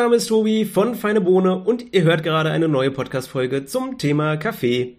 Name 0.00 0.16
ist 0.16 0.28
Tobi 0.28 0.64
von 0.64 0.94
Feine 0.94 1.20
Bohne 1.20 1.56
und 1.56 1.92
ihr 1.92 2.04
hört 2.04 2.22
gerade 2.22 2.50
eine 2.50 2.68
neue 2.68 2.90
Podcast-Folge 2.90 3.66
zum 3.66 3.98
Thema 3.98 4.38
Kaffee. 4.38 4.96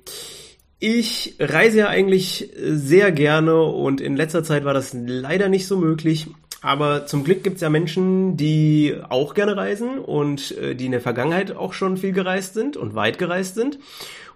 Ich 0.77 1.38
reise 1.39 1.79
ja 1.79 1.88
eigentlich 1.88 2.52
sehr 2.55 3.11
gerne 3.11 3.63
und 3.63 3.99
in 3.99 4.16
letzter 4.16 4.43
Zeit 4.43 4.63
war 4.63 4.75
das 4.75 4.93
leider 4.93 5.49
nicht 5.49 5.66
so 5.66 5.75
möglich. 5.75 6.27
Aber 6.61 7.07
zum 7.07 7.23
Glück 7.23 7.43
gibt 7.43 7.55
es 7.55 7.61
ja 7.63 7.71
Menschen, 7.71 8.38
die 8.38 8.95
auch 9.09 9.34
gerne 9.34 9.57
reisen 9.57 9.98
und 9.98 10.55
äh, 10.57 10.75
die 10.75 10.85
in 10.85 10.91
der 10.91 11.02
Vergangenheit 11.02 11.55
auch 11.55 11.73
schon 11.73 11.97
viel 11.97 12.11
gereist 12.11 12.54
sind 12.54 12.77
und 12.77 12.93
weit 12.93 13.18
gereist 13.18 13.55
sind 13.55 13.79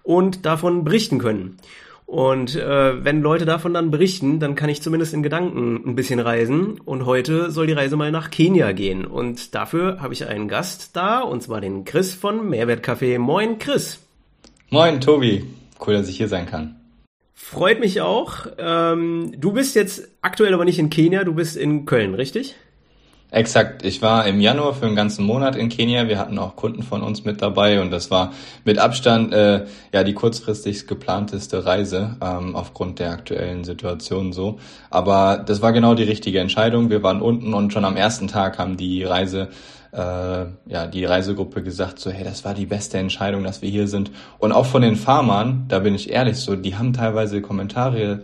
und 0.02 0.46
davon 0.46 0.82
berichten 0.82 1.20
können. 1.20 1.58
Und 2.06 2.54
äh, 2.54 3.04
wenn 3.04 3.20
Leute 3.20 3.44
davon 3.44 3.74
dann 3.74 3.90
berichten, 3.90 4.38
dann 4.38 4.54
kann 4.54 4.70
ich 4.70 4.80
zumindest 4.80 5.12
in 5.12 5.24
Gedanken 5.24 5.82
ein 5.84 5.96
bisschen 5.96 6.20
reisen. 6.20 6.80
Und 6.80 7.04
heute 7.04 7.50
soll 7.50 7.66
die 7.66 7.72
Reise 7.72 7.96
mal 7.96 8.12
nach 8.12 8.30
Kenia 8.30 8.72
gehen. 8.72 9.04
Und 9.04 9.56
dafür 9.56 10.00
habe 10.00 10.14
ich 10.14 10.26
einen 10.26 10.46
Gast 10.46 10.94
da, 10.94 11.20
und 11.20 11.42
zwar 11.42 11.60
den 11.60 11.84
Chris 11.84 12.14
von 12.14 12.48
Mehrwertcafé. 12.48 13.18
Moin, 13.18 13.58
Chris. 13.58 14.00
Moin, 14.70 15.00
Tobi. 15.00 15.44
Cool, 15.84 15.94
dass 15.94 16.08
ich 16.08 16.16
hier 16.16 16.28
sein 16.28 16.46
kann. 16.46 16.76
Freut 17.34 17.80
mich 17.80 18.00
auch. 18.00 18.46
Ähm, 18.56 19.34
du 19.36 19.52
bist 19.52 19.74
jetzt 19.74 20.08
aktuell 20.22 20.54
aber 20.54 20.64
nicht 20.64 20.78
in 20.78 20.90
Kenia, 20.90 21.24
du 21.24 21.34
bist 21.34 21.56
in 21.56 21.86
Köln, 21.86 22.14
richtig? 22.14 22.54
Exakt. 23.32 23.84
Ich 23.84 24.02
war 24.02 24.24
im 24.28 24.40
Januar 24.40 24.72
für 24.72 24.86
einen 24.86 24.94
ganzen 24.94 25.26
Monat 25.26 25.56
in 25.56 25.68
Kenia. 25.68 26.06
Wir 26.06 26.18
hatten 26.18 26.38
auch 26.38 26.54
Kunden 26.54 26.84
von 26.84 27.02
uns 27.02 27.24
mit 27.24 27.42
dabei 27.42 27.80
und 27.80 27.90
das 27.90 28.08
war 28.08 28.32
mit 28.64 28.78
Abstand 28.78 29.34
äh, 29.34 29.64
ja 29.92 30.04
die 30.04 30.14
kurzfristig 30.14 30.86
geplanteste 30.86 31.66
Reise 31.66 32.16
ähm, 32.22 32.54
aufgrund 32.54 33.00
der 33.00 33.10
aktuellen 33.10 33.64
Situation 33.64 34.32
so. 34.32 34.60
Aber 34.90 35.38
das 35.44 35.60
war 35.60 35.72
genau 35.72 35.94
die 35.96 36.04
richtige 36.04 36.38
Entscheidung. 36.38 36.88
Wir 36.88 37.02
waren 37.02 37.20
unten 37.20 37.52
und 37.52 37.72
schon 37.72 37.84
am 37.84 37.96
ersten 37.96 38.28
Tag 38.28 38.58
haben 38.58 38.76
die 38.76 39.02
Reise 39.02 39.48
äh, 39.92 39.98
ja 39.98 40.86
die 40.86 41.04
Reisegruppe 41.04 41.64
gesagt 41.64 41.98
so 41.98 42.10
hey 42.12 42.22
das 42.22 42.44
war 42.44 42.54
die 42.54 42.66
beste 42.66 42.98
Entscheidung, 42.98 43.42
dass 43.42 43.60
wir 43.60 43.68
hier 43.68 43.88
sind. 43.88 44.12
Und 44.38 44.52
auch 44.52 44.66
von 44.66 44.82
den 44.82 44.94
Farmern, 44.94 45.64
da 45.66 45.80
bin 45.80 45.96
ich 45.96 46.10
ehrlich 46.10 46.36
so, 46.36 46.54
die 46.54 46.76
haben 46.76 46.92
teilweise 46.92 47.42
Kommentare 47.42 48.22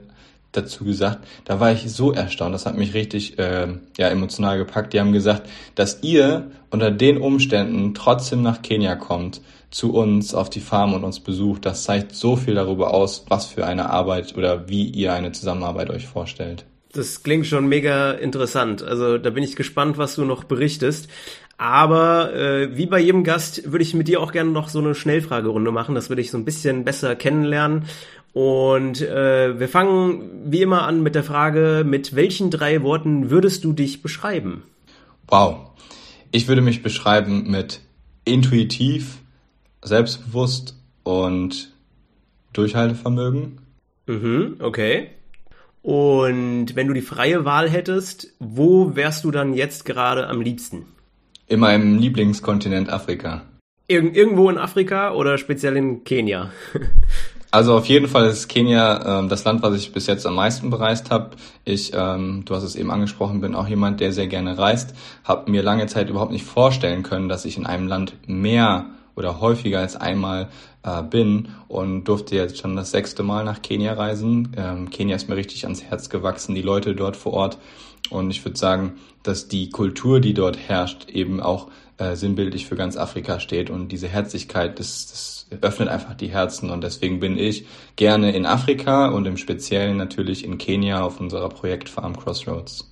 dazu 0.52 0.84
gesagt, 0.84 1.26
da 1.44 1.60
war 1.60 1.72
ich 1.72 1.90
so 1.90 2.12
erstaunt, 2.12 2.54
das 2.54 2.66
hat 2.66 2.76
mich 2.76 2.94
richtig 2.94 3.38
äh, 3.38 3.68
ja, 3.98 4.08
emotional 4.08 4.58
gepackt. 4.58 4.92
Die 4.92 5.00
haben 5.00 5.12
gesagt, 5.12 5.48
dass 5.74 6.02
ihr 6.02 6.50
unter 6.70 6.90
den 6.90 7.18
Umständen 7.18 7.94
trotzdem 7.94 8.42
nach 8.42 8.62
Kenia 8.62 8.94
kommt, 8.94 9.40
zu 9.70 9.94
uns 9.94 10.34
auf 10.34 10.50
die 10.50 10.60
Farm 10.60 10.92
und 10.92 11.02
uns 11.02 11.20
besucht. 11.20 11.64
Das 11.64 11.84
zeigt 11.84 12.14
so 12.14 12.36
viel 12.36 12.54
darüber 12.54 12.92
aus, 12.92 13.24
was 13.28 13.46
für 13.46 13.66
eine 13.66 13.90
Arbeit 13.90 14.36
oder 14.36 14.68
wie 14.68 14.84
ihr 14.84 15.14
eine 15.14 15.32
Zusammenarbeit 15.32 15.90
euch 15.90 16.06
vorstellt. 16.06 16.66
Das 16.92 17.22
klingt 17.22 17.46
schon 17.46 17.66
mega 17.68 18.12
interessant. 18.12 18.82
Also 18.82 19.16
da 19.16 19.30
bin 19.30 19.42
ich 19.42 19.56
gespannt, 19.56 19.96
was 19.96 20.14
du 20.14 20.26
noch 20.26 20.44
berichtest. 20.44 21.08
Aber 21.56 22.34
äh, 22.34 22.76
wie 22.76 22.86
bei 22.86 22.98
jedem 22.98 23.24
Gast 23.24 23.70
würde 23.70 23.82
ich 23.82 23.94
mit 23.94 24.08
dir 24.08 24.20
auch 24.20 24.32
gerne 24.32 24.50
noch 24.50 24.68
so 24.68 24.80
eine 24.80 24.94
Schnellfragerunde 24.94 25.70
machen. 25.70 25.94
Das 25.94 26.08
würde 26.08 26.20
ich 26.20 26.30
so 26.30 26.36
ein 26.36 26.44
bisschen 26.44 26.84
besser 26.84 27.14
kennenlernen. 27.14 27.84
Und 28.32 29.02
äh, 29.02 29.58
wir 29.58 29.68
fangen 29.68 30.50
wie 30.50 30.62
immer 30.62 30.86
an 30.86 31.02
mit 31.02 31.14
der 31.14 31.24
Frage, 31.24 31.84
mit 31.86 32.14
welchen 32.16 32.50
drei 32.50 32.82
Worten 32.82 33.30
würdest 33.30 33.64
du 33.64 33.72
dich 33.72 34.00
beschreiben? 34.00 34.62
Wow. 35.28 35.70
Ich 36.30 36.48
würde 36.48 36.62
mich 36.62 36.82
beschreiben 36.82 37.50
mit 37.50 37.80
intuitiv, 38.24 39.18
selbstbewusst 39.82 40.76
und 41.02 41.72
Durchhaltevermögen. 42.54 43.60
Mhm, 44.06 44.56
okay. 44.60 45.10
Und 45.82 46.74
wenn 46.74 46.86
du 46.86 46.94
die 46.94 47.02
freie 47.02 47.44
Wahl 47.44 47.68
hättest, 47.68 48.34
wo 48.38 48.94
wärst 48.94 49.24
du 49.24 49.30
dann 49.30 49.52
jetzt 49.52 49.84
gerade 49.84 50.28
am 50.28 50.40
liebsten? 50.40 50.86
In 51.48 51.60
meinem 51.60 51.98
Lieblingskontinent 51.98 52.88
Afrika. 52.88 53.42
Ir 53.88 54.02
irgendwo 54.14 54.48
in 54.48 54.58
Afrika 54.58 55.12
oder 55.12 55.38
speziell 55.38 55.76
in 55.76 56.04
Kenia? 56.04 56.50
Also 57.52 57.76
auf 57.76 57.84
jeden 57.84 58.08
Fall 58.08 58.28
ist 58.28 58.48
Kenia 58.48 59.20
ähm, 59.20 59.28
das 59.28 59.44
Land, 59.44 59.62
was 59.62 59.76
ich 59.76 59.92
bis 59.92 60.06
jetzt 60.06 60.26
am 60.26 60.36
meisten 60.36 60.70
bereist 60.70 61.10
habe. 61.10 61.36
Ich, 61.66 61.92
ähm, 61.94 62.46
du 62.46 62.54
hast 62.54 62.62
es 62.62 62.76
eben 62.76 62.90
angesprochen, 62.90 63.42
bin 63.42 63.54
auch 63.54 63.68
jemand, 63.68 64.00
der 64.00 64.14
sehr 64.14 64.26
gerne 64.26 64.56
reist. 64.56 64.94
Habe 65.22 65.50
mir 65.50 65.62
lange 65.62 65.86
Zeit 65.86 66.08
überhaupt 66.08 66.32
nicht 66.32 66.46
vorstellen 66.46 67.02
können, 67.02 67.28
dass 67.28 67.44
ich 67.44 67.58
in 67.58 67.66
einem 67.66 67.88
Land 67.88 68.14
mehr 68.26 68.86
oder 69.16 69.42
häufiger 69.42 69.80
als 69.80 69.96
einmal 69.96 70.48
äh, 70.82 71.02
bin 71.02 71.50
und 71.68 72.04
durfte 72.04 72.36
jetzt 72.36 72.56
schon 72.56 72.74
das 72.74 72.90
sechste 72.90 73.22
Mal 73.22 73.44
nach 73.44 73.60
Kenia 73.60 73.92
reisen. 73.92 74.54
Ähm, 74.56 74.88
Kenia 74.88 75.16
ist 75.16 75.28
mir 75.28 75.36
richtig 75.36 75.64
ans 75.64 75.82
Herz 75.82 76.08
gewachsen, 76.08 76.54
die 76.54 76.62
Leute 76.62 76.94
dort 76.94 77.18
vor 77.18 77.34
Ort. 77.34 77.58
Und 78.08 78.30
ich 78.30 78.42
würde 78.46 78.58
sagen, 78.58 78.94
dass 79.22 79.48
die 79.48 79.68
Kultur, 79.68 80.20
die 80.20 80.32
dort 80.32 80.58
herrscht, 80.58 81.10
eben 81.10 81.40
auch 81.40 81.68
äh, 81.98 82.16
sinnbildlich 82.16 82.66
für 82.66 82.76
ganz 82.76 82.96
Afrika 82.96 83.40
steht. 83.40 83.70
Und 83.70 83.88
diese 83.88 84.08
Herzlichkeit, 84.08 84.78
das, 84.78 85.06
das 85.06 85.46
öffnet 85.60 85.88
einfach 85.88 86.14
die 86.14 86.28
Herzen. 86.28 86.70
Und 86.70 86.82
deswegen 86.82 87.20
bin 87.20 87.36
ich 87.36 87.66
gerne 87.96 88.34
in 88.34 88.46
Afrika 88.46 89.08
und 89.08 89.26
im 89.26 89.36
Speziellen 89.36 89.96
natürlich 89.96 90.44
in 90.44 90.58
Kenia 90.58 91.02
auf 91.02 91.20
unserer 91.20 91.48
Projektfarm 91.48 92.16
Crossroads. 92.16 92.88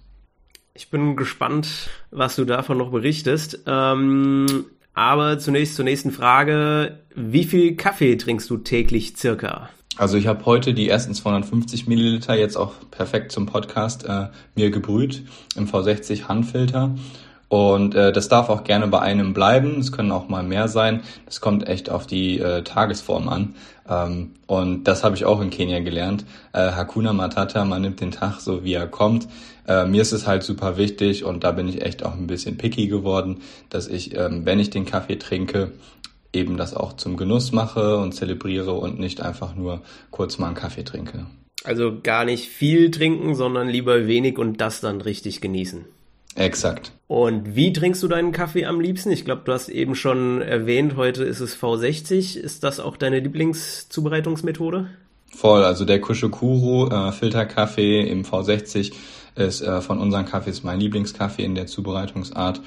Ich 0.74 0.90
bin 0.90 1.16
gespannt, 1.16 1.90
was 2.10 2.36
du 2.36 2.44
davon 2.44 2.78
noch 2.78 2.90
berichtest. 2.90 3.60
Ähm, 3.66 4.66
aber 4.94 5.38
zunächst 5.38 5.76
zur 5.76 5.84
nächsten 5.84 6.10
Frage. 6.10 7.00
Wie 7.14 7.44
viel 7.44 7.76
Kaffee 7.76 8.16
trinkst 8.16 8.50
du 8.50 8.58
täglich 8.58 9.16
circa? 9.16 9.70
Also 9.96 10.16
ich 10.16 10.26
habe 10.26 10.46
heute 10.46 10.72
die 10.72 10.88
ersten 10.88 11.14
250 11.14 11.86
Milliliter 11.86 12.34
jetzt 12.34 12.56
auch 12.56 12.72
perfekt 12.90 13.32
zum 13.32 13.46
Podcast 13.46 14.04
äh, 14.06 14.28
mir 14.54 14.70
gebrüht 14.70 15.24
im 15.56 15.68
V60 15.68 16.28
Handfilter 16.28 16.94
und 17.50 17.96
äh, 17.96 18.12
das 18.12 18.28
darf 18.28 18.48
auch 18.48 18.62
gerne 18.62 18.86
bei 18.86 19.00
einem 19.00 19.34
bleiben. 19.34 19.80
Es 19.80 19.90
können 19.90 20.12
auch 20.12 20.28
mal 20.28 20.44
mehr 20.44 20.68
sein. 20.68 21.02
Das 21.26 21.40
kommt 21.40 21.68
echt 21.68 21.90
auf 21.90 22.06
die 22.06 22.38
äh, 22.38 22.62
Tagesform 22.62 23.28
an. 23.28 23.56
Ähm, 23.88 24.36
und 24.46 24.84
das 24.84 25.02
habe 25.02 25.16
ich 25.16 25.24
auch 25.24 25.40
in 25.40 25.50
Kenia 25.50 25.80
gelernt. 25.80 26.24
Äh, 26.52 26.70
Hakuna 26.70 27.12
Matata, 27.12 27.64
man 27.64 27.82
nimmt 27.82 28.00
den 28.00 28.12
Tag 28.12 28.38
so, 28.40 28.62
wie 28.62 28.74
er 28.74 28.86
kommt. 28.86 29.26
Äh, 29.66 29.84
mir 29.86 30.00
ist 30.00 30.12
es 30.12 30.28
halt 30.28 30.44
super 30.44 30.76
wichtig 30.76 31.24
und 31.24 31.42
da 31.42 31.50
bin 31.50 31.66
ich 31.66 31.82
echt 31.82 32.04
auch 32.04 32.14
ein 32.14 32.28
bisschen 32.28 32.56
picky 32.56 32.86
geworden, 32.86 33.40
dass 33.68 33.88
ich, 33.88 34.16
ähm, 34.16 34.46
wenn 34.46 34.60
ich 34.60 34.70
den 34.70 34.86
Kaffee 34.86 35.16
trinke, 35.16 35.72
eben 36.32 36.56
das 36.56 36.72
auch 36.72 36.92
zum 36.92 37.16
Genuss 37.16 37.50
mache 37.50 37.96
und 37.96 38.12
zelebriere 38.12 38.74
und 38.74 39.00
nicht 39.00 39.22
einfach 39.22 39.56
nur 39.56 39.82
kurz 40.12 40.38
mal 40.38 40.46
einen 40.46 40.54
Kaffee 40.54 40.84
trinke. 40.84 41.26
Also 41.64 41.98
gar 42.00 42.24
nicht 42.24 42.48
viel 42.48 42.92
trinken, 42.92 43.34
sondern 43.34 43.68
lieber 43.68 44.06
wenig 44.06 44.38
und 44.38 44.60
das 44.60 44.80
dann 44.80 45.00
richtig 45.00 45.40
genießen. 45.40 45.84
Exakt. 46.36 46.92
Und 47.06 47.56
wie 47.56 47.72
trinkst 47.72 48.02
du 48.02 48.08
deinen 48.08 48.32
Kaffee 48.32 48.66
am 48.66 48.80
liebsten? 48.80 49.10
Ich 49.10 49.24
glaube, 49.24 49.42
du 49.44 49.52
hast 49.52 49.68
eben 49.68 49.94
schon 49.94 50.42
erwähnt, 50.42 50.96
heute 50.96 51.24
ist 51.24 51.40
es 51.40 51.60
V60. 51.60 52.38
Ist 52.38 52.62
das 52.62 52.78
auch 52.78 52.96
deine 52.96 53.18
Lieblingszubereitungsmethode? 53.18 54.88
Voll, 55.34 55.64
also 55.64 55.84
der 55.84 56.00
Kushokuru 56.00 56.88
äh, 56.88 57.12
Filterkaffee 57.12 58.00
im 58.08 58.24
V60 58.24 58.92
ist 59.36 59.62
äh, 59.62 59.80
von 59.80 59.98
unseren 59.98 60.24
Kaffees 60.24 60.62
mein 60.62 60.80
Lieblingskaffee 60.80 61.44
in 61.44 61.54
der 61.54 61.66
Zubereitungsart. 61.66 62.60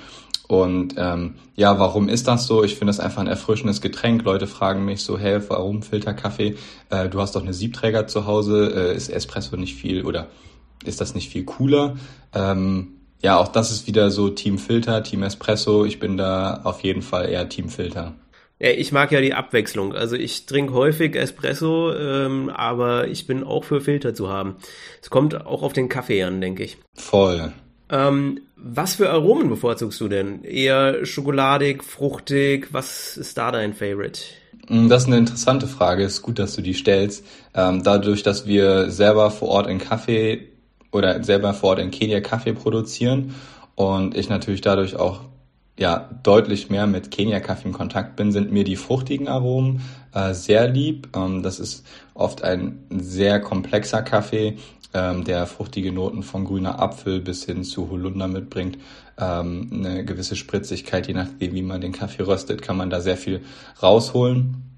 Und 0.48 0.96
ähm, 0.98 1.36
ja, 1.56 1.80
warum 1.80 2.10
ist 2.10 2.28
das 2.28 2.48
so? 2.48 2.64
Ich 2.64 2.76
finde 2.76 2.90
das 2.90 3.00
einfach 3.00 3.22
ein 3.22 3.28
erfrischendes 3.28 3.82
Getränk. 3.82 4.24
Leute 4.24 4.48
fragen 4.48 4.84
mich 4.84 5.04
so, 5.04 5.18
hey, 5.18 5.40
warum 5.48 5.84
Filterkaffee? 5.84 6.56
Äh, 6.90 7.10
du 7.10 7.22
hast 7.22 7.36
doch 7.36 7.42
eine 7.42 7.54
Siebträger 7.54 8.08
zu 8.08 8.28
Hause, 8.28 8.74
äh, 8.76 8.96
ist 8.96 9.10
Espresso 9.10 9.56
nicht 9.56 9.76
viel 9.76 10.06
oder 10.06 10.28
ist 10.84 11.00
das 11.00 11.16
nicht 11.16 11.30
viel 11.30 11.46
cooler? 11.46 11.96
Ähm, 12.34 13.00
ja, 13.24 13.38
auch 13.38 13.48
das 13.48 13.72
ist 13.72 13.88
wieder 13.88 14.12
so 14.12 14.30
Team 14.30 14.58
Filter, 14.60 15.02
Team 15.02 15.24
Espresso. 15.24 15.86
Ich 15.86 16.00
bin 16.00 16.18
da 16.18 16.62
auf 16.66 16.82
jeden 16.82 17.02
Fall 17.02 17.30
eher 17.30 17.48
Team 17.48 17.70
Filter. 17.70 18.14
Ich 18.60 18.92
mag 18.92 19.12
ja 19.12 19.22
die 19.22 19.34
Abwechslung. 19.34 19.94
Also 19.94 20.16
ich 20.16 20.46
trinke 20.46 20.74
häufig 20.74 21.16
Espresso, 21.16 21.94
ähm, 21.94 22.50
aber 22.50 23.08
ich 23.08 23.26
bin 23.26 23.44
auch 23.44 23.64
für 23.64 23.82
Filter 23.82 24.14
zu 24.14 24.30
haben. 24.30 24.56
Es 25.02 25.10
kommt 25.10 25.46
auch 25.46 25.64
auf 25.64 25.74
den 25.74 25.90
Kaffee 25.90 26.24
an, 26.24 26.40
denke 26.40 26.64
ich. 26.64 26.78
Voll. 26.96 27.52
Ähm, 27.90 28.42
was 28.56 28.96
für 28.96 29.10
Aromen 29.10 29.50
bevorzugst 29.50 30.00
du 30.00 30.08
denn? 30.08 30.44
Eher 30.44 31.06
schokoladig, 31.06 31.84
fruchtig? 31.84 32.70
Was 32.72 33.18
ist 33.18 33.38
da 33.38 33.52
dein 33.52 33.74
Favorite? 33.74 34.22
Mm, 34.68 34.88
das 34.88 35.04
ist 35.04 35.08
eine 35.08 35.18
interessante 35.18 35.68
Frage. 35.68 36.04
Ist 36.04 36.22
gut, 36.22 36.40
dass 36.40 36.56
du 36.56 36.62
die 36.62 36.74
stellst. 36.74 37.26
Ähm, 37.54 37.84
dadurch, 37.84 38.24
dass 38.24 38.48
wir 38.48 38.90
selber 38.92 39.32
vor 39.32 39.50
Ort 39.50 39.68
in 39.68 39.80
Kaffee 39.80 40.53
oder 40.94 41.24
selber 41.24 41.54
vor 41.54 41.72
Ort 41.72 41.80
in 41.80 41.92
Kenia 41.92 42.22
Kaffee 42.22 42.54
produzieren 42.54 43.36
und 43.76 44.16
ich 44.16 44.30
natürlich 44.30 44.62
dadurch 44.62 44.96
auch 44.96 45.22
ja 45.78 46.10
deutlich 46.22 46.70
mehr 46.70 46.86
mit 46.86 47.12
Kenia 47.12 47.40
Kaffee 47.40 47.70
in 47.70 47.74
Kontakt 47.74 48.16
bin, 48.16 48.32
sind 48.32 48.52
mir 48.52 48.64
die 48.64 48.76
fruchtigen 48.76 49.28
Aromen 49.28 49.82
äh, 50.14 50.34
sehr 50.34 50.68
lieb. 50.68 51.10
Ähm, 51.16 51.42
das 51.42 51.60
ist 51.60 51.86
oft 52.14 52.44
ein 52.44 52.80
sehr 52.90 53.40
komplexer 53.40 54.04
Kaffee, 54.04 54.58
ähm, 54.94 55.24
der 55.24 55.48
fruchtige 55.48 55.92
Noten 55.92 56.22
von 56.22 56.46
grüner 56.46 56.80
Apfel 56.80 57.22
bis 57.22 57.46
hin 57.46 57.64
zu 57.64 57.90
Holunder 57.90 58.28
mitbringt. 58.28 58.78
Ähm, 59.20 59.70
eine 59.74 60.06
gewisse 60.06 60.36
Spritzigkeit, 60.36 61.08
je 61.08 61.16
nachdem, 61.16 61.54
wie 61.54 61.64
man 61.64 61.82
den 61.82 61.92
Kaffee 61.92 62.24
röstet, 62.24 62.62
kann 62.62 62.78
man 62.78 62.92
da 62.92 63.02
sehr 63.02 63.18
viel 63.18 63.42
rausholen. 63.82 64.73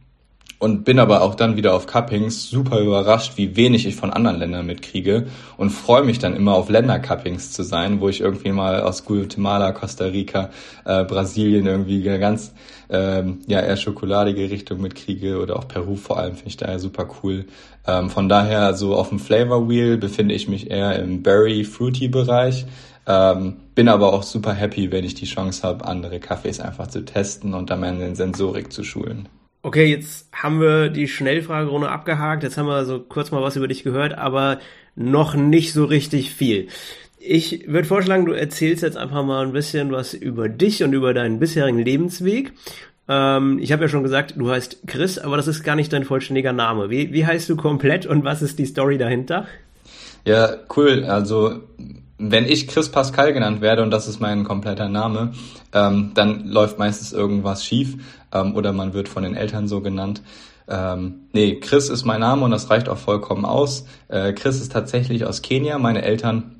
Und 0.66 0.84
bin 0.84 0.98
aber 0.98 1.22
auch 1.22 1.36
dann 1.36 1.58
wieder 1.58 1.76
auf 1.76 1.86
Cuppings 1.86 2.50
super 2.50 2.80
überrascht, 2.80 3.34
wie 3.36 3.56
wenig 3.56 3.86
ich 3.86 3.96
von 3.96 4.10
anderen 4.10 4.40
Ländern 4.40 4.66
mitkriege 4.66 5.28
und 5.58 5.70
freue 5.70 6.04
mich 6.04 6.18
dann 6.18 6.36
immer 6.36 6.56
auf 6.56 6.70
Ländercuppings 6.70 7.52
zu 7.52 7.62
sein, 7.62 8.02
wo 8.02 8.10
ich 8.10 8.20
irgendwie 8.20 8.52
mal 8.52 8.82
aus 8.82 9.06
Guatemala, 9.06 9.74
Costa 9.74 10.06
Rica, 10.06 10.50
äh, 10.84 11.04
Brasilien 11.04 11.68
irgendwie 11.68 12.10
eine 12.10 12.18
ganz 12.18 12.52
ähm, 12.90 13.42
ja 13.46 13.60
eher 13.60 13.78
schokoladige 13.78 14.50
Richtung 14.50 14.82
mitkriege 14.82 15.40
oder 15.40 15.58
auch 15.58 15.68
Peru 15.68 15.96
vor 15.98 16.18
allem 16.18 16.34
finde 16.34 16.50
ich 16.50 16.58
daher 16.58 16.80
super 16.80 17.10
cool. 17.22 17.46
Ähm, 17.86 18.10
von 18.10 18.28
daher 18.28 18.74
so 18.74 18.96
auf 18.96 19.10
dem 19.10 19.20
Flavor 19.20 19.70
Wheel 19.70 19.98
befinde 19.98 20.34
ich 20.34 20.48
mich 20.48 20.72
eher 20.72 20.98
im 20.98 21.22
Berry 21.22 21.64
Fruity 21.64 22.08
Bereich. 22.08 22.66
Ähm, 23.06 23.58
bin 23.76 23.88
aber 23.88 24.14
auch 24.14 24.24
super 24.24 24.54
happy, 24.54 24.92
wenn 24.92 25.06
ich 25.06 25.14
die 25.14 25.28
Chance 25.28 25.62
habe, 25.62 25.86
andere 25.86 26.20
Kaffees 26.20 26.60
einfach 26.60 26.88
zu 26.88 27.06
testen 27.06 27.54
und 27.54 27.70
dann 27.70 27.82
meine 27.82 28.16
Sensorik 28.16 28.74
zu 28.74 28.84
schulen. 28.84 29.30
Okay, 29.66 29.86
jetzt 29.86 30.30
haben 30.32 30.62
wir 30.62 30.90
die 30.90 31.08
Schnellfragerunde 31.08 31.90
abgehakt. 31.90 32.44
Jetzt 32.44 32.56
haben 32.56 32.68
wir 32.68 32.86
so 32.86 33.00
kurz 33.00 33.32
mal 33.32 33.42
was 33.42 33.56
über 33.56 33.68
dich 33.68 33.82
gehört, 33.82 34.16
aber 34.16 34.60
noch 34.96 35.34
nicht 35.34 35.74
so 35.74 35.86
richtig 35.86 36.36
viel. 36.36 36.68
Ich 37.18 37.68
würde 37.68 37.88
vorschlagen, 37.88 38.28
du 38.28 38.34
erzählst 38.34 38.84
jetzt 38.84 38.96
einfach 38.96 39.26
mal 39.26 39.44
ein 39.44 39.54
bisschen 39.54 39.92
was 39.92 40.14
über 40.14 40.50
dich 40.50 40.84
und 40.84 40.94
über 40.94 41.16
deinen 41.16 41.40
bisherigen 41.40 41.80
Lebensweg. 41.80 42.54
Ähm, 43.10 43.58
ich 43.60 43.72
habe 43.72 43.82
ja 43.82 43.90
schon 43.90 44.04
gesagt, 44.04 44.36
du 44.38 44.52
heißt 44.52 44.82
Chris, 44.86 45.18
aber 45.18 45.36
das 45.36 45.48
ist 45.48 45.64
gar 45.64 45.76
nicht 45.76 45.92
dein 45.92 46.04
vollständiger 46.04 46.54
Name. 46.54 46.92
Wie, 46.92 47.12
wie 47.12 47.26
heißt 47.26 47.50
du 47.50 47.56
komplett 47.56 48.06
und 48.06 48.24
was 48.24 48.44
ist 48.44 48.60
die 48.60 48.68
Story 48.68 49.00
dahinter? 49.00 49.48
Ja, 50.26 50.58
cool. 50.78 51.06
Also 51.06 51.64
wenn 52.18 52.46
ich 52.46 52.68
Chris 52.68 52.90
Pascal 52.90 53.34
genannt 53.34 53.62
werde 53.62 53.84
und 53.84 53.92
das 53.92 54.08
ist 54.08 54.20
mein 54.20 54.44
kompletter 54.44 54.88
Name, 54.88 55.34
ähm, 55.74 56.12
dann 56.14 56.48
läuft 56.48 56.80
meistens 56.80 57.12
irgendwas 57.12 57.66
schief 57.66 57.98
ähm, 58.32 58.56
oder 58.56 58.72
man 58.74 58.94
wird 58.94 59.10
von 59.10 59.24
den 59.24 59.36
Eltern 59.36 59.68
so 59.68 59.82
genannt. 59.82 60.22
Ähm, 60.68 61.28
nee, 61.34 61.60
Chris 61.60 61.90
ist 61.90 62.06
mein 62.06 62.22
Name 62.22 62.44
und 62.44 62.52
das 62.52 62.70
reicht 62.70 62.90
auch 62.90 62.98
vollkommen 62.98 63.46
aus. 63.46 63.86
Äh, 64.08 64.34
Chris 64.34 64.62
ist 64.62 64.72
tatsächlich 64.72 65.26
aus 65.26 65.42
Kenia. 65.42 65.78
Meine 65.78 66.04
Eltern 66.04 66.56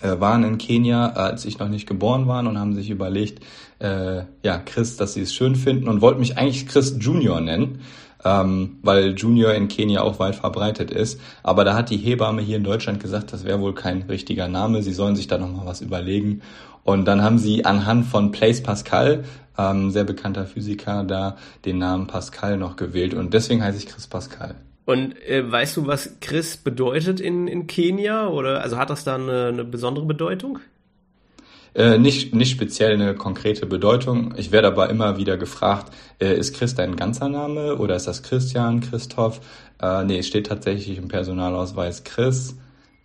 äh, 0.00 0.20
waren 0.20 0.44
in 0.44 0.58
Kenia, 0.58 1.08
als 1.08 1.44
ich 1.44 1.58
noch 1.58 1.68
nicht 1.68 1.86
geboren 1.86 2.26
war 2.28 2.46
und 2.46 2.58
haben 2.58 2.74
sich 2.74 2.88
überlegt, 2.88 3.44
äh, 3.80 4.22
ja, 4.42 4.58
Chris, 4.64 4.96
dass 4.96 5.14
sie 5.14 5.22
es 5.22 5.34
schön 5.34 5.56
finden 5.56 5.88
und 5.88 6.00
wollten 6.00 6.20
mich 6.20 6.38
eigentlich 6.38 6.66
Chris 6.68 6.96
Junior 7.00 7.40
nennen 7.40 7.80
ähm, 8.24 8.78
weil 8.82 9.14
Junior 9.14 9.52
in 9.54 9.68
Kenia 9.68 10.02
auch 10.02 10.18
weit 10.18 10.36
verbreitet 10.36 10.90
ist. 10.90 11.20
Aber 11.42 11.64
da 11.64 11.74
hat 11.74 11.90
die 11.90 11.96
Hebamme 11.96 12.42
hier 12.42 12.56
in 12.56 12.64
Deutschland 12.64 13.00
gesagt, 13.00 13.32
das 13.32 13.44
wäre 13.44 13.60
wohl 13.60 13.74
kein 13.74 14.02
richtiger 14.02 14.48
Name, 14.48 14.82
sie 14.82 14.92
sollen 14.92 15.16
sich 15.16 15.26
da 15.26 15.38
nochmal 15.38 15.66
was 15.66 15.80
überlegen. 15.80 16.42
Und 16.82 17.06
dann 17.06 17.22
haben 17.22 17.38
sie 17.38 17.64
anhand 17.64 18.06
von 18.06 18.30
Blaise 18.30 18.62
Pascal, 18.62 19.24
ähm, 19.56 19.90
sehr 19.90 20.04
bekannter 20.04 20.46
Physiker, 20.46 21.04
da 21.04 21.36
den 21.64 21.78
Namen 21.78 22.06
Pascal 22.06 22.56
noch 22.56 22.76
gewählt. 22.76 23.14
Und 23.14 23.32
deswegen 23.34 23.62
heiße 23.62 23.78
ich 23.78 23.86
Chris 23.86 24.06
Pascal. 24.06 24.54
Und 24.84 25.16
äh, 25.26 25.50
weißt 25.50 25.78
du, 25.78 25.86
was 25.86 26.16
Chris 26.20 26.58
bedeutet 26.58 27.20
in, 27.20 27.48
in 27.48 27.66
Kenia? 27.66 28.28
Oder 28.28 28.62
also 28.62 28.76
hat 28.76 28.90
das 28.90 29.04
da 29.04 29.14
eine, 29.14 29.46
eine 29.46 29.64
besondere 29.64 30.04
Bedeutung? 30.04 30.58
Äh, 31.74 31.98
nicht, 31.98 32.34
nicht 32.34 32.52
speziell 32.52 32.92
eine 32.92 33.14
konkrete 33.14 33.66
Bedeutung. 33.66 34.34
Ich 34.36 34.52
werde 34.52 34.68
aber 34.68 34.90
immer 34.90 35.18
wieder 35.18 35.36
gefragt, 35.36 35.92
äh, 36.20 36.34
ist 36.34 36.54
Chris 36.54 36.74
dein 36.74 36.94
ganzer 36.94 37.28
Name 37.28 37.76
oder 37.76 37.96
ist 37.96 38.06
das 38.06 38.22
Christian, 38.22 38.80
Christoph? 38.80 39.40
Äh, 39.82 40.04
nee, 40.04 40.18
es 40.18 40.28
steht 40.28 40.46
tatsächlich 40.46 40.98
im 40.98 41.08
Personalausweis 41.08 42.04
Chris 42.04 42.56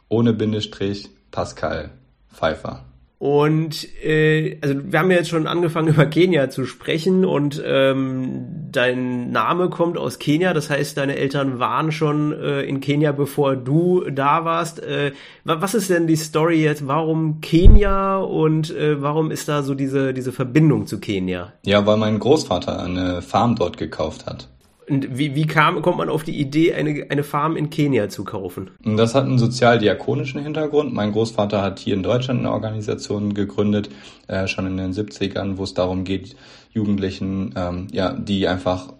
ohne 0.07 0.33
Bindestrich 0.33 1.09
Pascal 1.31 1.91
Pfeiffer. 2.31 2.88
Und 3.19 3.85
äh, 4.01 4.57
also 4.61 4.75
wir 4.81 4.97
haben 4.97 5.11
ja 5.11 5.17
jetzt 5.17 5.27
schon 5.27 5.45
angefangen 5.45 5.87
über 5.93 6.05
Kenia 6.05 6.49
zu 6.49 6.65
sprechen 6.65 7.25
und 7.25 7.61
ähm, 7.65 8.45
dein 8.71 9.31
Name 9.31 9.69
kommt 9.69 9.97
aus 9.97 10.19
Kenia, 10.19 10.53
das 10.53 10.69
heißt 10.69 10.97
deine 10.97 11.17
Eltern 11.17 11.59
waren 11.59 11.91
schon 11.91 12.31
äh, 12.31 12.61
in 12.61 12.79
Kenia, 12.79 13.11
bevor 13.11 13.57
du 13.57 14.05
da 14.09 14.45
warst. 14.45 14.81
Äh, 14.81 15.11
was 15.43 15.73
ist 15.73 15.89
denn 15.89 16.07
die 16.07 16.15
Story 16.15 16.63
jetzt? 16.63 16.87
Warum 16.87 17.41
Kenia 17.41 18.19
und 18.19 18.73
äh, 18.73 19.01
warum 19.01 19.31
ist 19.31 19.49
da 19.49 19.63
so 19.63 19.75
diese 19.75 20.13
diese 20.13 20.31
Verbindung 20.31 20.87
zu 20.87 21.01
Kenia? 21.01 21.51
Ja, 21.65 21.85
weil 21.85 21.97
mein 21.97 22.19
Großvater 22.19 22.81
eine 22.81 23.21
Farm 23.21 23.57
dort 23.57 23.77
gekauft 23.77 24.27
hat. 24.27 24.47
Und 24.89 25.17
wie, 25.17 25.35
wie 25.35 25.45
kam, 25.45 25.81
kommt 25.81 25.97
man 25.97 26.09
auf 26.09 26.23
die 26.23 26.39
Idee, 26.39 26.73
eine, 26.73 27.05
eine 27.09 27.23
Farm 27.23 27.55
in 27.55 27.69
Kenia 27.69 28.09
zu 28.09 28.23
kaufen? 28.23 28.71
Das 28.83 29.13
hat 29.13 29.25
einen 29.25 29.37
sozialdiakonischen 29.37 30.41
Hintergrund. 30.41 30.93
Mein 30.93 31.11
Großvater 31.11 31.61
hat 31.61 31.79
hier 31.79 31.93
in 31.93 32.03
Deutschland 32.03 32.39
eine 32.39 32.51
Organisation 32.51 33.33
gegründet, 33.33 33.89
äh, 34.27 34.47
schon 34.47 34.65
in 34.65 34.77
den 34.77 34.93
70ern, 34.93 35.57
wo 35.57 35.63
es 35.63 35.73
darum 35.73 36.03
geht, 36.03 36.35
Jugendlichen, 36.71 37.53
ähm, 37.55 37.87
ja, 37.91 38.13
die 38.13 38.47
einfach 38.47 38.93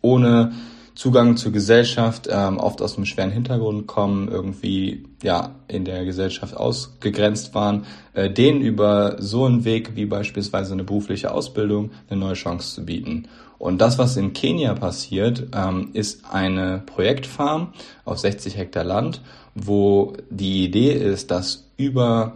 ohne 0.00 0.52
Zugang 0.96 1.36
zur 1.36 1.52
Gesellschaft, 1.52 2.26
ähm, 2.30 2.56
oft 2.56 2.80
aus 2.80 2.96
einem 2.96 3.04
schweren 3.04 3.30
Hintergrund 3.30 3.86
kommen, 3.86 4.28
irgendwie 4.28 5.04
ja 5.22 5.54
in 5.68 5.84
der 5.84 6.06
Gesellschaft 6.06 6.56
ausgegrenzt 6.56 7.54
waren, 7.54 7.84
äh, 8.14 8.30
denen 8.30 8.62
über 8.62 9.16
so 9.18 9.44
einen 9.44 9.66
Weg 9.66 9.94
wie 9.94 10.06
beispielsweise 10.06 10.72
eine 10.72 10.84
berufliche 10.84 11.32
Ausbildung 11.32 11.90
eine 12.08 12.20
neue 12.20 12.34
Chance 12.34 12.76
zu 12.76 12.86
bieten. 12.86 13.28
Und 13.58 13.80
das, 13.80 13.98
was 13.98 14.16
in 14.16 14.32
Kenia 14.32 14.74
passiert, 14.74 15.48
ähm, 15.54 15.90
ist 15.92 16.24
eine 16.30 16.82
Projektfarm 16.84 17.72
auf 18.04 18.18
60 18.18 18.56
Hektar 18.56 18.84
Land, 18.84 19.22
wo 19.54 20.14
die 20.30 20.64
Idee 20.64 20.92
ist, 20.92 21.30
dass 21.30 21.68
über 21.76 22.34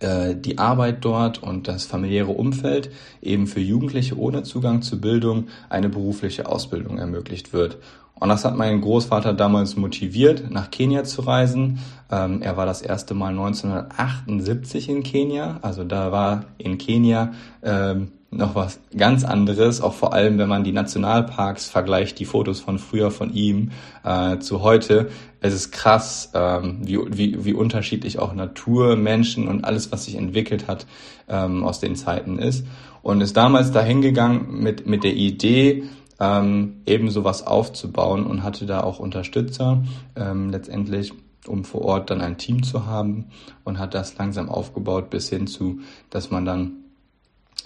äh, 0.00 0.34
die 0.34 0.58
Arbeit 0.58 1.04
dort 1.04 1.42
und 1.42 1.68
das 1.68 1.84
familiäre 1.84 2.32
Umfeld 2.32 2.90
eben 3.20 3.46
für 3.46 3.60
Jugendliche 3.60 4.18
ohne 4.18 4.42
Zugang 4.42 4.82
zu 4.82 5.00
Bildung 5.00 5.48
eine 5.68 5.88
berufliche 5.88 6.46
Ausbildung 6.46 6.98
ermöglicht 6.98 7.52
wird. 7.52 7.78
Und 8.14 8.28
das 8.28 8.44
hat 8.44 8.56
meinen 8.56 8.80
Großvater 8.80 9.32
damals 9.32 9.76
motiviert, 9.76 10.50
nach 10.50 10.70
Kenia 10.70 11.02
zu 11.04 11.22
reisen. 11.22 11.80
Ähm, 12.10 12.40
er 12.40 12.56
war 12.56 12.66
das 12.66 12.80
erste 12.80 13.14
Mal 13.14 13.30
1978 13.30 14.88
in 14.88 15.02
Kenia. 15.02 15.58
Also 15.62 15.82
da 15.82 16.12
war 16.12 16.44
in 16.58 16.78
Kenia 16.78 17.32
ähm, 17.62 18.12
noch 18.32 18.54
was 18.54 18.80
ganz 18.96 19.24
anderes, 19.24 19.82
auch 19.82 19.92
vor 19.92 20.14
allem, 20.14 20.38
wenn 20.38 20.48
man 20.48 20.64
die 20.64 20.72
Nationalparks 20.72 21.68
vergleicht, 21.68 22.18
die 22.18 22.24
Fotos 22.24 22.60
von 22.60 22.78
früher 22.78 23.10
von 23.10 23.32
ihm 23.32 23.70
äh, 24.04 24.38
zu 24.38 24.62
heute. 24.62 25.10
Es 25.40 25.52
ist 25.52 25.70
krass, 25.70 26.30
ähm, 26.32 26.78
wie, 26.82 26.98
wie, 27.10 27.44
wie 27.44 27.52
unterschiedlich 27.52 28.18
auch 28.18 28.32
Natur, 28.32 28.96
Menschen 28.96 29.48
und 29.48 29.64
alles, 29.64 29.92
was 29.92 30.06
sich 30.06 30.16
entwickelt 30.16 30.66
hat, 30.66 30.86
ähm, 31.28 31.62
aus 31.62 31.78
den 31.78 31.94
Zeiten 31.94 32.38
ist. 32.38 32.66
Und 33.02 33.20
ist 33.20 33.36
damals 33.36 33.70
dahingegangen 33.70 34.62
mit, 34.62 34.86
mit 34.86 35.04
der 35.04 35.14
Idee, 35.14 35.84
ähm, 36.18 36.80
eben 36.86 37.10
sowas 37.10 37.46
aufzubauen 37.46 38.24
und 38.24 38.42
hatte 38.42 38.64
da 38.64 38.80
auch 38.82 38.98
Unterstützer 38.98 39.82
ähm, 40.16 40.50
letztendlich 40.50 41.12
um 41.48 41.64
vor 41.64 41.82
Ort 41.82 42.10
dann 42.10 42.20
ein 42.20 42.38
Team 42.38 42.62
zu 42.62 42.86
haben 42.86 43.26
und 43.64 43.78
hat 43.80 43.94
das 43.94 44.16
langsam 44.16 44.48
aufgebaut 44.48 45.10
bis 45.10 45.28
hin 45.28 45.48
zu, 45.48 45.80
dass 46.08 46.30
man 46.30 46.44
dann 46.44 46.81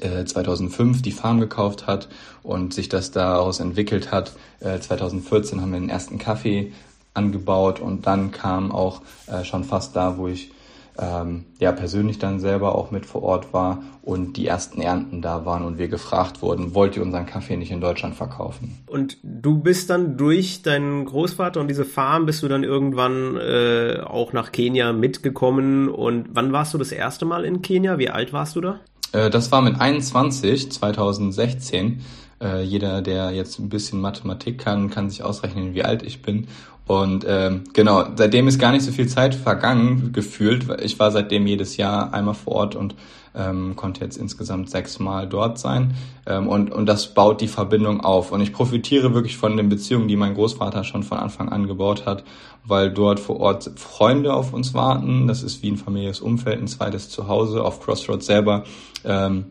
2005 0.01 0.99
äh, 0.99 1.03
die 1.03 1.13
Farm 1.13 1.41
gekauft 1.41 1.87
hat 1.87 2.09
und 2.43 2.75
sich 2.75 2.89
das 2.89 3.11
daraus 3.11 3.61
entwickelt 3.61 4.13
hat. 4.13 4.33
2014 4.61 5.59
äh, 5.59 5.63
haben 5.63 5.73
wir 5.73 5.81
den 5.81 5.89
ersten 5.89 6.19
Kaffee 6.19 6.73
angebaut 7.15 7.81
und 7.81 8.07
dann 8.07 8.31
kam 8.31 8.73
auch 8.73 9.03
äh, 9.27 9.45
schon 9.45 9.65
fast 9.65 9.97
da, 9.97 10.19
wo 10.19 10.29
ich 10.29 10.51
ähm, 10.99 11.45
ja 11.59 11.73
persönlich 11.73 12.19
dann 12.19 12.41
selber 12.41 12.75
auch 12.75 12.91
mit 12.91 13.07
vor 13.07 13.23
Ort 13.23 13.53
war 13.53 13.83
und 14.03 14.37
die 14.37 14.47
ersten 14.47 14.81
Ernten 14.81 15.21
da 15.21 15.45
waren 15.45 15.65
und 15.65 15.79
wir 15.79 15.89
gefragt 15.89 16.43
wurden, 16.43 16.75
wollt 16.75 16.97
ihr 16.97 17.03
unseren 17.03 17.27
Kaffee 17.27 17.57
nicht 17.57 17.71
in 17.71 17.81
Deutschland 17.81 18.15
verkaufen? 18.15 18.79
Und 18.87 19.19
du 19.23 19.59
bist 19.59 19.91
dann 19.91 20.17
durch 20.17 20.63
deinen 20.63 21.05
Großvater 21.05 21.61
und 21.61 21.69
diese 21.69 21.85
Farm 21.85 22.27
bist 22.27 22.43
du 22.43 22.49
dann 22.49 22.65
irgendwann 22.65 23.37
äh, 23.37 24.01
auch 24.05 24.33
nach 24.33 24.53
Kenia 24.53 24.93
mitgekommen 24.93 25.89
und 25.89 26.29
wann 26.33 26.53
warst 26.53 26.73
du 26.75 26.79
das 26.79 26.93
erste 26.93 27.25
Mal 27.25 27.45
in 27.45 27.63
Kenia? 27.63 27.99
Wie 27.99 28.11
alt 28.11 28.33
warst 28.33 28.57
du 28.57 28.61
da? 28.61 28.81
Äh, 29.17 29.31
das 29.31 29.51
war 29.51 29.63
mit 29.63 29.81
21, 29.81 30.71
2016. 30.71 32.03
Äh, 32.41 32.63
jeder, 32.63 33.01
der 33.01 33.31
jetzt 33.31 33.59
ein 33.59 33.69
bisschen 33.69 34.01
Mathematik 34.01 34.59
kann, 34.59 34.91
kann 34.91 35.09
sich 35.09 35.23
ausrechnen, 35.23 35.75
wie 35.75 35.85
alt 35.85 36.03
ich 36.03 36.23
bin. 36.23 36.49
Und 36.87 37.25
ähm, 37.27 37.65
genau, 37.73 38.05
seitdem 38.15 38.47
ist 38.47 38.61
gar 38.61 38.71
nicht 38.71 38.85
so 38.85 38.93
viel 38.93 39.09
Zeit 39.09 39.35
vergangen 39.35 40.13
gefühlt. 40.13 40.67
Ich 40.83 40.99
war 41.01 41.11
seitdem 41.11 41.47
jedes 41.47 41.77
Jahr 41.77 42.15
einmal 42.15 42.35
vor 42.35 42.55
Ort 42.55 42.77
und 42.77 42.95
ähm, 43.37 43.77
konnte 43.77 44.01
jetzt 44.03 44.17
insgesamt 44.17 44.71
sechsmal 44.71 45.29
dort 45.29 45.59
sein. 45.59 45.95
Ähm, 46.27 46.49
und, 46.49 46.73
und 46.73 46.87
das 46.87 47.15
baut 47.15 47.41
die 47.41 47.49
Verbindung 47.49 48.01
auf. 48.01 48.33
Und 48.33 48.41
ich 48.41 48.53
profitiere 48.53 49.15
wirklich 49.15 49.37
von 49.37 49.57
den 49.57 49.69
Beziehungen, 49.69 50.09
die 50.09 50.17
mein 50.17 50.35
Großvater 50.35 50.85
schon 50.85 51.03
von 51.03 51.19
Anfang 51.19 51.51
an 51.51 51.67
gebaut 51.67 52.07
hat, 52.07 52.25
weil 52.65 52.91
dort 52.91 53.21
vor 53.21 53.39
Ort 53.41 53.71
Freunde 53.77 54.33
auf 54.33 54.53
uns 54.53 54.75
warten. 54.75 55.27
Das 55.27 55.43
ist 55.43 55.63
wie 55.63 55.71
ein 55.71 55.77
familiäres 55.77 56.21
Umfeld, 56.21 56.61
ein 56.61 56.69
zweites 56.69 57.09
Zuhause. 57.11 57.63
Auf 57.63 57.81
Crossroads 57.81 58.27
selber 58.27 58.65
ähm, 59.05 59.47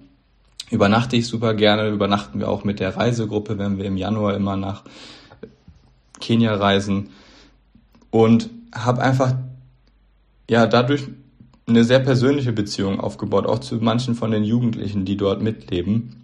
übernachte 0.71 1.15
ich 1.15 1.27
super 1.27 1.53
gerne. 1.53 1.89
Übernachten 1.89 2.39
wir 2.39 2.49
auch 2.49 2.63
mit 2.63 2.79
der 2.79 2.97
Reisegruppe, 2.97 3.57
wenn 3.57 3.77
wir 3.77 3.85
im 3.85 3.97
Januar 3.97 4.33
immer 4.33 4.57
nach 4.57 4.83
Kenia 6.19 6.55
reisen 6.55 7.09
und 8.09 8.49
habe 8.73 9.01
einfach 9.01 9.35
ja 10.49 10.65
dadurch 10.67 11.07
eine 11.67 11.83
sehr 11.83 11.99
persönliche 11.99 12.53
Beziehung 12.53 12.99
aufgebaut, 12.99 13.47
auch 13.47 13.59
zu 13.59 13.75
manchen 13.77 14.15
von 14.15 14.31
den 14.31 14.43
Jugendlichen, 14.43 15.05
die 15.05 15.17
dort 15.17 15.41
mitleben. 15.41 16.21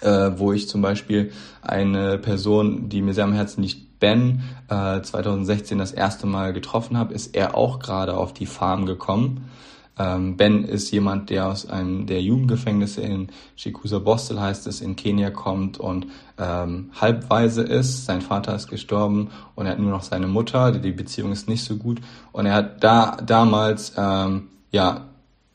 äh, 0.00 0.32
wo 0.38 0.52
ich 0.52 0.68
zum 0.68 0.82
Beispiel 0.82 1.32
eine 1.62 2.18
Person, 2.18 2.88
die 2.88 3.02
mir 3.02 3.14
sehr 3.14 3.24
am 3.24 3.32
Herzen 3.32 3.62
liegt, 3.62 3.98
Ben, 4.00 4.42
äh, 4.68 5.00
2016 5.00 5.78
das 5.78 5.92
erste 5.92 6.26
Mal 6.26 6.52
getroffen 6.52 6.98
habe, 6.98 7.14
ist 7.14 7.34
er 7.34 7.56
auch 7.56 7.78
gerade 7.78 8.16
auf 8.16 8.34
die 8.34 8.46
Farm 8.46 8.84
gekommen. 8.86 9.48
Ähm, 9.96 10.36
ben 10.36 10.64
ist 10.64 10.90
jemand, 10.90 11.30
der 11.30 11.46
aus 11.48 11.68
einem 11.70 12.06
der 12.06 12.20
Jugendgefängnisse 12.20 13.00
in 13.00 13.28
Shikusa 13.54 14.00
Bostel 14.00 14.40
heißt 14.40 14.66
es, 14.66 14.80
in 14.80 14.96
Kenia 14.96 15.30
kommt 15.30 15.78
und 15.78 16.08
ähm, 16.36 16.90
halbweise 17.00 17.62
ist. 17.62 18.04
Sein 18.04 18.20
Vater 18.20 18.54
ist 18.56 18.66
gestorben 18.68 19.30
und 19.54 19.66
er 19.66 19.72
hat 19.72 19.78
nur 19.78 19.90
noch 19.90 20.02
seine 20.02 20.26
Mutter. 20.26 20.72
Die 20.72 20.90
Beziehung 20.90 21.30
ist 21.32 21.48
nicht 21.48 21.64
so 21.64 21.76
gut. 21.76 22.00
Und 22.32 22.46
er 22.46 22.54
hat 22.54 22.82
da 22.82 23.16
damals 23.24 23.92
ähm, 23.96 24.48
ja 24.74 25.08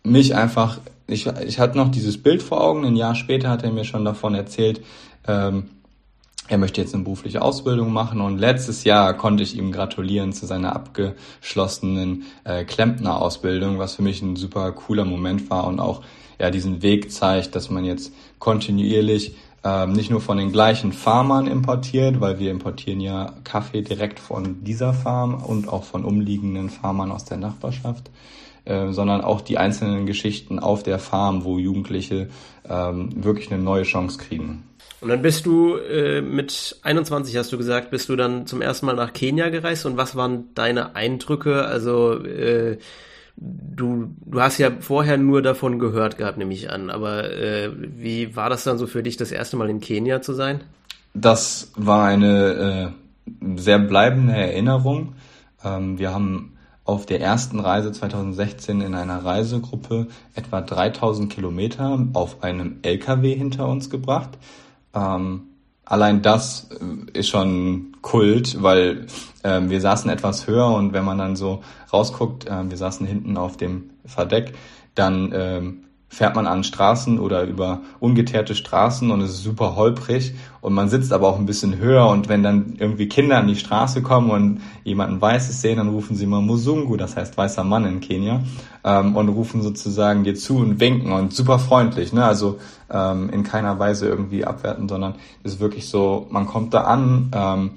mich 0.04 0.36
einfach 0.36 0.80
ich, 1.12 1.28
ich 1.28 1.60
hatte 1.60 1.78
noch 1.78 1.90
dieses 1.90 2.22
Bild 2.22 2.44
vor 2.44 2.62
Augen. 2.62 2.86
Ein 2.86 2.96
Jahr 2.96 3.16
später 3.16 3.50
hat 3.50 3.64
er 3.64 3.72
mir 3.72 3.84
schon 3.84 4.06
davon 4.06 4.36
erzählt, 4.36 4.82
ähm, 5.28 5.70
er 6.48 6.58
möchte 6.58 6.82
jetzt 6.82 6.96
eine 6.96 7.04
berufliche 7.04 7.44
Ausbildung 7.44 7.94
machen 7.94 8.22
und 8.22 8.40
letztes 8.40 8.84
Jahr 8.84 9.14
konnte 9.14 9.44
ich 9.44 9.56
ihm 9.56 9.72
gratulieren 9.72 10.34
zu 10.34 10.48
seiner 10.48 10.76
abgeschlossenen 10.76 12.24
äh, 12.44 12.64
Klempner-Ausbildung, 12.64 13.78
was 13.78 13.96
für 13.96 14.02
mich 14.02 14.24
ein 14.24 14.36
super 14.36 14.72
cooler 14.72 15.06
Moment 15.06 15.52
war 15.52 15.68
und 15.68 15.80
auch 15.80 16.02
ja 16.40 16.50
diesen 16.50 16.82
Weg 16.82 17.12
zeigt, 17.12 17.56
dass 17.56 17.70
man 17.70 17.86
jetzt 17.86 18.12
kontinuierlich 18.40 19.36
ähm, 19.64 19.94
nicht 19.94 20.10
nur 20.10 20.22
von 20.22 20.38
den 20.38 20.52
gleichen 20.52 20.92
Farmern 20.92 21.46
importiert, 21.46 22.20
weil 22.20 22.40
wir 22.40 22.50
importieren 22.50 23.00
ja 23.00 23.34
Kaffee 23.44 23.84
direkt 23.84 24.20
von 24.20 24.64
dieser 24.64 24.94
Farm 24.94 25.44
und 25.44 25.68
auch 25.68 25.84
von 25.84 26.04
umliegenden 26.04 26.72
Farmern 26.72 27.12
aus 27.12 27.26
der 27.26 27.38
Nachbarschaft, 27.38 28.10
äh, 28.66 28.92
sondern 28.92 29.22
auch 29.22 29.42
die 29.42 29.58
einzelnen 29.58 30.06
Geschichten 30.06 30.60
auf 30.60 30.84
der 30.84 31.00
Farm, 31.00 31.44
wo 31.44 31.58
Jugendliche 31.58 32.30
ähm, 32.68 33.24
wirklich 33.24 33.52
eine 33.52 33.62
neue 33.62 33.84
Chance 33.84 34.18
kriegen. 34.18 34.64
Und 35.02 35.10
dann 35.10 35.22
bist 35.22 35.46
du 35.46 35.76
äh, 35.78 36.22
mit 36.22 36.78
21, 36.84 37.38
hast 37.38 37.52
du 37.54 37.58
gesagt, 37.58 37.90
bist 37.90 38.10
du 38.10 38.16
dann 38.16 38.46
zum 38.48 38.62
ersten 38.62 38.86
Mal 38.86 38.96
nach 38.96 39.14
Kenia 39.14 39.50
gereist 39.50 39.86
und 39.86 39.96
was 39.96 40.16
waren 40.16 40.54
deine 40.56 40.96
Eindrücke? 40.96 41.66
Also 41.66 42.22
äh, 42.26 42.78
du, 43.38 44.14
du 44.26 44.42
hast 44.42 44.58
ja 44.58 44.72
vorher 44.80 45.18
nur 45.18 45.42
davon 45.42 45.80
gehört 45.80 46.18
gehabt, 46.18 46.38
nehme 46.38 46.54
ich 46.54 46.70
an, 46.70 46.90
aber 46.90 47.32
äh, 47.32 47.72
wie 47.78 48.36
war 48.36 48.50
das 48.50 48.66
dann 48.66 48.78
so 48.78 48.88
für 48.88 49.04
dich, 49.04 49.16
das 49.16 49.32
erste 49.32 49.56
Mal 49.56 49.70
in 49.70 49.80
Kenia 49.80 50.22
zu 50.22 50.34
sein? 50.34 50.62
Das 51.14 51.72
war 51.76 52.06
eine 52.06 52.94
äh, 53.26 53.58
sehr 53.58 53.80
bleibende 53.80 54.34
Erinnerung. 54.34 55.14
Ähm, 55.64 55.98
wir 55.98 56.14
haben 56.14 56.58
auf 56.90 57.06
der 57.06 57.22
ersten 57.22 57.60
Reise 57.60 57.92
2016 57.92 58.82
in 58.82 58.96
einer 58.96 59.24
Reisegruppe 59.24 60.08
etwa 60.34 60.60
3000 60.62 61.32
Kilometer 61.32 62.04
auf 62.14 62.42
einem 62.42 62.80
LKW 62.82 63.36
hinter 63.36 63.68
uns 63.68 63.92
gebracht. 63.92 64.32
Ähm, 64.96 65.44
allein 65.86 66.24
das 66.24 66.68
äh, 66.72 67.20
ist 67.20 67.30
schon 67.30 67.96
Kult, 68.02 68.64
weil 68.64 69.06
ähm, 69.44 69.70
wir 69.70 69.82
saßen 69.82 70.10
etwas 70.10 70.48
höher 70.48 70.74
und 70.74 70.92
wenn 70.92 71.06
man 71.06 71.20
dann 71.20 71.36
so 71.36 71.62
rausguckt, 71.94 72.48
äh, 72.48 72.68
wir 72.68 72.78
saßen 72.78 73.06
hinten 73.06 73.38
auf 73.38 73.56
dem 73.56 73.92
Verdeck, 74.04 74.56
dann 74.96 75.32
ähm, 75.32 75.84
fährt 76.10 76.36
man 76.36 76.48
an 76.48 76.64
Straßen 76.64 77.20
oder 77.20 77.44
über 77.44 77.82
ungeteerte 78.00 78.56
Straßen 78.56 79.12
und 79.12 79.22
es 79.22 79.30
ist 79.30 79.44
super 79.44 79.76
holprig 79.76 80.34
und 80.60 80.74
man 80.74 80.90
sitzt 80.90 81.14
aber 81.14 81.28
auch 81.28 81.38
ein 81.38 81.46
bisschen 81.46 81.78
höher 81.78 82.08
und 82.08 82.28
wenn 82.28 82.42
dann 82.42 82.74
irgendwie 82.80 83.08
Kinder 83.08 83.38
an 83.38 83.48
die 83.48 83.56
Straße 83.56 84.02
kommen 84.02 84.32
und 84.32 84.62
jemanden 84.84 85.22
Weißes 85.22 85.62
sehen, 85.62 85.78
dann 85.78 85.90
rufen 85.90 86.16
sie 86.16 86.26
mal 86.26 86.42
Musungu, 86.42 86.98
das 86.98 87.16
heißt 87.16 87.38
weißer 87.38 87.64
Mann 87.64 87.86
in 87.86 88.00
Kenia 88.00 88.42
ähm, 88.84 89.16
und 89.16 89.30
rufen 89.30 89.62
sozusagen 89.62 90.24
dir 90.24 90.34
zu 90.34 90.58
und 90.58 90.80
winken 90.80 91.12
und 91.12 91.32
super 91.32 91.60
freundlich, 91.60 92.12
ne? 92.12 92.26
also 92.26 92.58
ähm, 92.90 93.30
in 93.30 93.44
keiner 93.44 93.78
Weise 93.78 94.08
irgendwie 94.08 94.46
abwerten, 94.46 94.90
sondern 94.90 95.16
es 95.44 95.54
ist 95.54 95.60
wirklich 95.60 95.88
so, 95.88 96.28
man 96.32 96.48
kommt 96.48 96.74
da 96.74 96.86
an, 96.86 97.32
ähm, 97.34 97.72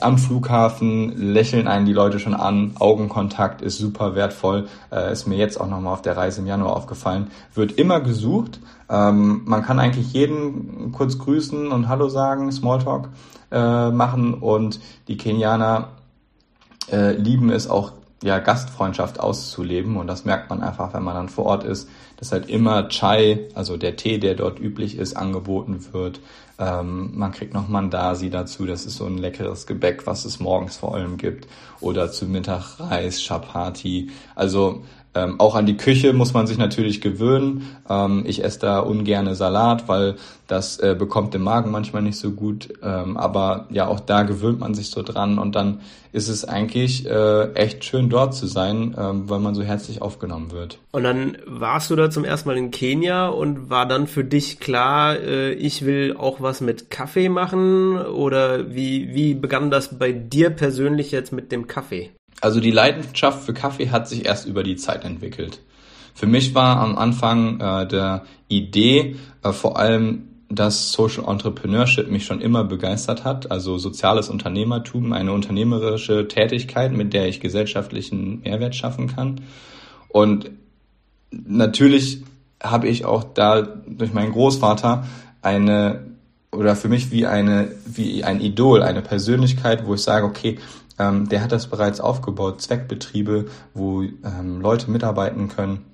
am 0.00 0.18
Flughafen 0.18 1.16
lächeln 1.16 1.68
einen 1.68 1.86
die 1.86 1.92
Leute 1.92 2.18
schon 2.18 2.34
an, 2.34 2.72
Augenkontakt 2.78 3.62
ist 3.62 3.78
super 3.78 4.14
wertvoll, 4.14 4.68
äh, 4.90 5.12
ist 5.12 5.26
mir 5.26 5.36
jetzt 5.36 5.60
auch 5.60 5.68
nochmal 5.68 5.92
auf 5.92 6.02
der 6.02 6.16
Reise 6.16 6.40
im 6.40 6.46
Januar 6.46 6.76
aufgefallen, 6.76 7.30
wird 7.54 7.72
immer 7.72 8.00
gesucht. 8.00 8.60
Ähm, 8.88 9.42
man 9.44 9.62
kann 9.62 9.78
eigentlich 9.78 10.12
jeden 10.12 10.92
kurz 10.92 11.18
grüßen 11.18 11.68
und 11.68 11.88
Hallo 11.88 12.08
sagen, 12.08 12.50
Smalltalk 12.52 13.08
äh, 13.50 13.90
machen. 13.90 14.34
Und 14.34 14.80
die 15.08 15.16
Kenianer 15.16 15.88
äh, 16.90 17.12
lieben 17.12 17.50
es 17.50 17.68
auch 17.68 17.92
ja, 18.22 18.38
Gastfreundschaft 18.38 19.20
auszuleben. 19.20 19.96
Und 19.96 20.06
das 20.06 20.24
merkt 20.24 20.50
man 20.50 20.62
einfach, 20.62 20.94
wenn 20.94 21.02
man 21.02 21.14
dann 21.14 21.28
vor 21.28 21.46
Ort 21.46 21.64
ist, 21.64 21.88
dass 22.16 22.32
halt 22.32 22.48
immer 22.48 22.88
Chai, 22.88 23.48
also 23.54 23.76
der 23.76 23.96
Tee, 23.96 24.18
der 24.18 24.34
dort 24.34 24.60
üblich 24.60 24.96
ist, 24.96 25.16
angeboten 25.16 25.84
wird. 25.92 26.20
Ähm, 26.62 27.10
man 27.14 27.32
kriegt 27.32 27.54
noch 27.54 27.68
Mandasi 27.68 28.30
dazu, 28.30 28.66
das 28.66 28.86
ist 28.86 28.96
so 28.96 29.06
ein 29.06 29.18
leckeres 29.18 29.66
Gebäck, 29.66 30.06
was 30.06 30.24
es 30.24 30.38
morgens 30.38 30.76
vor 30.76 30.94
allem 30.94 31.16
gibt. 31.16 31.48
Oder 31.80 32.12
zu 32.12 32.26
Mittag 32.26 32.78
Reis, 32.78 33.20
Chapati. 33.20 34.10
Also 34.36 34.84
ähm, 35.14 35.38
auch 35.38 35.54
an 35.54 35.66
die 35.66 35.76
Küche 35.76 36.12
muss 36.12 36.32
man 36.32 36.46
sich 36.46 36.56
natürlich 36.56 37.00
gewöhnen. 37.00 37.66
Ähm, 37.88 38.24
ich 38.26 38.42
esse 38.42 38.60
da 38.60 38.78
ungerne 38.80 39.34
Salat, 39.34 39.88
weil 39.88 40.16
das 40.46 40.78
äh, 40.78 40.96
bekommt 40.98 41.34
den 41.34 41.42
Magen 41.42 41.70
manchmal 41.70 42.02
nicht 42.02 42.18
so 42.18 42.30
gut. 42.30 42.72
Ähm, 42.82 43.16
aber 43.16 43.66
ja, 43.70 43.86
auch 43.88 44.00
da 44.00 44.22
gewöhnt 44.22 44.60
man 44.60 44.74
sich 44.74 44.90
so 44.90 45.02
dran 45.02 45.38
und 45.38 45.54
dann 45.54 45.80
ist 46.12 46.28
es 46.28 46.44
eigentlich 46.44 47.06
äh, 47.06 47.52
echt 47.54 47.84
schön 47.84 48.10
dort 48.10 48.34
zu 48.34 48.46
sein, 48.46 48.94
ähm, 48.98 49.28
weil 49.28 49.40
man 49.40 49.54
so 49.54 49.62
herzlich 49.62 50.02
aufgenommen 50.02 50.50
wird. 50.50 50.78
Und 50.92 51.04
dann 51.04 51.38
warst 51.46 51.90
du 51.90 51.96
da 51.96 52.10
zum 52.10 52.24
ersten 52.24 52.48
Mal 52.48 52.58
in 52.58 52.70
Kenia 52.70 53.28
und 53.28 53.70
war 53.70 53.86
dann 53.86 54.06
für 54.06 54.24
dich 54.24 54.60
klar, 54.60 55.16
äh, 55.16 55.52
ich 55.52 55.84
will 55.84 56.16
auch 56.18 56.40
was 56.40 56.60
mit 56.60 56.90
Kaffee 56.90 57.28
machen 57.28 57.98
oder 57.98 58.74
wie, 58.74 59.14
wie 59.14 59.34
begann 59.34 59.70
das 59.70 59.98
bei 59.98 60.12
dir 60.12 60.50
persönlich 60.50 61.10
jetzt 61.10 61.32
mit 61.32 61.50
dem 61.50 61.66
Kaffee? 61.66 62.10
Also 62.42 62.58
die 62.58 62.72
Leidenschaft 62.72 63.44
für 63.44 63.54
Kaffee 63.54 63.90
hat 63.90 64.08
sich 64.08 64.26
erst 64.26 64.46
über 64.46 64.64
die 64.64 64.74
Zeit 64.74 65.04
entwickelt. 65.04 65.60
Für 66.12 66.26
mich 66.26 66.56
war 66.56 66.78
am 66.78 66.98
Anfang 66.98 67.60
äh, 67.60 67.86
der 67.86 68.24
Idee 68.48 69.16
äh, 69.44 69.52
vor 69.52 69.78
allem, 69.78 70.28
dass 70.50 70.92
Social 70.92 71.24
Entrepreneurship 71.28 72.10
mich 72.10 72.26
schon 72.26 72.40
immer 72.40 72.64
begeistert 72.64 73.24
hat, 73.24 73.50
also 73.52 73.78
soziales 73.78 74.28
Unternehmertum, 74.28 75.12
eine 75.12 75.32
unternehmerische 75.32 76.26
Tätigkeit, 76.26 76.92
mit 76.92 77.14
der 77.14 77.28
ich 77.28 77.40
gesellschaftlichen 77.40 78.40
Mehrwert 78.42 78.74
schaffen 78.74 79.06
kann. 79.06 79.40
Und 80.08 80.50
natürlich 81.30 82.24
habe 82.60 82.88
ich 82.88 83.04
auch 83.04 83.22
da 83.22 83.62
durch 83.62 84.12
meinen 84.12 84.32
Großvater 84.32 85.06
eine 85.42 86.12
oder 86.50 86.76
für 86.76 86.88
mich 86.88 87.10
wie 87.10 87.24
eine 87.24 87.68
wie 87.86 88.24
ein 88.24 88.40
Idol, 88.40 88.82
eine 88.82 89.00
Persönlichkeit, 89.00 89.86
wo 89.86 89.94
ich 89.94 90.02
sage, 90.02 90.26
okay, 90.26 90.58
ähm, 90.98 91.28
der 91.28 91.42
hat 91.42 91.52
das 91.52 91.68
bereits 91.68 92.00
aufgebaut, 92.00 92.60
Zweckbetriebe, 92.60 93.46
wo 93.74 94.02
ähm, 94.02 94.60
Leute 94.60 94.90
mitarbeiten 94.90 95.48
können. 95.48 95.84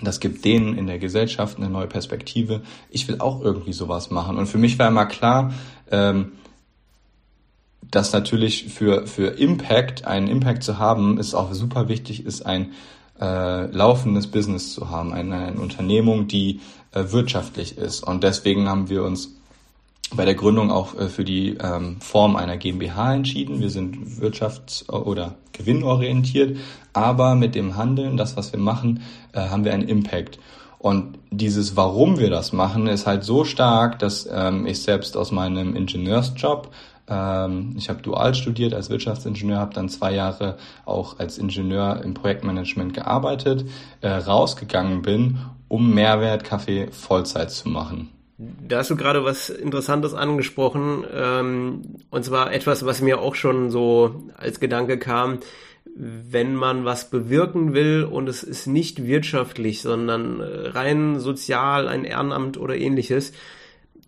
Das 0.00 0.20
gibt 0.20 0.44
denen 0.44 0.76
in 0.76 0.86
der 0.86 0.98
Gesellschaft 0.98 1.58
eine 1.58 1.68
neue 1.68 1.86
Perspektive. 1.86 2.62
Ich 2.90 3.06
will 3.08 3.20
auch 3.20 3.40
irgendwie 3.40 3.72
sowas 3.72 4.10
machen. 4.10 4.36
Und 4.36 4.46
für 4.46 4.58
mich 4.58 4.78
war 4.78 4.88
immer 4.88 5.06
klar, 5.06 5.52
ähm, 5.90 6.32
dass 7.90 8.12
natürlich 8.12 8.72
für, 8.72 9.06
für 9.06 9.38
Impact, 9.38 10.06
einen 10.06 10.28
Impact 10.28 10.62
zu 10.62 10.78
haben, 10.78 11.18
ist 11.18 11.34
auch 11.34 11.52
super 11.52 11.88
wichtig, 11.88 12.24
ist 12.24 12.44
ein 12.44 12.72
äh, 13.20 13.66
laufendes 13.66 14.26
Business 14.26 14.72
zu 14.72 14.88
haben, 14.90 15.12
eine, 15.12 15.36
eine 15.36 15.60
Unternehmung, 15.60 16.26
die 16.26 16.60
äh, 16.92 17.04
wirtschaftlich 17.10 17.76
ist. 17.76 18.02
Und 18.02 18.24
deswegen 18.24 18.68
haben 18.68 18.88
wir 18.88 19.04
uns 19.04 19.36
bei 20.14 20.24
der 20.24 20.34
Gründung 20.34 20.70
auch 20.70 20.98
äh, 20.98 21.08
für 21.08 21.24
die 21.24 21.56
ähm, 21.62 22.00
Form 22.00 22.36
einer 22.36 22.56
GmbH 22.56 23.14
entschieden. 23.14 23.60
Wir 23.60 23.70
sind 23.70 23.96
wirtschafts- 24.20 24.88
oder 24.90 25.36
gewinnorientiert, 25.52 26.56
aber 26.92 27.34
mit 27.34 27.54
dem 27.54 27.76
Handeln, 27.76 28.16
das, 28.16 28.36
was 28.36 28.52
wir 28.52 28.60
machen, 28.60 29.02
äh, 29.32 29.40
haben 29.40 29.64
wir 29.64 29.72
einen 29.72 29.88
Impact. 29.88 30.38
Und 30.78 31.18
dieses, 31.30 31.76
warum 31.76 32.18
wir 32.18 32.28
das 32.28 32.52
machen, 32.52 32.88
ist 32.88 33.06
halt 33.06 33.22
so 33.22 33.44
stark, 33.44 34.00
dass 34.00 34.28
ähm, 34.30 34.66
ich 34.66 34.82
selbst 34.82 35.16
aus 35.16 35.30
meinem 35.30 35.76
Ingenieursjob 35.76 36.70
ähm, 37.08 37.74
ich 37.76 37.88
habe 37.88 38.02
dual 38.02 38.34
studiert 38.34 38.74
als 38.74 38.90
Wirtschaftsingenieur, 38.90 39.58
habe 39.58 39.74
dann 39.74 39.88
zwei 39.88 40.14
Jahre 40.14 40.56
auch 40.84 41.18
als 41.18 41.38
Ingenieur 41.38 42.02
im 42.02 42.14
Projektmanagement 42.14 42.94
gearbeitet, 42.94 43.66
äh, 44.00 44.08
rausgegangen 44.08 45.02
bin, 45.02 45.38
um 45.68 45.92
Mehrwertkaffee 45.94 46.88
Vollzeit 46.90 47.50
zu 47.50 47.68
machen. 47.68 48.10
Da 48.68 48.78
hast 48.78 48.90
du 48.90 48.96
gerade 48.96 49.24
was 49.24 49.50
Interessantes 49.50 50.14
angesprochen, 50.14 51.04
ähm, 51.12 51.82
und 52.10 52.24
zwar 52.24 52.52
etwas, 52.52 52.84
was 52.84 53.00
mir 53.00 53.20
auch 53.20 53.34
schon 53.34 53.70
so 53.70 54.24
als 54.36 54.60
Gedanke 54.60 54.98
kam. 54.98 55.38
Wenn 55.94 56.54
man 56.54 56.84
was 56.84 57.10
bewirken 57.10 57.74
will 57.74 58.04
und 58.04 58.28
es 58.28 58.42
ist 58.42 58.66
nicht 58.66 59.06
wirtschaftlich, 59.06 59.82
sondern 59.82 60.40
äh, 60.40 60.68
rein 60.68 61.20
sozial, 61.20 61.86
ein 61.86 62.04
Ehrenamt 62.04 62.56
oder 62.56 62.76
ähnliches, 62.76 63.32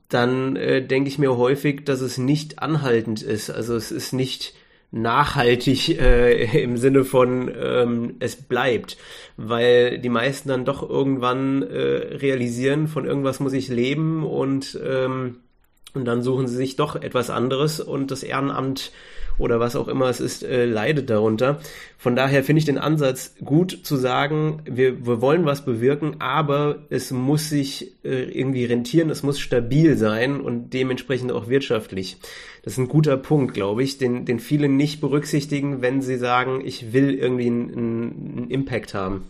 dann 0.08 0.56
äh, 0.56 0.86
denke 0.86 1.08
ich 1.08 1.18
mir 1.18 1.36
häufig, 1.36 1.84
dass 1.84 2.00
es 2.00 2.18
nicht 2.18 2.60
anhaltend 2.60 3.22
ist. 3.22 3.50
Also 3.50 3.74
es 3.74 3.90
ist 3.90 4.12
nicht 4.12 4.54
nachhaltig 4.94 5.88
äh, 6.00 6.62
im 6.62 6.76
Sinne 6.76 7.04
von 7.04 7.52
ähm, 7.60 8.16
es 8.20 8.36
bleibt, 8.36 8.96
weil 9.36 9.98
die 9.98 10.08
meisten 10.08 10.48
dann 10.48 10.64
doch 10.64 10.88
irgendwann 10.88 11.62
äh, 11.62 12.16
realisieren, 12.16 12.88
von 12.88 13.04
irgendwas 13.04 13.40
muss 13.40 13.52
ich 13.52 13.68
leben 13.68 14.24
und 14.24 14.78
ähm, 14.84 15.40
und 15.94 16.06
dann 16.06 16.24
suchen 16.24 16.48
sie 16.48 16.56
sich 16.56 16.74
doch 16.74 16.96
etwas 16.96 17.30
anderes 17.30 17.78
und 17.78 18.10
das 18.10 18.24
Ehrenamt 18.24 18.90
oder 19.38 19.60
was 19.60 19.76
auch 19.76 19.88
immer 19.88 20.08
es 20.08 20.20
ist, 20.20 20.42
äh, 20.42 20.64
leidet 20.64 21.10
darunter. 21.10 21.58
Von 21.98 22.16
daher 22.16 22.44
finde 22.44 22.58
ich 22.58 22.64
den 22.64 22.78
Ansatz 22.78 23.34
gut 23.44 23.80
zu 23.82 23.96
sagen, 23.96 24.62
wir, 24.64 25.06
wir 25.06 25.20
wollen 25.20 25.46
was 25.46 25.64
bewirken, 25.64 26.16
aber 26.20 26.76
es 26.90 27.10
muss 27.10 27.48
sich 27.48 27.92
äh, 28.04 28.24
irgendwie 28.24 28.64
rentieren, 28.64 29.10
es 29.10 29.22
muss 29.22 29.40
stabil 29.40 29.96
sein 29.96 30.40
und 30.40 30.70
dementsprechend 30.70 31.32
auch 31.32 31.48
wirtschaftlich. 31.48 32.18
Das 32.62 32.74
ist 32.74 32.78
ein 32.78 32.88
guter 32.88 33.16
Punkt, 33.16 33.54
glaube 33.54 33.82
ich, 33.82 33.98
den, 33.98 34.24
den 34.24 34.38
viele 34.38 34.68
nicht 34.68 35.00
berücksichtigen, 35.00 35.82
wenn 35.82 36.00
sie 36.00 36.16
sagen, 36.16 36.62
ich 36.64 36.92
will 36.92 37.14
irgendwie 37.14 37.46
einen, 37.46 37.74
einen 37.74 38.50
Impact 38.50 38.94
haben. 38.94 39.24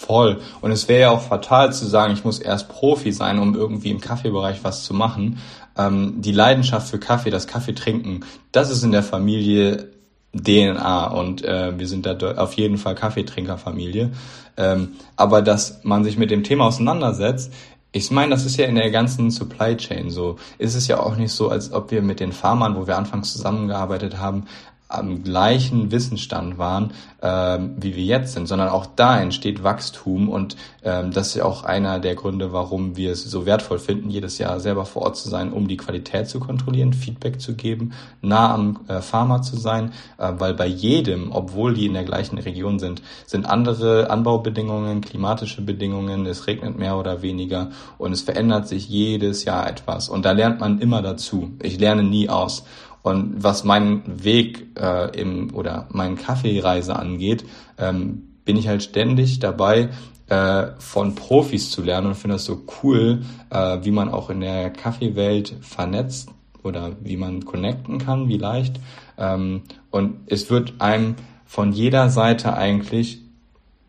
Voll. 0.00 0.40
Und 0.62 0.70
es 0.70 0.88
wäre 0.88 1.00
ja 1.00 1.10
auch 1.10 1.20
fatal 1.20 1.74
zu 1.74 1.86
sagen, 1.86 2.14
ich 2.14 2.24
muss 2.24 2.38
erst 2.38 2.70
Profi 2.70 3.12
sein, 3.12 3.38
um 3.38 3.54
irgendwie 3.54 3.90
im 3.90 4.00
Kaffeebereich 4.00 4.64
was 4.64 4.84
zu 4.84 4.94
machen. 4.94 5.38
Ähm, 5.76 6.14
die 6.20 6.32
Leidenschaft 6.32 6.88
für 6.88 6.98
Kaffee, 6.98 7.30
das 7.30 7.46
Kaffee 7.46 7.74
trinken, 7.74 8.20
das 8.52 8.70
ist 8.70 8.82
in 8.82 8.92
der 8.92 9.02
Familie 9.02 9.88
DNA 10.34 11.08
und 11.08 11.44
äh, 11.44 11.78
wir 11.78 11.88
sind 11.88 12.06
da 12.06 12.16
auf 12.36 12.54
jeden 12.54 12.78
Fall 12.78 12.94
Kaffeetrinkerfamilie. 12.94 14.10
Ähm, 14.56 14.92
aber 15.16 15.42
dass 15.42 15.82
man 15.82 16.04
sich 16.04 16.18
mit 16.18 16.30
dem 16.30 16.44
Thema 16.44 16.66
auseinandersetzt, 16.66 17.52
ich 17.92 18.12
meine, 18.12 18.30
das 18.30 18.46
ist 18.46 18.56
ja 18.56 18.66
in 18.66 18.76
der 18.76 18.90
ganzen 18.92 19.32
Supply 19.32 19.76
Chain 19.76 20.10
so. 20.10 20.36
Ist 20.58 20.76
es 20.76 20.86
ja 20.86 21.00
auch 21.00 21.16
nicht 21.16 21.32
so, 21.32 21.48
als 21.48 21.72
ob 21.72 21.90
wir 21.90 22.02
mit 22.02 22.20
den 22.20 22.30
Farmern, 22.30 22.76
wo 22.76 22.86
wir 22.86 22.96
anfangs 22.96 23.32
zusammengearbeitet 23.32 24.18
haben, 24.18 24.46
am 24.90 25.22
gleichen 25.22 25.90
Wissensstand 25.90 26.58
waren, 26.58 26.92
ähm, 27.22 27.74
wie 27.76 27.94
wir 27.94 28.04
jetzt 28.04 28.32
sind, 28.32 28.48
sondern 28.48 28.68
auch 28.68 28.86
da 28.86 29.20
entsteht 29.20 29.62
Wachstum 29.62 30.28
und 30.28 30.56
ähm, 30.82 31.12
das 31.12 31.28
ist 31.28 31.34
ja 31.36 31.44
auch 31.44 31.64
einer 31.64 32.00
der 32.00 32.14
Gründe, 32.14 32.52
warum 32.52 32.96
wir 32.96 33.12
es 33.12 33.22
so 33.22 33.46
wertvoll 33.46 33.78
finden, 33.78 34.10
jedes 34.10 34.38
Jahr 34.38 34.58
selber 34.58 34.86
vor 34.86 35.02
Ort 35.02 35.16
zu 35.16 35.28
sein, 35.28 35.52
um 35.52 35.68
die 35.68 35.76
Qualität 35.76 36.28
zu 36.28 36.40
kontrollieren, 36.40 36.92
Feedback 36.92 37.40
zu 37.40 37.54
geben, 37.54 37.92
nah 38.20 38.52
am 38.52 38.80
äh, 38.88 39.00
Farmer 39.00 39.42
zu 39.42 39.56
sein, 39.56 39.92
äh, 40.18 40.32
weil 40.38 40.54
bei 40.54 40.66
jedem, 40.66 41.30
obwohl 41.32 41.74
die 41.74 41.86
in 41.86 41.94
der 41.94 42.04
gleichen 42.04 42.38
Region 42.38 42.78
sind, 42.78 43.02
sind 43.26 43.46
andere 43.46 44.10
Anbaubedingungen, 44.10 45.02
klimatische 45.02 45.62
Bedingungen, 45.62 46.26
es 46.26 46.46
regnet 46.46 46.78
mehr 46.78 46.96
oder 46.96 47.22
weniger 47.22 47.70
und 47.98 48.12
es 48.12 48.22
verändert 48.22 48.66
sich 48.66 48.88
jedes 48.88 49.44
Jahr 49.44 49.68
etwas 49.68 50.08
und 50.08 50.24
da 50.24 50.32
lernt 50.32 50.60
man 50.60 50.80
immer 50.80 51.02
dazu. 51.02 51.50
Ich 51.62 51.78
lerne 51.78 52.02
nie 52.02 52.28
aus. 52.28 52.64
Und 53.02 53.42
was 53.42 53.64
meinen 53.64 54.02
Weg 54.24 54.78
äh, 54.78 55.18
im 55.18 55.54
oder 55.54 55.88
meinen 55.90 56.16
Kaffeereise 56.16 56.96
angeht, 56.96 57.44
ähm, 57.78 58.28
bin 58.44 58.56
ich 58.56 58.68
halt 58.68 58.82
ständig 58.82 59.38
dabei, 59.38 59.90
äh, 60.28 60.68
von 60.78 61.14
Profis 61.14 61.70
zu 61.70 61.82
lernen 61.82 62.08
und 62.08 62.14
finde 62.14 62.36
das 62.36 62.44
so 62.44 62.62
cool, 62.82 63.22
äh, 63.50 63.78
wie 63.82 63.90
man 63.90 64.08
auch 64.08 64.30
in 64.30 64.40
der 64.40 64.70
Kaffeewelt 64.70 65.56
vernetzt 65.60 66.30
oder 66.62 66.92
wie 67.00 67.16
man 67.16 67.44
connecten 67.44 67.98
kann, 67.98 68.28
wie 68.28 68.36
leicht. 68.36 68.80
Ähm, 69.18 69.62
und 69.90 70.20
es 70.26 70.50
wird 70.50 70.74
einem 70.78 71.16
von 71.46 71.72
jeder 71.72 72.10
Seite 72.10 72.54
eigentlich 72.54 73.20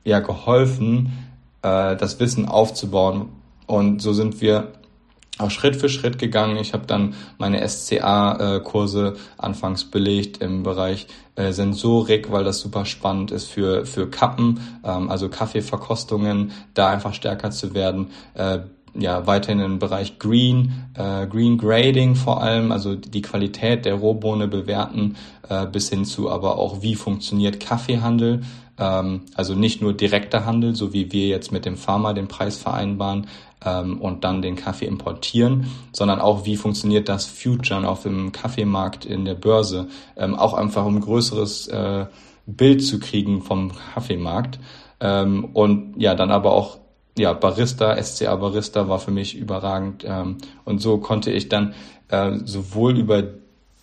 ja 0.03 0.19
geholfen, 0.19 1.27
äh, 1.61 1.95
das 1.95 2.19
Wissen 2.19 2.47
aufzubauen. 2.47 3.29
Und 3.67 4.01
so 4.01 4.13
sind 4.13 4.41
wir 4.41 4.73
auch 5.37 5.51
Schritt 5.51 5.75
für 5.75 5.89
Schritt 5.89 6.19
gegangen. 6.19 6.57
Ich 6.57 6.73
habe 6.73 6.85
dann 6.85 7.15
meine 7.37 7.67
SCA-Kurse 7.67 9.15
anfangs 9.37 9.85
belegt 9.85 10.37
im 10.37 10.63
Bereich 10.63 11.07
äh, 11.35 11.51
Sensorik, 11.51 12.31
weil 12.31 12.43
das 12.43 12.59
super 12.59 12.85
spannend 12.85 13.31
ist 13.31 13.47
für, 13.47 13.85
für 13.85 14.09
Kappen, 14.09 14.59
ähm, 14.83 15.09
also 15.09 15.29
Kaffeeverkostungen, 15.29 16.51
da 16.73 16.89
einfach 16.89 17.13
stärker 17.13 17.51
zu 17.51 17.73
werden. 17.73 18.11
Äh, 18.33 18.59
ja, 18.93 19.25
weiterhin 19.25 19.59
im 19.61 19.79
Bereich 19.79 20.19
Green, 20.19 20.73
äh, 20.95 21.25
Green 21.27 21.57
Grading 21.57 22.15
vor 22.15 22.43
allem, 22.43 22.71
also 22.71 22.95
die 22.95 23.21
Qualität 23.21 23.85
der 23.85 23.95
Rohbohne 23.95 24.47
bewerten, 24.47 25.15
äh, 25.47 25.65
bis 25.65 25.89
hin 25.89 26.03
zu 26.03 26.29
aber 26.29 26.57
auch, 26.57 26.81
wie 26.81 26.95
funktioniert 26.95 27.61
Kaffeehandel, 27.61 28.41
ähm, 28.77 29.21
also 29.35 29.55
nicht 29.55 29.81
nur 29.81 29.93
direkter 29.93 30.45
Handel, 30.45 30.75
so 30.75 30.91
wie 30.91 31.11
wir 31.11 31.27
jetzt 31.27 31.51
mit 31.53 31.65
dem 31.65 31.77
Pharma 31.77 32.13
den 32.13 32.27
Preis 32.27 32.57
vereinbaren, 32.57 33.27
ähm, 33.63 34.01
und 34.01 34.23
dann 34.23 34.41
den 34.41 34.55
Kaffee 34.55 34.85
importieren, 34.85 35.67
sondern 35.91 36.19
auch, 36.19 36.45
wie 36.45 36.57
funktioniert 36.57 37.09
das 37.09 37.25
Futuren 37.25 37.85
auf 37.85 38.03
dem 38.03 38.31
Kaffeemarkt 38.31 39.05
in 39.05 39.25
der 39.25 39.35
Börse, 39.35 39.87
ähm, 40.17 40.35
auch 40.35 40.53
einfach 40.53 40.85
um 40.85 40.97
ein 40.97 41.01
größeres 41.01 41.67
äh, 41.67 42.05
Bild 42.45 42.83
zu 42.83 42.99
kriegen 42.99 43.41
vom 43.41 43.71
Kaffeemarkt. 43.93 44.59
Ähm, 44.99 45.45
und 45.53 45.95
ja, 45.97 46.15
dann 46.15 46.31
aber 46.31 46.51
auch 46.51 46.79
ja, 47.17 47.33
Barista, 47.33 48.01
SCA 48.01 48.35
Barista 48.35 48.87
war 48.87 48.99
für 48.99 49.11
mich 49.11 49.35
überragend. 49.35 50.03
Ähm, 50.07 50.37
und 50.63 50.79
so 50.79 50.97
konnte 50.97 51.31
ich 51.31 51.49
dann 51.49 51.73
äh, 52.09 52.37
sowohl 52.45 52.97
über 52.97 53.23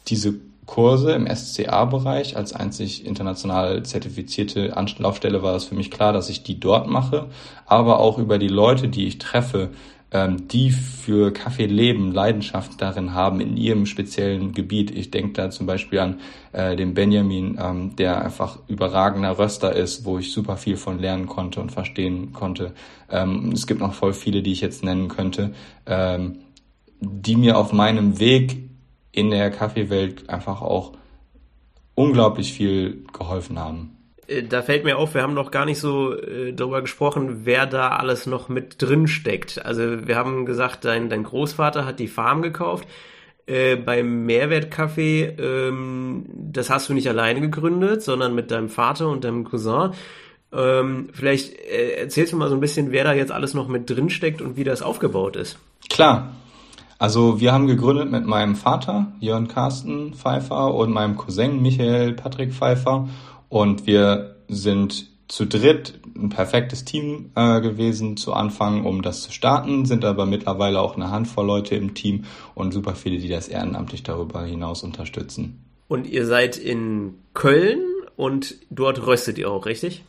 diese 0.09 0.35
Kurse 0.69 1.13
im 1.13 1.27
SCA-Bereich. 1.27 2.37
Als 2.37 2.53
einzig 2.53 3.05
international 3.07 3.83
zertifizierte 3.85 4.77
Anlaufstelle 4.77 5.43
war 5.43 5.57
es 5.57 5.65
für 5.65 5.75
mich 5.75 5.91
klar, 5.91 6.13
dass 6.13 6.29
ich 6.29 6.43
die 6.43 6.61
dort 6.61 6.89
mache, 6.89 7.27
aber 7.67 7.99
auch 7.99 8.19
über 8.19 8.39
die 8.39 8.49
Leute, 8.49 8.89
die 8.89 9.07
ich 9.07 9.19
treffe, 9.19 9.71
ähm, 10.11 10.47
die 10.47 10.71
für 10.71 11.33
Kaffee 11.33 11.67
leben, 11.67 12.13
Leidenschaft 12.13 12.81
darin 12.83 13.15
haben 13.15 13.41
in 13.41 13.57
ihrem 13.57 13.87
speziellen 13.87 14.53
Gebiet. 14.53 14.91
Ich 14.91 15.11
denke 15.11 15.33
da 15.33 15.51
zum 15.51 15.67
Beispiel 15.67 16.01
an 16.01 16.21
äh, 16.53 16.77
den 16.77 16.93
Benjamin, 16.93 17.59
ähm, 17.61 17.97
der 17.97 18.23
einfach 18.23 18.59
überragender 18.69 19.39
Röster 19.39 19.75
ist, 19.75 20.05
wo 20.05 20.19
ich 20.19 20.33
super 20.33 20.59
viel 20.59 20.77
von 20.77 20.99
lernen 20.99 21.27
konnte 21.27 21.63
und 21.63 21.73
verstehen 21.73 22.35
konnte. 22.35 22.73
Ähm, 23.11 23.53
es 23.55 23.67
gibt 23.67 23.81
noch 23.81 23.95
voll 23.95 24.13
viele, 24.13 24.43
die 24.43 24.53
ich 24.53 24.61
jetzt 24.61 24.85
nennen 24.85 25.09
könnte, 25.09 25.55
ähm, 25.87 26.41
die 27.01 27.37
mir 27.37 27.57
auf 27.57 27.73
meinem 27.73 28.19
Weg 28.19 28.68
in 29.13 29.31
der 29.31 29.51
Kaffeewelt 29.51 30.29
einfach 30.29 30.63
auch 30.63 30.93
unglaublich 31.95 32.53
viel 32.53 33.05
geholfen 33.13 33.59
haben. 33.59 33.97
Äh, 34.29 34.45
da 34.45 34.63
fällt 34.63 34.85
mir 34.85 34.99
auf, 34.99 35.15
wir 35.15 35.23
haben 35.23 35.35
noch 35.35 35.51
gar 35.51 35.65
nicht 35.65 35.81
so 35.81 36.15
äh, 36.15 36.53
darüber 36.53 36.81
gesprochen, 36.81 37.41
wer 37.45 37.67
da 37.67 37.89
alles 37.89 38.27
noch 38.27 38.49
mit 38.49 38.81
drin 38.81 39.09
steckt. 39.09 39.65
Also 39.65 40.07
wir 40.07 40.17
haben 40.17 40.47
gesagt, 40.47 40.85
dein, 40.85 41.09
dein 41.09 41.25
Großvater 41.25 41.85
hat 41.85 41.99
die 41.99 42.09
Farm 42.09 42.43
gekauft. 42.43 42.87
Äh, 43.47 43.77
beim 43.77 44.27
Mehrwertkaffee, 44.27 45.37
ähm, 45.39 46.27
das 46.29 46.69
hast 46.69 46.89
du 46.91 46.95
nicht 46.95 47.09
alleine 47.09 47.41
gegründet, 47.41 48.03
sondern 48.03 48.35
mit 48.35 48.51
deinem 48.51 48.69
Vater 48.69 49.09
und 49.09 49.25
deinem 49.25 49.45
Cousin. 49.45 49.93
Ähm, 50.53 51.09
vielleicht 51.13 51.59
äh, 51.59 51.93
erzählst 51.93 52.33
du 52.33 52.37
mal 52.37 52.49
so 52.49 52.55
ein 52.55 52.61
bisschen, 52.61 52.93
wer 52.93 53.05
da 53.05 53.15
jetzt 53.15 53.33
alles 53.33 53.55
noch 53.55 53.69
mit 53.69 53.89
drin 53.89 54.11
steckt 54.11 54.43
und 54.43 54.57
wie 54.57 54.65
das 54.65 54.83
aufgebaut 54.83 55.37
ist. 55.37 55.59
Klar. 55.89 56.35
Also 56.99 57.41
wir 57.41 57.53
haben 57.53 57.69
gegründet 57.69 58.11
mit 58.11 58.27
meinem 58.27 58.57
Vater, 58.57 59.13
Jörn 59.21 59.47
Carsten 59.47 60.15
Pfeiffer, 60.15 60.75
und 60.75 60.93
meinem 60.93 61.17
Cousin 61.17 61.63
Michael 61.63 62.15
Patrick 62.15 62.53
Pfeiffer. 62.53 63.09
Und 63.49 63.87
wir 63.87 64.37
sind 64.49 65.07
zu 65.29 65.47
dritt 65.47 66.01
ein 66.17 66.31
perfektes 66.31 66.85
Team 66.85 67.31
äh, 67.37 67.61
gewesen 67.61 68.17
zu 68.17 68.33
Anfang, 68.33 68.85
um 68.85 69.03
das 69.03 69.23
zu 69.23 69.31
starten, 69.31 69.85
sind 69.85 70.05
aber 70.05 70.27
mittlerweile 70.27 70.81
auch 70.81 70.97
eine 70.97 71.11
Handvoll 71.11 71.47
Leute 71.47 71.77
im 71.77 71.95
Team 71.95 72.25
und 72.55 72.73
super 72.73 72.95
viele, 72.95 73.19
die 73.19 73.29
das 73.29 73.47
ehrenamtlich 73.47 74.03
darüber 74.03 74.43
hinaus 74.45 74.83
unterstützen. 74.83 75.65
Und 75.87 76.07
ihr 76.07 76.27
seid 76.27 76.57
in 76.57 77.15
Köln 77.35 77.81
und 78.17 78.57
dort 78.71 79.07
röstet 79.07 79.39
ihr 79.39 79.51
auch, 79.51 79.67
richtig? 79.67 80.03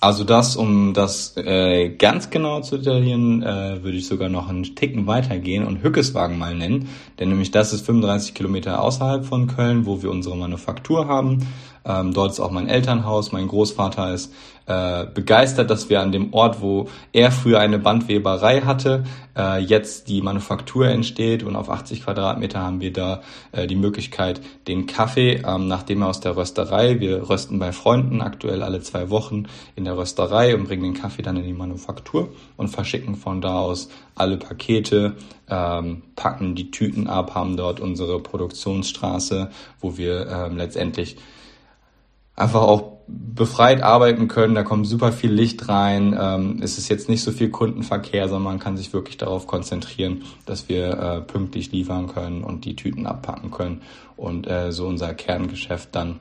Also 0.00 0.24
das, 0.24 0.56
um 0.56 0.92
das 0.92 1.36
äh, 1.36 1.88
ganz 1.90 2.28
genau 2.28 2.60
zu 2.60 2.76
detaillieren, 2.76 3.42
äh, 3.42 3.82
würde 3.82 3.96
ich 3.96 4.06
sogar 4.06 4.28
noch 4.28 4.48
einen 4.48 4.74
Ticken 4.74 5.06
weitergehen 5.06 5.66
und 5.66 5.82
Hückeswagen 5.82 6.38
mal 6.38 6.54
nennen. 6.54 6.88
Denn 7.18 7.30
nämlich 7.30 7.50
das 7.50 7.72
ist 7.72 7.86
35 7.86 8.34
Kilometer 8.34 8.82
außerhalb 8.82 9.24
von 9.24 9.46
Köln, 9.46 9.86
wo 9.86 10.02
wir 10.02 10.10
unsere 10.10 10.36
Manufaktur 10.36 11.08
haben. 11.08 11.46
Ähm, 11.84 12.14
dort 12.14 12.32
ist 12.32 12.40
auch 12.40 12.50
mein 12.50 12.68
Elternhaus, 12.68 13.32
mein 13.32 13.48
Großvater 13.48 14.12
ist 14.14 14.32
äh, 14.66 15.04
begeistert, 15.04 15.68
dass 15.68 15.90
wir 15.90 16.00
an 16.00 16.12
dem 16.12 16.32
Ort, 16.32 16.62
wo 16.62 16.88
er 17.12 17.30
früher 17.30 17.60
eine 17.60 17.78
Bandweberei 17.78 18.62
hatte, 18.62 19.04
äh, 19.36 19.60
jetzt 19.60 20.08
die 20.08 20.22
Manufaktur 20.22 20.88
entsteht 20.88 21.42
und 21.42 21.54
auf 21.54 21.68
80 21.68 22.04
Quadratmeter 22.04 22.60
haben 22.60 22.80
wir 22.80 22.92
da 22.92 23.20
äh, 23.52 23.66
die 23.66 23.76
Möglichkeit, 23.76 24.40
den 24.66 24.86
Kaffee, 24.86 25.42
ähm, 25.46 25.68
nachdem 25.68 26.00
er 26.00 26.08
aus 26.08 26.20
der 26.20 26.36
Rösterei, 26.36 27.00
wir 27.00 27.28
rösten 27.28 27.58
bei 27.58 27.72
Freunden 27.72 28.22
aktuell 28.22 28.62
alle 28.62 28.80
zwei 28.80 29.10
Wochen 29.10 29.44
in 29.76 29.84
der 29.84 29.98
Rösterei 29.98 30.54
und 30.54 30.64
bringen 30.64 30.84
den 30.84 30.94
Kaffee 30.94 31.22
dann 31.22 31.36
in 31.36 31.44
die 31.44 31.52
Manufaktur 31.52 32.30
und 32.56 32.68
verschicken 32.68 33.16
von 33.16 33.42
da 33.42 33.58
aus 33.58 33.90
alle 34.14 34.38
Pakete, 34.38 35.16
ähm, 35.50 36.02
packen 36.16 36.54
die 36.54 36.70
Tüten 36.70 37.06
ab, 37.06 37.34
haben 37.34 37.58
dort 37.58 37.80
unsere 37.80 38.18
Produktionsstraße, 38.20 39.50
wo 39.80 39.98
wir 39.98 40.26
ähm, 40.26 40.56
letztendlich 40.56 41.18
einfach 42.36 42.62
auch 42.62 42.94
befreit 43.06 43.82
arbeiten 43.82 44.28
können. 44.28 44.54
Da 44.54 44.62
kommt 44.62 44.86
super 44.86 45.12
viel 45.12 45.32
Licht 45.32 45.68
rein. 45.68 46.16
Ähm, 46.18 46.60
es 46.62 46.78
ist 46.78 46.88
jetzt 46.88 47.08
nicht 47.08 47.22
so 47.22 47.32
viel 47.32 47.50
Kundenverkehr, 47.50 48.28
sondern 48.28 48.54
man 48.54 48.58
kann 48.58 48.76
sich 48.76 48.92
wirklich 48.92 49.16
darauf 49.18 49.46
konzentrieren, 49.46 50.22
dass 50.46 50.68
wir 50.68 50.88
äh, 50.92 51.20
pünktlich 51.20 51.70
liefern 51.70 52.08
können 52.08 52.42
und 52.42 52.64
die 52.64 52.76
Tüten 52.76 53.06
abpacken 53.06 53.50
können 53.50 53.82
und 54.16 54.46
äh, 54.46 54.72
so 54.72 54.86
unser 54.86 55.12
Kerngeschäft 55.14 55.90
dann 55.92 56.20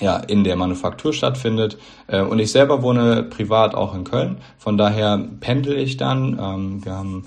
ja, 0.00 0.16
in 0.16 0.44
der 0.44 0.56
Manufaktur 0.56 1.12
stattfindet. 1.12 1.78
Äh, 2.06 2.22
und 2.22 2.38
ich 2.38 2.52
selber 2.52 2.82
wohne 2.82 3.22
privat 3.22 3.74
auch 3.74 3.94
in 3.94 4.04
Köln. 4.04 4.38
Von 4.58 4.76
daher 4.76 5.18
pendel 5.40 5.78
ich 5.78 5.96
dann. 5.96 6.38
Ähm, 6.40 6.84
wir 6.84 6.92
haben 6.92 7.24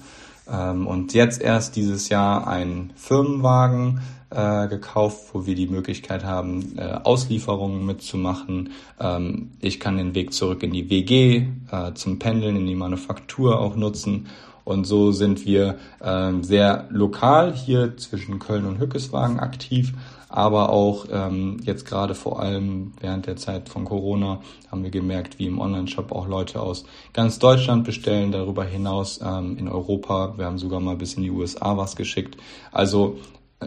ähm, 0.51 0.87
uns 0.87 1.13
jetzt 1.13 1.41
erst 1.41 1.75
dieses 1.75 2.09
Jahr 2.09 2.47
einen 2.47 2.91
Firmenwagen 2.95 4.01
äh, 4.29 4.67
gekauft, 4.67 5.29
wo 5.33 5.45
wir 5.45 5.55
die 5.55 5.67
Möglichkeit 5.67 6.23
haben, 6.23 6.77
äh, 6.77 6.99
Auslieferungen 7.03 7.85
mitzumachen. 7.85 8.71
Ähm, 8.99 9.51
ich 9.59 9.79
kann 9.79 9.97
den 9.97 10.15
Weg 10.15 10.33
zurück 10.33 10.63
in 10.63 10.73
die 10.73 10.89
WG 10.89 11.47
äh, 11.71 11.93
zum 11.93 12.19
Pendeln, 12.19 12.55
in 12.55 12.65
die 12.65 12.75
Manufaktur 12.75 13.59
auch 13.59 13.75
nutzen. 13.75 14.27
Und 14.63 14.85
so 14.85 15.11
sind 15.11 15.45
wir 15.45 15.77
ähm, 16.03 16.43
sehr 16.43 16.87
lokal 16.89 17.53
hier 17.53 17.97
zwischen 17.97 18.39
Köln 18.39 18.65
und 18.65 18.79
Hückeswagen 18.79 19.39
aktiv 19.39 19.93
aber 20.35 20.69
auch 20.69 21.05
ähm, 21.11 21.61
jetzt 21.63 21.85
gerade 21.85 22.13
vor 22.13 22.41
allem 22.41 22.91
während 22.99 23.25
der 23.25 23.37
Zeit 23.37 23.69
von 23.69 23.85
Corona 23.85 24.41
haben 24.69 24.83
wir 24.83 24.91
gemerkt, 24.91 25.39
wie 25.39 25.45
im 25.45 25.59
Online-Shop 25.61 26.11
auch 26.11 26.27
Leute 26.27 26.61
aus 26.61 26.83
ganz 27.13 27.39
Deutschland 27.39 27.85
bestellen, 27.85 28.33
darüber 28.33 28.65
hinaus 28.65 29.17
in 29.17 29.69
Europa. 29.69 30.33
Wir 30.37 30.45
haben 30.45 30.57
sogar 30.57 30.81
mal 30.81 30.97
bis 30.97 31.13
in 31.13 31.23
die 31.23 31.31
USA 31.31 31.77
was 31.77 31.95
geschickt. 31.95 32.35
Also 32.73 33.17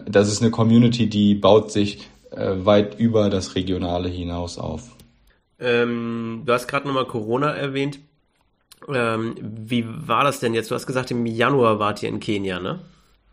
das 0.05 0.31
ist 0.31 0.41
eine 0.41 0.51
Community, 0.51 1.07
die 1.07 1.35
baut 1.35 1.71
sich 1.71 2.09
äh, 2.31 2.51
weit 2.57 2.99
über 2.99 3.29
das 3.29 3.55
Regionale 3.55 4.09
hinaus 4.09 4.57
auf. 4.57 4.95
Ähm, 5.59 6.43
du 6.45 6.53
hast 6.53 6.67
gerade 6.67 6.87
nochmal 6.87 7.05
Corona 7.05 7.51
erwähnt. 7.51 7.99
Ähm, 8.87 9.35
wie 9.41 9.85
war 9.87 10.23
das 10.23 10.39
denn 10.39 10.53
jetzt? 10.53 10.71
Du 10.71 10.75
hast 10.75 10.87
gesagt, 10.87 11.11
im 11.11 11.25
Januar 11.25 11.79
wart 11.79 12.01
ihr 12.01 12.09
in 12.09 12.19
Kenia, 12.19 12.59
ne? 12.59 12.79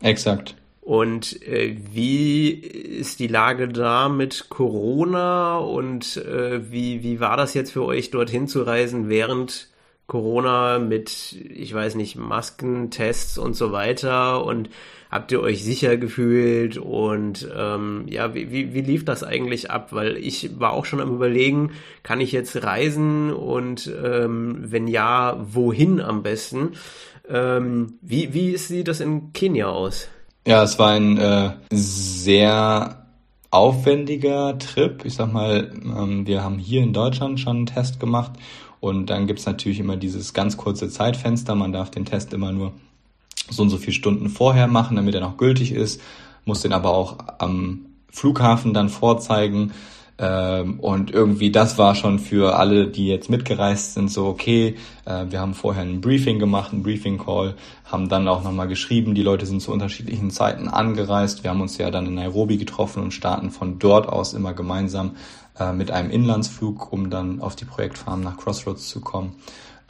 Exakt. 0.01 0.55
Und 0.81 1.41
äh, 1.45 1.75
wie 1.91 2.49
ist 2.49 3.19
die 3.19 3.27
Lage 3.27 3.67
da 3.67 4.07
mit 4.07 4.47
Corona 4.49 5.57
und 5.57 6.17
äh, 6.17 6.71
wie, 6.71 7.03
wie 7.03 7.19
war 7.19 7.35
das 7.35 7.53
jetzt 7.53 7.71
für 7.71 7.83
euch, 7.83 8.09
dorthin 8.09 8.47
zu 8.47 8.61
reisen 8.63 9.09
während 9.09 9.69
Corona 10.05 10.79
mit, 10.79 11.33
ich 11.33 11.73
weiß 11.73 11.95
nicht, 11.95 12.15
Masken, 12.15 12.89
Tests 12.89 13.37
und 13.37 13.55
so 13.55 13.73
weiter? 13.73 14.45
Und 14.45 14.69
habt 15.11 15.31
ihr 15.31 15.41
euch 15.41 15.63
sicher 15.63 15.97
gefühlt? 15.97 16.77
Und 16.77 17.47
ähm, 17.55 18.05
ja, 18.07 18.33
wie, 18.33 18.51
wie, 18.51 18.73
wie 18.73 18.81
lief 18.81 19.05
das 19.05 19.23
eigentlich 19.23 19.71
ab? 19.71 19.93
Weil 19.93 20.17
ich 20.17 20.59
war 20.59 20.73
auch 20.73 20.85
schon 20.85 21.01
am 21.01 21.13
überlegen, 21.13 21.71
kann 22.03 22.21
ich 22.21 22.31
jetzt 22.31 22.63
reisen 22.63 23.31
und 23.31 23.91
ähm, 24.03 24.57
wenn 24.59 24.87
ja, 24.87 25.37
wohin 25.39 26.01
am 26.01 26.23
besten? 26.23 26.73
Ähm, 27.29 27.93
wie, 28.01 28.33
wie 28.33 28.57
sieht 28.57 28.87
das 28.87 28.99
in 28.99 29.33
Kenia 29.33 29.67
aus? 29.67 30.07
Ja, 30.47 30.63
es 30.63 30.79
war 30.79 30.91
ein 30.91 31.17
äh, 31.17 31.51
sehr 31.71 33.05
aufwendiger 33.51 34.57
Trip. 34.59 35.03
Ich 35.03 35.15
sag 35.15 35.33
mal, 35.33 35.71
ähm, 35.83 36.25
wir 36.25 36.43
haben 36.43 36.57
hier 36.57 36.83
in 36.83 36.93
Deutschland 36.93 37.39
schon 37.39 37.57
einen 37.57 37.65
Test 37.65 37.99
gemacht 37.99 38.33
und 38.79 39.09
dann 39.09 39.27
gibt's 39.27 39.45
natürlich 39.45 39.79
immer 39.79 39.97
dieses 39.97 40.33
ganz 40.33 40.57
kurze 40.57 40.89
Zeitfenster. 40.89 41.55
Man 41.55 41.73
darf 41.73 41.91
den 41.91 42.05
Test 42.05 42.33
immer 42.33 42.51
nur 42.51 42.73
so 43.49 43.63
und 43.63 43.69
so 43.69 43.77
viele 43.77 43.93
Stunden 43.93 44.29
vorher 44.29 44.67
machen, 44.67 44.95
damit 44.95 45.15
er 45.15 45.21
noch 45.21 45.37
gültig 45.37 45.71
ist, 45.71 46.01
muss 46.45 46.61
den 46.61 46.73
aber 46.73 46.91
auch 46.91 47.17
am 47.39 47.85
Flughafen 48.09 48.73
dann 48.73 48.89
vorzeigen. 48.89 49.73
Ähm, 50.19 50.79
und 50.79 51.11
irgendwie 51.11 51.51
das 51.51 51.77
war 51.77 51.93
schon 51.93 52.17
für 52.17 52.57
alle, 52.57 52.87
die 52.87 53.07
jetzt 53.07 53.29
mitgereist 53.29 53.93
sind, 53.93 54.09
so 54.09 54.25
okay. 54.25 54.75
Äh, 55.05 55.25
wir 55.29 55.39
haben 55.39 55.53
vorher 55.53 55.83
ein 55.83 56.01
Briefing 56.01 56.39
gemacht, 56.39 56.73
ein 56.73 56.81
Briefing-Call, 56.81 57.55
haben 57.85 58.09
dann 58.09 58.27
auch 58.27 58.43
nochmal 58.43 58.67
geschrieben, 58.67 59.13
die 59.13 59.21
Leute 59.21 59.45
sind 59.45 59.61
zu 59.61 59.71
unterschiedlichen 59.71 60.31
Zeiten 60.31 60.69
angereist. 60.69 61.43
Wir 61.43 61.51
haben 61.51 61.61
uns 61.61 61.77
ja 61.77 61.91
dann 61.91 62.07
in 62.07 62.15
Nairobi 62.15 62.57
getroffen 62.57 63.03
und 63.03 63.11
starten 63.11 63.51
von 63.51 63.77
dort 63.77 64.09
aus 64.09 64.33
immer 64.33 64.53
gemeinsam 64.53 65.11
äh, 65.59 65.71
mit 65.71 65.91
einem 65.91 66.09
Inlandsflug, 66.09 66.91
um 66.91 67.11
dann 67.11 67.39
auf 67.39 67.55
die 67.55 67.65
Projektfarm 67.65 68.21
nach 68.21 68.37
Crossroads 68.37 68.87
zu 68.87 69.01
kommen. 69.01 69.35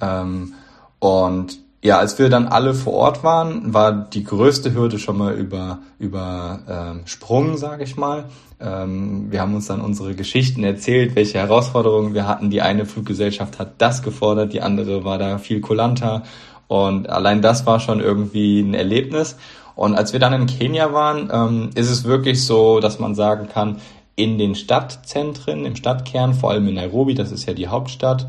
Ähm, 0.02 0.56
und 1.00 1.60
ja, 1.84 2.00
als 2.00 2.18
wir 2.18 2.30
dann 2.30 2.48
alle 2.48 2.74
vor 2.74 2.94
Ort 2.94 3.24
waren, 3.24 3.74
war 3.74 3.92
die 3.92 4.24
größte 4.24 4.74
Hürde 4.74 4.98
schon 4.98 5.18
mal 5.18 5.34
über 5.34 5.80
über 6.00 6.60
ähm, 6.68 7.02
Sprung, 7.06 7.58
sage 7.58 7.84
ich 7.84 7.96
mal. 7.98 8.26
Ähm, 8.60 9.32
wir 9.32 9.42
haben 9.42 9.54
uns 9.54 9.68
dann 9.68 9.82
unsere 9.82 10.16
Geschichten 10.16 10.64
erzählt, 10.64 11.16
welche 11.16 11.38
Herausforderungen 11.38 12.14
wir 12.14 12.28
hatten. 12.28 12.50
Die 12.50 12.62
eine 12.62 12.86
Fluggesellschaft 12.86 13.60
hat 13.60 13.74
das 13.78 14.02
gefordert, 14.02 14.54
die 14.54 14.62
andere 14.62 15.04
war 15.04 15.20
da 15.20 15.38
viel 15.38 15.62
kulanter. 15.62 16.24
Und 16.68 17.10
allein 17.10 17.42
das 17.42 17.66
war 17.66 17.80
schon 17.80 18.00
irgendwie 18.00 18.60
ein 18.60 18.74
Erlebnis. 18.74 19.38
Und 19.76 19.96
als 19.96 20.12
wir 20.12 20.20
dann 20.20 20.34
in 20.34 20.48
Kenia 20.48 20.92
waren, 20.92 21.30
ähm, 21.32 21.70
ist 21.76 21.90
es 21.90 22.04
wirklich 22.04 22.44
so, 22.44 22.80
dass 22.80 22.98
man 22.98 23.14
sagen 23.14 23.48
kann, 23.48 23.78
in 24.16 24.40
den 24.40 24.56
Stadtzentren, 24.56 25.64
im 25.66 25.76
Stadtkern, 25.76 26.34
vor 26.34 26.50
allem 26.50 26.68
in 26.68 26.74
Nairobi, 26.74 27.14
das 27.14 27.32
ist 27.32 27.46
ja 27.46 27.54
die 27.54 27.68
Hauptstadt, 27.68 28.28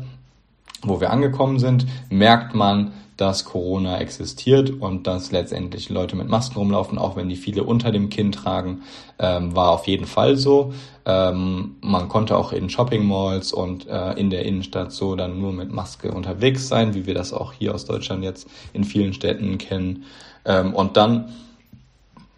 wo 0.83 1.01
wir 1.01 1.09
angekommen 1.09 1.57
sind, 1.57 1.87
merkt 2.09 2.53
man, 2.53 2.91
dass 3.19 3.43
Corona 3.43 3.99
existiert 3.99 4.69
und 4.69 5.05
dass 5.05 5.31
letztendlich 5.31 5.89
Leute 5.89 6.15
mit 6.15 6.29
Masken 6.29 6.57
rumlaufen, 6.57 6.97
auch 6.97 7.15
wenn 7.15 7.27
die 7.27 7.35
viele 7.35 7.63
unter 7.63 7.91
dem 7.91 8.09
Kinn 8.09 8.31
tragen, 8.31 8.83
ähm, 9.19 9.55
war 9.55 9.71
auf 9.71 9.87
jeden 9.87 10.05
Fall 10.05 10.37
so. 10.37 10.73
Ähm, 11.05 11.75
man 11.81 12.07
konnte 12.07 12.37
auch 12.37 12.53
in 12.53 12.69
Shopping 12.69 13.05
Malls 13.05 13.51
und 13.51 13.87
äh, 13.87 14.13
in 14.13 14.29
der 14.29 14.45
Innenstadt 14.45 14.93
so 14.93 15.15
dann 15.15 15.41
nur 15.41 15.51
mit 15.51 15.71
Maske 15.71 16.11
unterwegs 16.11 16.69
sein, 16.69 16.93
wie 16.93 17.05
wir 17.05 17.13
das 17.13 17.33
auch 17.33 17.51
hier 17.51 17.75
aus 17.75 17.85
Deutschland 17.85 18.23
jetzt 18.23 18.47
in 18.71 18.85
vielen 18.85 19.13
Städten 19.13 19.57
kennen. 19.57 20.05
Ähm, 20.45 20.73
und 20.73 20.95
dann 20.95 21.33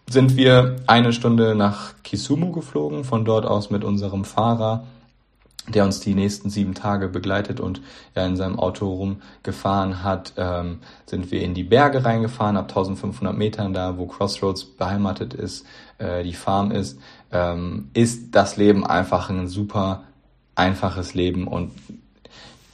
sind 0.09 0.35
wir 0.35 0.77
eine 0.87 1.13
Stunde 1.13 1.53
nach 1.55 1.93
Kisumu 2.03 2.51
geflogen, 2.51 3.03
von 3.03 3.23
dort 3.23 3.45
aus 3.45 3.69
mit 3.69 3.83
unserem 3.83 4.25
Fahrer 4.25 4.83
der 5.67 5.85
uns 5.85 5.99
die 5.99 6.15
nächsten 6.15 6.49
sieben 6.49 6.73
Tage 6.73 7.07
begleitet 7.07 7.59
und 7.59 7.81
ja 8.15 8.25
in 8.25 8.35
seinem 8.35 8.57
Auto 8.57 8.87
rumgefahren 8.93 10.03
hat, 10.03 10.33
ähm, 10.37 10.79
sind 11.05 11.31
wir 11.31 11.41
in 11.41 11.53
die 11.53 11.63
Berge 11.63 12.03
reingefahren, 12.03 12.57
ab 12.57 12.69
1500 12.69 13.37
Metern 13.37 13.73
da, 13.73 13.97
wo 13.97 14.07
Crossroads 14.07 14.65
beheimatet 14.65 15.33
ist, 15.33 15.65
äh, 15.99 16.23
die 16.23 16.33
Farm 16.33 16.71
ist, 16.71 16.99
ähm, 17.31 17.89
ist 17.93 18.33
das 18.35 18.57
Leben 18.57 18.85
einfach 18.85 19.29
ein 19.29 19.47
super 19.47 20.03
einfaches 20.55 21.13
Leben 21.13 21.47
und 21.47 21.71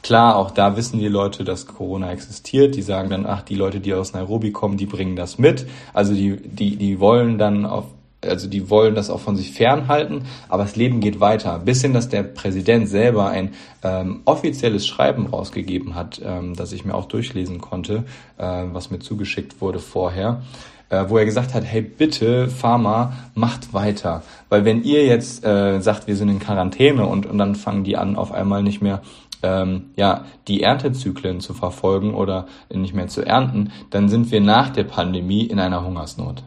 Klar, 0.03 0.37
auch 0.37 0.51
da 0.51 0.77
wissen 0.77 0.99
die 0.99 1.09
Leute, 1.09 1.43
dass 1.43 1.65
Corona 1.65 2.11
existiert. 2.11 2.75
Die 2.75 2.81
sagen 2.81 3.09
dann, 3.09 3.25
ach, 3.25 3.41
die 3.41 3.55
Leute, 3.55 3.81
die 3.81 3.93
aus 3.93 4.13
Nairobi 4.13 4.51
kommen, 4.51 4.77
die 4.77 4.85
bringen 4.85 5.17
das 5.17 5.37
mit. 5.37 5.67
Also 5.93 6.13
die, 6.13 6.37
die, 6.37 6.77
die 6.77 7.01
wollen 7.01 7.37
dann 7.37 7.65
auf 7.65 7.85
also 8.27 8.47
die 8.47 8.69
wollen 8.69 8.95
das 8.95 9.09
auch 9.09 9.19
von 9.19 9.35
sich 9.35 9.51
fernhalten, 9.51 10.23
aber 10.49 10.63
das 10.63 10.75
Leben 10.75 10.99
geht 10.99 11.19
weiter. 11.19 11.59
Bis 11.59 11.81
hin, 11.81 11.93
dass 11.93 12.09
der 12.09 12.23
Präsident 12.23 12.87
selber 12.87 13.29
ein 13.29 13.53
ähm, 13.83 14.21
offizielles 14.25 14.87
Schreiben 14.87 15.27
rausgegeben 15.27 15.95
hat, 15.95 16.21
ähm, 16.23 16.55
das 16.55 16.71
ich 16.71 16.85
mir 16.85 16.95
auch 16.95 17.05
durchlesen 17.05 17.59
konnte, 17.59 18.03
äh, 18.37 18.63
was 18.71 18.91
mir 18.91 18.99
zugeschickt 18.99 19.61
wurde 19.61 19.79
vorher, 19.79 20.41
äh, 20.89 21.05
wo 21.07 21.17
er 21.17 21.25
gesagt 21.25 21.53
hat, 21.53 21.63
hey 21.63 21.81
bitte, 21.81 22.47
Pharma, 22.49 23.13
macht 23.35 23.73
weiter. 23.73 24.23
Weil 24.49 24.65
wenn 24.65 24.83
ihr 24.83 25.05
jetzt 25.05 25.45
äh, 25.45 25.79
sagt, 25.81 26.07
wir 26.07 26.15
sind 26.15 26.29
in 26.29 26.39
Quarantäne 26.39 27.05
und, 27.05 27.25
und 27.25 27.37
dann 27.37 27.55
fangen 27.55 27.83
die 27.83 27.97
an, 27.97 28.15
auf 28.15 28.31
einmal 28.31 28.63
nicht 28.63 28.81
mehr 28.81 29.01
ähm, 29.43 29.91
ja, 29.95 30.25
die 30.47 30.63
Erntezyklen 30.63 31.41
zu 31.41 31.53
verfolgen 31.53 32.13
oder 32.13 32.47
nicht 32.73 32.93
mehr 32.93 33.07
zu 33.07 33.21
ernten, 33.21 33.71
dann 33.89 34.09
sind 34.09 34.31
wir 34.31 34.41
nach 34.41 34.69
der 34.69 34.83
Pandemie 34.83 35.45
in 35.45 35.59
einer 35.59 35.85
Hungersnot. 35.85 36.43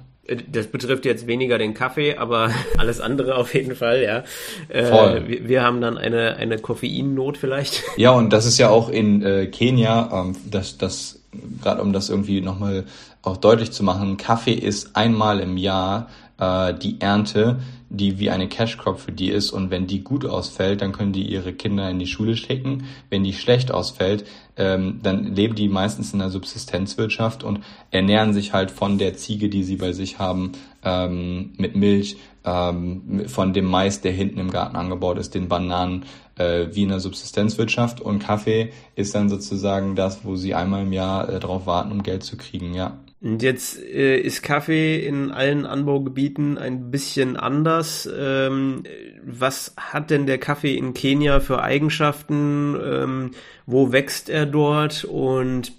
Das 0.50 0.68
betrifft 0.68 1.04
jetzt 1.04 1.26
weniger 1.26 1.58
den 1.58 1.74
Kaffee, 1.74 2.16
aber 2.16 2.50
alles 2.78 3.00
andere 3.00 3.36
auf 3.36 3.54
jeden 3.54 3.74
Fall, 3.74 4.02
ja. 4.02 4.24
Äh, 4.68 4.86
Voll. 4.86 5.24
Wir, 5.26 5.48
wir, 5.48 5.62
haben 5.62 5.80
dann 5.80 5.98
eine, 5.98 6.36
eine 6.36 6.58
Koffeinnot 6.58 7.36
vielleicht. 7.36 7.82
Ja, 7.96 8.12
und 8.12 8.32
das 8.32 8.46
ist 8.46 8.58
ja 8.58 8.68
auch 8.68 8.88
in 8.88 9.22
äh, 9.22 9.46
Kenia, 9.46 10.10
ähm, 10.12 10.36
das, 10.50 10.78
das, 10.78 11.20
gerade 11.62 11.82
um 11.82 11.92
das 11.92 12.10
irgendwie 12.10 12.40
nochmal 12.40 12.84
auch 13.22 13.36
deutlich 13.36 13.72
zu 13.72 13.82
machen, 13.82 14.16
Kaffee 14.16 14.54
ist 14.54 14.96
einmal 14.96 15.40
im 15.40 15.56
Jahr 15.56 16.08
äh, 16.38 16.74
die 16.74 17.00
Ernte, 17.00 17.60
die 17.90 18.20
wie 18.20 18.30
eine 18.30 18.48
Cash 18.48 18.78
Crop 18.78 19.00
für 19.00 19.10
die 19.10 19.30
ist 19.30 19.50
und 19.50 19.70
wenn 19.70 19.88
die 19.88 20.02
gut 20.02 20.24
ausfällt, 20.24 20.80
dann 20.80 20.92
können 20.92 21.12
die 21.12 21.28
ihre 21.28 21.52
Kinder 21.52 21.90
in 21.90 21.98
die 21.98 22.06
Schule 22.06 22.36
schicken. 22.36 22.84
Wenn 23.10 23.24
die 23.24 23.32
schlecht 23.32 23.72
ausfällt, 23.72 24.24
ähm, 24.56 25.00
dann 25.02 25.34
leben 25.34 25.56
die 25.56 25.68
meistens 25.68 26.12
in 26.12 26.20
der 26.20 26.30
Subsistenzwirtschaft 26.30 27.42
und 27.42 27.60
ernähren 27.90 28.32
sich 28.32 28.52
halt 28.52 28.70
von 28.70 28.98
der 28.98 29.16
Ziege, 29.16 29.48
die 29.48 29.64
sie 29.64 29.76
bei 29.76 29.92
sich 29.92 30.20
haben, 30.20 30.52
ähm, 30.84 31.52
mit 31.56 31.74
Milch, 31.74 32.16
ähm, 32.44 33.24
von 33.26 33.52
dem 33.52 33.64
Mais, 33.64 34.00
der 34.00 34.12
hinten 34.12 34.38
im 34.38 34.52
Garten 34.52 34.76
angebaut 34.76 35.18
ist, 35.18 35.34
den 35.34 35.48
Bananen, 35.48 36.04
äh, 36.36 36.68
wie 36.70 36.84
in 36.84 36.90
der 36.90 37.00
Subsistenzwirtschaft 37.00 38.00
und 38.00 38.20
Kaffee 38.20 38.70
ist 38.94 39.16
dann 39.16 39.28
sozusagen 39.28 39.96
das, 39.96 40.24
wo 40.24 40.36
sie 40.36 40.54
einmal 40.54 40.82
im 40.82 40.92
Jahr 40.92 41.28
äh, 41.28 41.40
drauf 41.40 41.66
warten, 41.66 41.90
um 41.90 42.04
Geld 42.04 42.22
zu 42.22 42.36
kriegen, 42.36 42.72
ja. 42.72 42.98
Und 43.22 43.42
jetzt 43.42 43.78
äh, 43.82 44.18
ist 44.18 44.42
Kaffee 44.42 45.04
in 45.04 45.30
allen 45.30 45.66
Anbaugebieten 45.66 46.56
ein 46.56 46.90
bisschen 46.90 47.36
anders. 47.36 48.08
Ähm, 48.16 48.84
was 49.22 49.74
hat 49.76 50.10
denn 50.10 50.26
der 50.26 50.38
Kaffee 50.38 50.74
in 50.74 50.94
Kenia 50.94 51.40
für 51.40 51.62
Eigenschaften? 51.62 52.76
Ähm, 52.82 53.30
wo 53.66 53.92
wächst 53.92 54.30
er 54.30 54.46
dort? 54.46 55.04
Und 55.04 55.72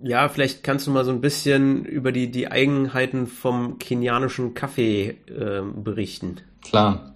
ja, 0.00 0.28
vielleicht 0.28 0.62
kannst 0.62 0.86
du 0.86 0.92
mal 0.92 1.04
so 1.04 1.10
ein 1.10 1.20
bisschen 1.20 1.84
über 1.84 2.12
die, 2.12 2.30
die 2.30 2.50
Eigenheiten 2.50 3.26
vom 3.26 3.78
kenianischen 3.78 4.54
Kaffee 4.54 5.16
äh, 5.26 5.62
berichten. 5.74 6.36
Klar. 6.62 7.14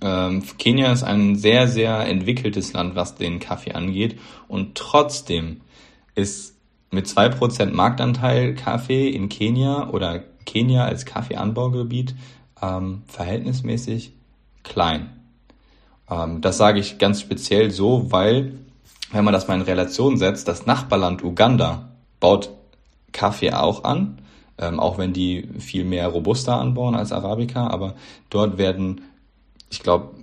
Ähm, 0.00 0.42
Kenia 0.58 0.92
ist 0.92 1.02
ein 1.02 1.36
sehr, 1.36 1.68
sehr 1.68 2.06
entwickeltes 2.06 2.72
Land, 2.72 2.94
was 2.94 3.14
den 3.16 3.40
Kaffee 3.40 3.72
angeht. 3.72 4.18
Und 4.48 4.74
trotzdem 4.74 5.60
ist 6.14 6.59
mit 6.90 7.06
zwei 7.08 7.28
Prozent 7.28 7.74
Marktanteil 7.74 8.54
Kaffee 8.54 9.08
in 9.08 9.28
Kenia 9.28 9.90
oder 9.90 10.22
Kenia 10.44 10.84
als 10.84 11.04
Kaffeeanbaugebiet 11.04 12.14
ähm, 12.60 13.02
verhältnismäßig 13.06 14.12
klein. 14.62 15.10
Ähm, 16.10 16.40
das 16.40 16.58
sage 16.58 16.80
ich 16.80 16.98
ganz 16.98 17.20
speziell 17.20 17.70
so, 17.70 18.10
weil, 18.10 18.54
wenn 19.12 19.24
man 19.24 19.34
das 19.34 19.48
mal 19.48 19.54
in 19.54 19.62
Relation 19.62 20.18
setzt, 20.18 20.48
das 20.48 20.66
Nachbarland 20.66 21.22
Uganda 21.22 21.90
baut 22.18 22.50
Kaffee 23.12 23.52
auch 23.52 23.84
an, 23.84 24.18
ähm, 24.58 24.80
auch 24.80 24.98
wenn 24.98 25.12
die 25.12 25.48
viel 25.58 25.84
mehr 25.84 26.08
Robusta 26.08 26.60
anbauen 26.60 26.94
als 26.94 27.12
Arabica, 27.12 27.68
aber 27.68 27.94
dort 28.28 28.58
werden, 28.58 29.02
ich 29.70 29.82
glaube, 29.82 30.14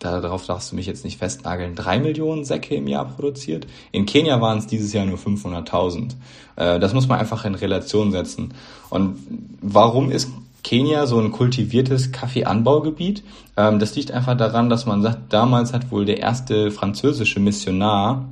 darauf 0.00 0.46
darfst 0.46 0.72
du 0.72 0.76
mich 0.76 0.86
jetzt 0.86 1.04
nicht 1.04 1.18
festnageln, 1.18 1.74
drei 1.74 1.98
Millionen 1.98 2.44
Säcke 2.44 2.74
im 2.74 2.86
Jahr 2.86 3.06
produziert. 3.06 3.66
In 3.92 4.06
Kenia 4.06 4.40
waren 4.40 4.58
es 4.58 4.66
dieses 4.66 4.92
Jahr 4.92 5.06
nur 5.06 5.18
500.000. 5.18 6.12
Äh, 6.56 6.78
das 6.80 6.94
muss 6.94 7.08
man 7.08 7.18
einfach 7.18 7.44
in 7.44 7.54
Relation 7.54 8.12
setzen. 8.12 8.54
Und 8.90 9.16
warum 9.60 10.10
ist 10.10 10.28
Kenia 10.64 11.06
so 11.06 11.20
ein 11.20 11.30
kultiviertes 11.30 12.10
Kaffeeanbaugebiet. 12.10 13.22
Ähm, 13.56 13.78
das 13.78 13.94
liegt 13.94 14.10
einfach 14.10 14.36
daran, 14.36 14.70
dass 14.70 14.86
man 14.86 15.02
sagt, 15.02 15.32
damals 15.32 15.72
hat 15.72 15.92
wohl 15.92 16.06
der 16.06 16.18
erste 16.18 16.70
französische 16.70 17.38
Missionar 17.38 18.24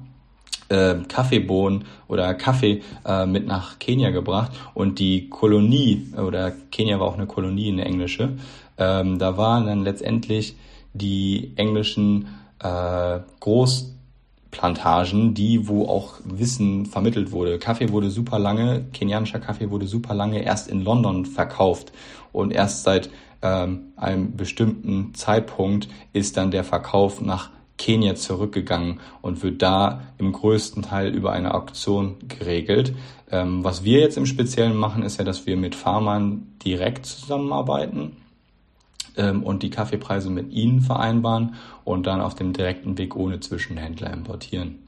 äh, 0.71 0.95
Kaffeebohnen 1.07 1.85
oder 2.09 2.35
Kaffee 2.35 2.83
äh, 3.05 3.27
mit 3.27 3.47
nach 3.47 3.79
Kenia 3.79 4.11
gebracht 4.11 4.53
und 4.75 4.99
die 4.99 5.29
Kolonie, 5.29 6.07
oder 6.17 6.51
Kenia 6.51 6.99
war 6.99 7.07
auch 7.07 7.17
eine 7.19 7.27
Kolonie, 7.27 7.71
eine 7.71 7.85
englische, 7.85 8.31
ähm, 8.79 9.19
da 9.19 9.37
waren 9.37 9.67
dann 9.67 9.85
letztendlich 9.85 10.57
die 10.93 11.53
englischen 11.57 12.29
äh, 12.59 13.21
Groß 13.41 13.93
Plantagen, 14.53 15.33
die, 15.35 15.67
wo 15.67 15.87
auch 15.87 16.21
Wissen 16.25 16.87
vermittelt 16.87 17.33
wurde. 17.33 17.59
Kaffee 17.59 17.91
wurde 17.91 18.11
super 18.11 18.39
lange, 18.39 18.85
kenianischer 18.93 19.41
Kaffee 19.41 19.71
wurde 19.71 19.87
super 19.87 20.15
lange 20.15 20.45
erst 20.45 20.69
in 20.69 20.85
London 20.85 21.25
verkauft 21.25 21.91
und 22.33 22.53
erst 22.53 22.85
seit 22.85 23.11
ähm, 23.41 23.93
einem 23.97 24.37
bestimmten 24.37 25.15
Zeitpunkt 25.15 25.89
ist 26.13 26.37
dann 26.37 26.51
der 26.51 26.65
Verkauf 26.65 27.21
nach 27.21 27.51
Kenia 27.79 28.15
zurückgegangen 28.15 29.01
und 29.23 29.43
wird 29.43 29.63
da 29.63 30.03
im 30.19 30.33
größten 30.33 30.83
Teil 30.83 31.13
über 31.15 31.33
eine 31.33 31.55
Auktion 31.55 32.17
geregelt. 32.29 32.95
Ähm, 33.31 33.65
was 33.65 33.83
wir 33.83 34.01
jetzt 34.01 34.19
im 34.19 34.27
Speziellen 34.27 34.77
machen, 34.77 35.03
ist 35.03 35.19
ja, 35.19 35.25
dass 35.25 35.47
wir 35.47 35.57
mit 35.57 35.75
Farmern 35.75 36.47
direkt 36.65 37.07
zusammenarbeiten 37.07 38.19
ähm, 39.17 39.43
und 39.43 39.63
die 39.63 39.71
Kaffeepreise 39.71 40.31
mit 40.31 40.53
ihnen 40.53 40.81
vereinbaren 40.81 41.55
und 41.85 42.07
dann 42.07 42.21
auf 42.21 42.35
dem 42.35 42.53
direkten 42.53 42.99
Weg 42.99 43.17
ohne 43.17 43.41
Zwischenhändler 43.41 44.13
importieren. 44.13 44.79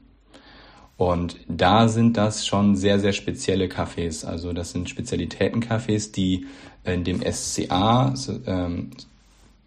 Und 0.97 1.37
da 1.47 1.87
sind 1.89 2.15
das 2.15 2.47
schon 2.47 2.75
sehr, 2.75 2.99
sehr 2.99 3.11
spezielle 3.11 3.67
Kaffees. 3.67 4.23
Also 4.23 4.53
das 4.53 4.71
sind 4.71 4.89
Spezialitätenkaffees, 4.89 6.11
die 6.11 6.45
in 6.85 7.03
dem 7.03 7.21
SCA 7.21 8.13
ähm, 8.45 8.91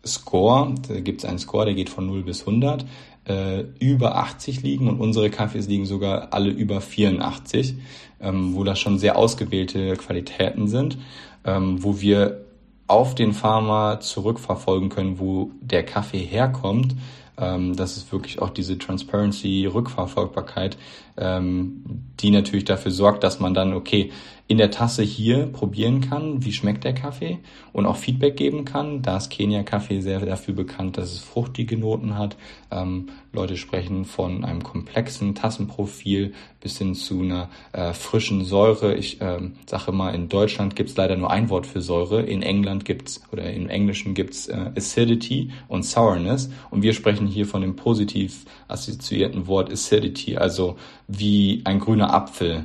Score, 0.06 0.74
da 0.88 1.00
gibt 1.00 1.22
es 1.22 1.28
einen 1.28 1.38
Score, 1.38 1.66
der 1.66 1.74
geht 1.74 1.90
von 1.90 2.06
0 2.06 2.22
bis 2.22 2.40
100, 2.40 2.86
äh, 3.26 3.64
über 3.78 4.16
80 4.16 4.62
liegen 4.62 4.88
und 4.88 5.00
unsere 5.00 5.28
Kaffees 5.28 5.68
liegen 5.68 5.84
sogar 5.84 6.32
alle 6.32 6.50
über 6.50 6.80
84, 6.80 7.74
ähm, 8.20 8.54
wo 8.54 8.64
das 8.64 8.78
schon 8.78 8.98
sehr 8.98 9.16
ausgewählte 9.16 9.96
Qualitäten 9.96 10.68
sind, 10.68 10.98
ähm, 11.44 11.82
wo 11.82 12.00
wir 12.00 12.44
auf 12.88 13.14
den 13.14 13.32
Farmer 13.32 14.00
zurückverfolgen 14.00 14.88
können, 14.88 15.18
wo 15.18 15.52
der 15.60 15.84
Kaffee 15.84 16.18
herkommt. 16.18 16.96
Ähm, 17.38 17.76
das 17.76 17.96
ist 17.96 18.10
wirklich 18.12 18.40
auch 18.40 18.50
diese 18.50 18.78
Transparency, 18.78 19.66
Rückverfolgbarkeit, 19.66 20.76
ähm, 21.16 22.02
die 22.20 22.30
natürlich 22.30 22.64
dafür 22.64 22.90
sorgt, 22.90 23.22
dass 23.22 23.38
man 23.38 23.54
dann, 23.54 23.74
okay, 23.74 24.10
in 24.48 24.56
der 24.56 24.70
Tasse 24.70 25.02
hier 25.02 25.44
probieren 25.46 26.00
kann, 26.00 26.42
wie 26.42 26.54
schmeckt 26.54 26.84
der 26.84 26.94
Kaffee 26.94 27.38
und 27.74 27.84
auch 27.84 27.96
Feedback 27.96 28.34
geben 28.34 28.64
kann. 28.64 29.02
Da 29.02 29.18
ist 29.18 29.28
Kenia 29.28 29.62
Kaffee 29.62 30.00
sehr 30.00 30.20
dafür 30.20 30.54
bekannt, 30.54 30.96
dass 30.96 31.12
es 31.12 31.18
fruchtige 31.18 31.76
Noten 31.76 32.16
hat. 32.16 32.38
Ähm, 32.70 33.10
Leute 33.34 33.58
sprechen 33.58 34.06
von 34.06 34.46
einem 34.46 34.62
komplexen 34.62 35.34
Tassenprofil 35.34 36.32
bis 36.60 36.78
hin 36.78 36.94
zu 36.94 37.20
einer 37.20 37.50
äh, 37.72 37.92
frischen 37.92 38.42
Säure. 38.42 38.94
Ich 38.94 39.18
ähm, 39.20 39.52
sage 39.66 39.92
mal, 39.92 40.14
in 40.14 40.30
Deutschland 40.30 40.76
gibt 40.76 40.88
es 40.88 40.96
leider 40.96 41.16
nur 41.16 41.30
ein 41.30 41.50
Wort 41.50 41.66
für 41.66 41.82
Säure. 41.82 42.22
In 42.22 42.42
England 42.42 42.86
gibt's 42.86 43.20
oder 43.30 43.52
im 43.52 43.68
Englischen 43.68 44.14
gibt's 44.14 44.48
äh, 44.48 44.70
Acidity 44.74 45.50
und 45.68 45.82
Sourness. 45.82 46.50
Und 46.70 46.82
wir 46.82 46.94
sprechen 46.94 47.26
hier 47.26 47.44
von 47.44 47.60
dem 47.60 47.76
positiv 47.76 48.46
assoziierten 48.66 49.46
Wort 49.46 49.70
Acidity, 49.70 50.38
also 50.38 50.78
wie 51.06 51.60
ein 51.64 51.80
grüner 51.80 52.14
Apfel 52.14 52.64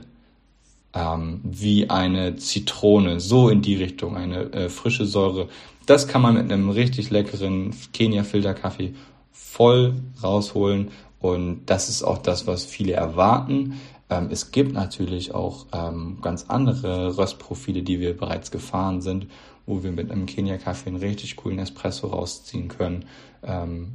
ähm, 0.93 1.41
wie 1.43 1.89
eine 1.89 2.36
Zitrone, 2.36 3.19
so 3.19 3.49
in 3.49 3.62
die 3.62 3.75
Richtung, 3.75 4.15
eine 4.15 4.53
äh, 4.53 4.69
frische 4.69 5.06
Säure. 5.06 5.49
Das 5.86 6.08
kann 6.08 6.21
man 6.21 6.36
mit 6.36 6.51
einem 6.51 6.69
richtig 6.69 7.10
leckeren 7.10 7.73
Kenia-Filterkaffee 7.93 8.93
voll 9.32 9.95
rausholen 10.21 10.91
und 11.19 11.65
das 11.65 11.89
ist 11.89 12.03
auch 12.03 12.17
das, 12.17 12.47
was 12.47 12.65
viele 12.65 12.93
erwarten. 12.93 13.79
Ähm, 14.10 14.27
es 14.32 14.51
gibt 14.51 14.73
natürlich 14.73 15.34
auch 15.34 15.65
ähm, 15.73 16.19
ganz 16.21 16.45
andere 16.47 17.17
Röstprofile, 17.17 17.82
die 17.82 17.99
wir 17.99 18.15
bereits 18.15 18.51
gefahren 18.51 19.01
sind, 19.01 19.27
wo 19.65 19.84
wir 19.84 19.91
mit 19.91 20.12
einem 20.12 20.25
Kenia-Kaffee 20.25 20.89
einen 20.89 20.97
richtig 20.97 21.36
coolen 21.36 21.60
Espresso 21.60 22.08
rausziehen 22.08 22.67
können. 22.67 23.06
Ähm, 23.43 23.93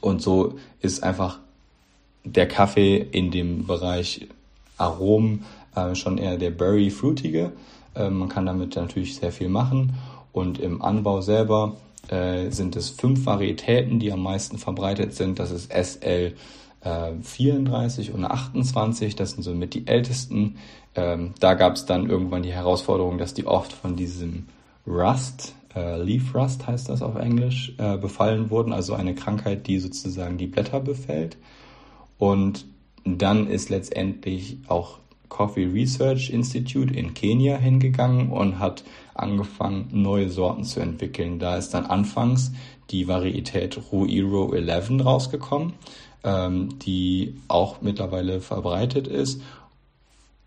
und 0.00 0.22
so 0.22 0.58
ist 0.80 1.02
einfach 1.02 1.38
der 2.24 2.48
Kaffee 2.48 2.96
in 2.96 3.30
dem 3.30 3.66
Bereich 3.66 4.26
Aromen 4.78 5.44
äh, 5.74 5.94
schon 5.94 6.18
eher 6.18 6.36
der 6.36 6.50
Berry-Fruitige. 6.50 7.52
Äh, 7.94 8.10
man 8.10 8.28
kann 8.28 8.46
damit 8.46 8.76
natürlich 8.76 9.16
sehr 9.16 9.32
viel 9.32 9.48
machen. 9.48 9.94
Und 10.32 10.58
im 10.58 10.82
Anbau 10.82 11.20
selber 11.20 11.76
äh, 12.08 12.50
sind 12.50 12.76
es 12.76 12.90
fünf 12.90 13.26
Varietäten, 13.26 13.98
die 13.98 14.12
am 14.12 14.22
meisten 14.22 14.58
verbreitet 14.58 15.14
sind. 15.14 15.38
Das 15.38 15.50
ist 15.50 15.72
SL 15.72 16.34
34 16.82 18.14
und 18.14 18.24
28, 18.24 19.14
das 19.14 19.32
sind 19.32 19.42
somit 19.42 19.74
die 19.74 19.86
ältesten. 19.86 20.56
Ähm, 20.94 21.34
da 21.38 21.52
gab 21.52 21.74
es 21.74 21.84
dann 21.84 22.08
irgendwann 22.08 22.42
die 22.42 22.52
Herausforderung, 22.52 23.18
dass 23.18 23.34
die 23.34 23.46
oft 23.46 23.72
von 23.72 23.96
diesem 23.96 24.46
Rust, 24.86 25.54
äh, 25.74 26.02
Leaf 26.02 26.34
Rust 26.34 26.66
heißt 26.66 26.88
das 26.88 27.02
auf 27.02 27.16
Englisch, 27.16 27.74
äh, 27.78 27.96
befallen 27.96 28.50
wurden, 28.50 28.72
also 28.72 28.94
eine 28.94 29.14
Krankheit, 29.14 29.66
die 29.66 29.78
sozusagen 29.78 30.38
die 30.38 30.46
Blätter 30.46 30.80
befällt. 30.80 31.36
Und 32.18 32.66
dann 33.04 33.46
ist 33.46 33.70
letztendlich 33.70 34.58
auch 34.68 34.98
Coffee 35.30 35.64
Research 35.64 36.28
Institute 36.28 36.92
in 36.92 37.14
Kenia 37.14 37.56
hingegangen 37.56 38.30
und 38.30 38.58
hat 38.58 38.84
angefangen, 39.14 39.88
neue 39.92 40.28
Sorten 40.28 40.64
zu 40.64 40.80
entwickeln. 40.80 41.38
Da 41.38 41.56
ist 41.56 41.70
dann 41.70 41.86
anfangs 41.86 42.52
die 42.90 43.08
Varietät 43.08 43.80
Ruiro 43.90 44.52
11 44.52 45.02
rausgekommen, 45.02 45.72
ähm, 46.22 46.78
die 46.80 47.34
auch 47.48 47.80
mittlerweile 47.80 48.42
verbreitet 48.42 49.08
ist 49.08 49.40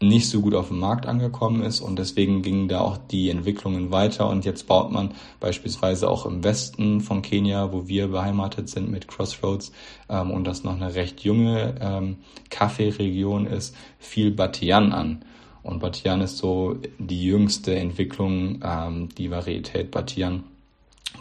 nicht 0.01 0.29
so 0.29 0.41
gut 0.41 0.53
auf 0.53 0.67
dem 0.67 0.79
Markt 0.79 1.05
angekommen 1.05 1.63
ist 1.63 1.79
und 1.79 1.97
deswegen 1.97 2.41
gingen 2.41 2.67
da 2.67 2.81
auch 2.81 2.97
die 2.97 3.29
Entwicklungen 3.29 3.91
weiter 3.91 4.29
und 4.29 4.45
jetzt 4.45 4.67
baut 4.67 4.91
man 4.91 5.13
beispielsweise 5.39 6.09
auch 6.09 6.25
im 6.25 6.43
Westen 6.43 7.01
von 7.01 7.21
Kenia, 7.21 7.71
wo 7.71 7.87
wir 7.87 8.09
beheimatet 8.09 8.69
sind 8.69 8.91
mit 8.91 9.07
Crossroads 9.07 9.71
ähm, 10.09 10.31
und 10.31 10.43
das 10.43 10.63
noch 10.63 10.75
eine 10.75 10.95
recht 10.95 11.21
junge 11.21 11.75
ähm, 11.79 12.17
Kaffeeregion 12.49 13.45
ist, 13.45 13.75
viel 13.99 14.31
Batian 14.31 14.91
an. 14.91 15.23
Und 15.61 15.79
Batian 15.79 16.19
ist 16.19 16.37
so 16.37 16.77
die 16.99 17.23
jüngste 17.23 17.73
Entwicklung, 17.75 18.59
ähm, 18.63 19.09
die 19.17 19.31
Varietät 19.31 19.91
Batian 19.91 20.43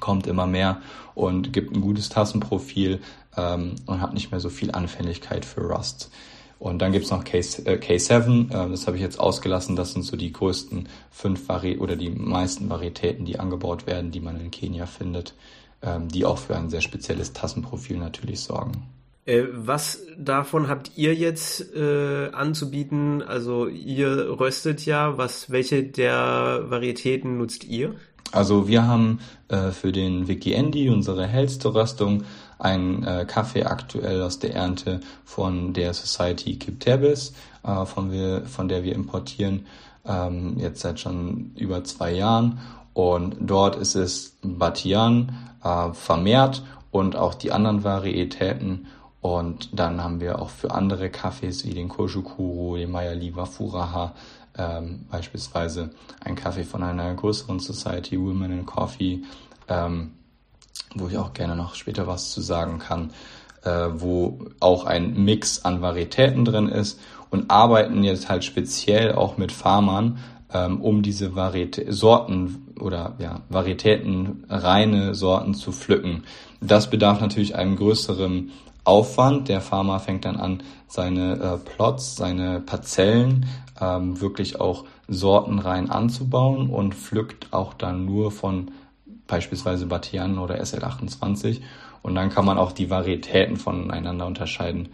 kommt 0.00 0.26
immer 0.26 0.46
mehr 0.46 0.80
und 1.14 1.52
gibt 1.52 1.74
ein 1.74 1.80
gutes 1.80 2.08
Tassenprofil 2.08 3.00
ähm, 3.36 3.76
und 3.86 4.00
hat 4.00 4.14
nicht 4.14 4.30
mehr 4.30 4.40
so 4.40 4.48
viel 4.48 4.72
Anfälligkeit 4.72 5.44
für 5.44 5.60
Rust. 5.60 6.10
Und 6.62 6.78
dann 6.78 6.92
gibt's 6.92 7.10
noch 7.10 7.24
K, 7.24 7.38
äh, 7.38 7.40
K7, 7.76 8.50
äh, 8.50 8.70
das 8.70 8.86
habe 8.86 8.96
ich 8.96 9.02
jetzt 9.02 9.18
ausgelassen, 9.18 9.74
das 9.74 9.94
sind 9.94 10.04
so 10.04 10.16
die 10.16 10.32
größten 10.32 10.88
fünf 11.10 11.48
Vari 11.48 11.78
oder 11.78 11.96
die 11.96 12.10
meisten 12.10 12.70
Varietäten, 12.70 13.24
die 13.24 13.40
angebaut 13.40 13.88
werden, 13.88 14.12
die 14.12 14.20
man 14.20 14.38
in 14.38 14.52
Kenia 14.52 14.86
findet, 14.86 15.34
ähm, 15.82 16.06
die 16.06 16.24
auch 16.24 16.38
für 16.38 16.54
ein 16.54 16.70
sehr 16.70 16.80
spezielles 16.80 17.32
Tassenprofil 17.32 17.98
natürlich 17.98 18.42
sorgen. 18.42 18.86
Äh, 19.24 19.42
was 19.52 20.02
davon 20.16 20.68
habt 20.68 20.92
ihr 20.94 21.16
jetzt 21.16 21.74
äh, 21.74 22.28
anzubieten? 22.30 23.22
Also 23.22 23.66
ihr 23.66 24.38
röstet 24.38 24.86
ja, 24.86 25.18
was 25.18 25.50
welche 25.50 25.82
der 25.82 26.66
Varietäten 26.68 27.38
nutzt 27.38 27.64
ihr? 27.64 27.96
Also 28.30 28.68
wir 28.68 28.86
haben 28.86 29.18
äh, 29.48 29.72
für 29.72 29.90
den 29.90 30.28
Wiki 30.28 30.52
Andy, 30.52 30.88
unsere 30.88 31.26
hellste 31.26 31.74
Röstung, 31.74 32.22
ein 32.62 33.04
äh, 33.04 33.24
Kaffee 33.26 33.64
aktuell 33.64 34.22
aus 34.22 34.38
der 34.38 34.54
Ernte 34.54 35.00
von 35.24 35.72
der 35.72 35.92
Society 35.94 36.56
Kipterbis, 36.56 37.34
äh, 37.64 37.84
von, 37.84 38.12
wir, 38.12 38.46
von 38.46 38.68
der 38.68 38.84
wir 38.84 38.94
importieren, 38.94 39.66
ähm, 40.06 40.56
jetzt 40.58 40.80
seit 40.80 41.00
schon 41.00 41.52
über 41.56 41.82
zwei 41.84 42.12
Jahren. 42.12 42.60
Und 42.94 43.36
dort 43.40 43.76
ist 43.76 43.96
es 43.96 44.36
Batian 44.42 45.32
äh, 45.64 45.92
vermehrt 45.92 46.62
und 46.90 47.16
auch 47.16 47.34
die 47.34 47.50
anderen 47.50 47.82
Varietäten. 47.82 48.86
Und 49.20 49.70
dann 49.78 50.02
haben 50.02 50.20
wir 50.20 50.40
auch 50.40 50.50
für 50.50 50.72
andere 50.72 51.10
Kaffees 51.10 51.64
wie 51.66 51.74
den 51.74 51.88
Koshukuro, 51.88 52.76
den 52.76 52.90
Mayali 52.90 53.34
Wafuraha, 53.34 54.14
ähm, 54.56 55.06
beispielsweise 55.10 55.90
ein 56.24 56.36
Kaffee 56.36 56.64
von 56.64 56.82
einer 56.82 57.12
größeren 57.14 57.58
Society, 57.58 58.20
Women 58.20 58.52
in 58.52 58.66
Coffee, 58.66 59.22
ähm, 59.68 60.12
wo 60.94 61.08
ich 61.08 61.18
auch 61.18 61.32
gerne 61.32 61.56
noch 61.56 61.74
später 61.74 62.06
was 62.06 62.30
zu 62.30 62.40
sagen 62.40 62.78
kann, 62.78 63.10
äh, 63.64 63.88
wo 63.94 64.46
auch 64.60 64.84
ein 64.84 65.24
Mix 65.24 65.64
an 65.64 65.82
Varietäten 65.82 66.44
drin 66.44 66.68
ist 66.68 67.00
und 67.30 67.50
arbeiten 67.50 68.04
jetzt 68.04 68.28
halt 68.28 68.44
speziell 68.44 69.12
auch 69.12 69.36
mit 69.38 69.52
Farmern, 69.52 70.18
ähm, 70.52 70.80
um 70.80 71.02
diese 71.02 71.34
Variet 71.34 71.82
Sorten 71.88 72.74
oder 72.78 73.14
ja, 73.18 73.40
Varietäten, 73.48 74.44
reine 74.48 75.14
Sorten 75.14 75.54
zu 75.54 75.72
pflücken. 75.72 76.24
Das 76.60 76.90
bedarf 76.90 77.20
natürlich 77.20 77.56
einem 77.56 77.76
größeren 77.76 78.50
Aufwand. 78.84 79.48
Der 79.48 79.60
Farmer 79.60 80.00
fängt 80.00 80.24
dann 80.24 80.36
an, 80.36 80.62
seine 80.88 81.34
äh, 81.34 81.56
Plots, 81.56 82.16
seine 82.16 82.60
Parzellen 82.60 83.46
ähm, 83.80 84.20
wirklich 84.20 84.60
auch 84.60 84.84
sortenrein 85.08 85.90
anzubauen 85.90 86.68
und 86.70 86.94
pflückt 86.94 87.52
auch 87.52 87.74
dann 87.74 88.04
nur 88.04 88.30
von 88.30 88.70
beispielsweise 89.26 89.86
Batian 89.86 90.38
oder 90.38 90.60
SL28 90.60 91.60
und 92.02 92.14
dann 92.14 92.30
kann 92.30 92.44
man 92.44 92.58
auch 92.58 92.72
die 92.72 92.90
Varietäten 92.90 93.56
voneinander 93.56 94.26
unterscheiden. 94.26 94.88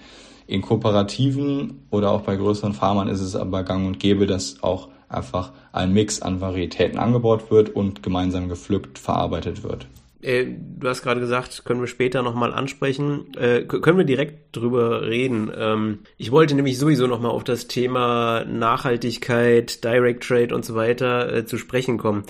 In 0.46 0.62
Kooperativen 0.62 1.82
oder 1.90 2.10
auch 2.10 2.22
bei 2.22 2.36
größeren 2.36 2.72
Farmern 2.72 3.08
ist 3.08 3.20
es 3.20 3.36
aber 3.36 3.64
gang 3.64 3.86
und 3.86 4.00
gäbe, 4.00 4.26
dass 4.26 4.62
auch 4.62 4.88
einfach 5.08 5.52
ein 5.72 5.92
Mix 5.92 6.22
an 6.22 6.40
Varietäten 6.40 6.98
angebaut 6.98 7.50
wird 7.50 7.70
und 7.70 8.02
gemeinsam 8.02 8.48
gepflückt 8.48 8.98
verarbeitet 8.98 9.62
wird. 9.62 9.86
Äh, 10.20 10.46
du 10.78 10.88
hast 10.88 11.02
gerade 11.02 11.20
gesagt, 11.20 11.64
können 11.64 11.80
wir 11.80 11.86
später 11.86 12.22
nochmal 12.22 12.52
ansprechen. 12.52 13.34
Äh, 13.36 13.62
können 13.62 13.98
wir 13.98 14.04
direkt 14.04 14.56
drüber 14.56 15.02
reden. 15.02 15.50
Ähm, 15.56 16.00
ich 16.16 16.32
wollte 16.32 16.54
nämlich 16.54 16.78
sowieso 16.78 17.06
nochmal 17.06 17.30
auf 17.30 17.44
das 17.44 17.68
Thema 17.68 18.44
Nachhaltigkeit, 18.44 19.84
Direct 19.84 20.24
Trade 20.24 20.54
und 20.54 20.64
so 20.64 20.74
weiter 20.74 21.32
äh, 21.32 21.46
zu 21.46 21.56
sprechen 21.56 21.98
kommen. 21.98 22.24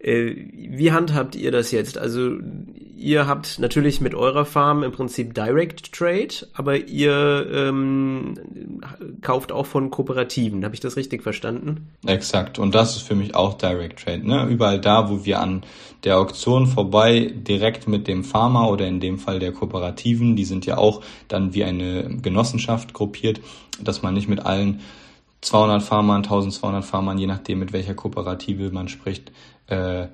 Äh, 0.00 0.32
wie 0.54 0.92
handhabt 0.92 1.34
ihr 1.34 1.50
das 1.50 1.72
jetzt? 1.72 1.98
Also 1.98 2.36
ihr 2.96 3.26
habt 3.26 3.58
natürlich 3.58 4.00
mit 4.00 4.14
eurer 4.14 4.44
Farm 4.44 4.84
im 4.84 4.92
Prinzip 4.92 5.34
Direct 5.34 5.92
Trade, 5.92 6.46
aber 6.54 6.76
ihr 6.76 7.48
ähm, 7.52 8.34
kauft 9.22 9.50
auch 9.50 9.66
von 9.66 9.90
Kooperativen. 9.90 10.64
Habe 10.64 10.74
ich 10.74 10.80
das 10.80 10.96
richtig 10.96 11.22
verstanden? 11.22 11.88
Exakt. 12.06 12.60
Und 12.60 12.74
das 12.74 12.96
ist 12.96 13.02
für 13.02 13.16
mich 13.16 13.34
auch 13.34 13.54
Direct 13.54 14.04
Trade. 14.04 14.26
Ne? 14.26 14.46
Überall 14.48 14.80
da, 14.80 15.10
wo 15.10 15.24
wir 15.24 15.40
an 15.40 15.62
der 16.04 16.18
Auktion 16.18 16.68
vorbei 16.68 17.32
direkt 17.34 17.88
mit 17.88 18.06
dem 18.06 18.22
Farmer 18.22 18.70
oder 18.70 18.86
in 18.86 19.00
dem 19.00 19.18
Fall 19.18 19.40
der 19.40 19.52
Kooperativen, 19.52 20.36
die 20.36 20.44
sind 20.44 20.64
ja 20.64 20.78
auch 20.78 21.02
dann 21.26 21.54
wie 21.54 21.64
eine 21.64 22.08
Genossenschaft 22.22 22.94
gruppiert, 22.94 23.40
dass 23.80 24.02
man 24.02 24.14
nicht 24.14 24.28
mit 24.28 24.46
allen 24.46 24.80
200 25.40 25.82
Farmern, 25.82 26.18
1200 26.18 26.84
Farmern, 26.84 27.18
je 27.18 27.26
nachdem 27.26 27.60
mit 27.60 27.72
welcher 27.72 27.94
Kooperative 27.94 28.70
man 28.70 28.88
spricht, 28.88 29.30
äh, 29.68 30.08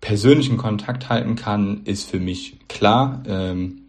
persönlichen 0.00 0.58
Kontakt 0.58 1.08
halten 1.08 1.36
kann, 1.36 1.82
ist 1.84 2.10
für 2.10 2.20
mich 2.20 2.58
klar. 2.68 3.22
Ähm, 3.26 3.80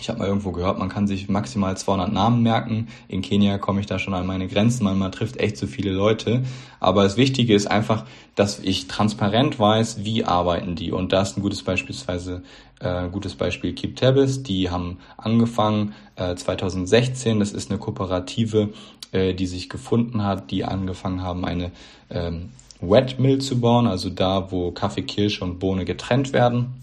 ich 0.00 0.08
habe 0.08 0.18
mal 0.18 0.26
irgendwo 0.26 0.50
gehört, 0.50 0.78
man 0.78 0.88
kann 0.88 1.06
sich 1.06 1.28
maximal 1.28 1.76
200 1.76 2.12
Namen 2.12 2.42
merken. 2.42 2.88
In 3.06 3.22
Kenia 3.22 3.58
komme 3.58 3.80
ich 3.80 3.86
da 3.86 3.98
schon 3.98 4.12
an 4.12 4.26
meine 4.26 4.48
Grenzen. 4.48 4.84
Man, 4.84 4.98
man 4.98 5.12
trifft 5.12 5.36
echt 5.36 5.56
zu 5.56 5.66
viele 5.66 5.92
Leute. 5.92 6.42
Aber 6.80 7.04
das 7.04 7.16
Wichtige 7.16 7.54
ist 7.54 7.70
einfach, 7.70 8.04
dass 8.34 8.58
ich 8.58 8.88
transparent 8.88 9.58
weiß, 9.58 10.04
wie 10.04 10.24
arbeiten 10.24 10.74
die. 10.74 10.90
Und 10.90 11.12
da 11.12 11.22
ist 11.22 11.36
ein 11.36 11.42
gutes 11.42 11.62
beispielsweise 11.62 12.42
äh, 12.80 13.08
gutes 13.08 13.36
Beispiel 13.36 13.72
Keep 13.72 13.96
Tabis. 13.96 14.42
Die 14.42 14.68
haben 14.68 14.98
angefangen 15.16 15.94
äh, 16.16 16.34
2016. 16.34 17.38
Das 17.38 17.52
ist 17.52 17.70
eine 17.70 17.78
Kooperative, 17.78 18.70
äh, 19.12 19.32
die 19.32 19.46
sich 19.46 19.70
gefunden 19.70 20.24
hat, 20.24 20.50
die 20.50 20.64
angefangen 20.64 21.22
haben, 21.22 21.44
eine 21.44 21.70
ähm, 22.10 22.50
Wet 22.90 23.18
Mill 23.18 23.40
zu 23.40 23.60
bauen, 23.60 23.86
also 23.86 24.10
da, 24.10 24.50
wo 24.50 24.70
Kaffee, 24.70 25.02
Kirsche 25.02 25.44
und 25.44 25.58
Bohne 25.58 25.84
getrennt 25.84 26.32
werden 26.32 26.74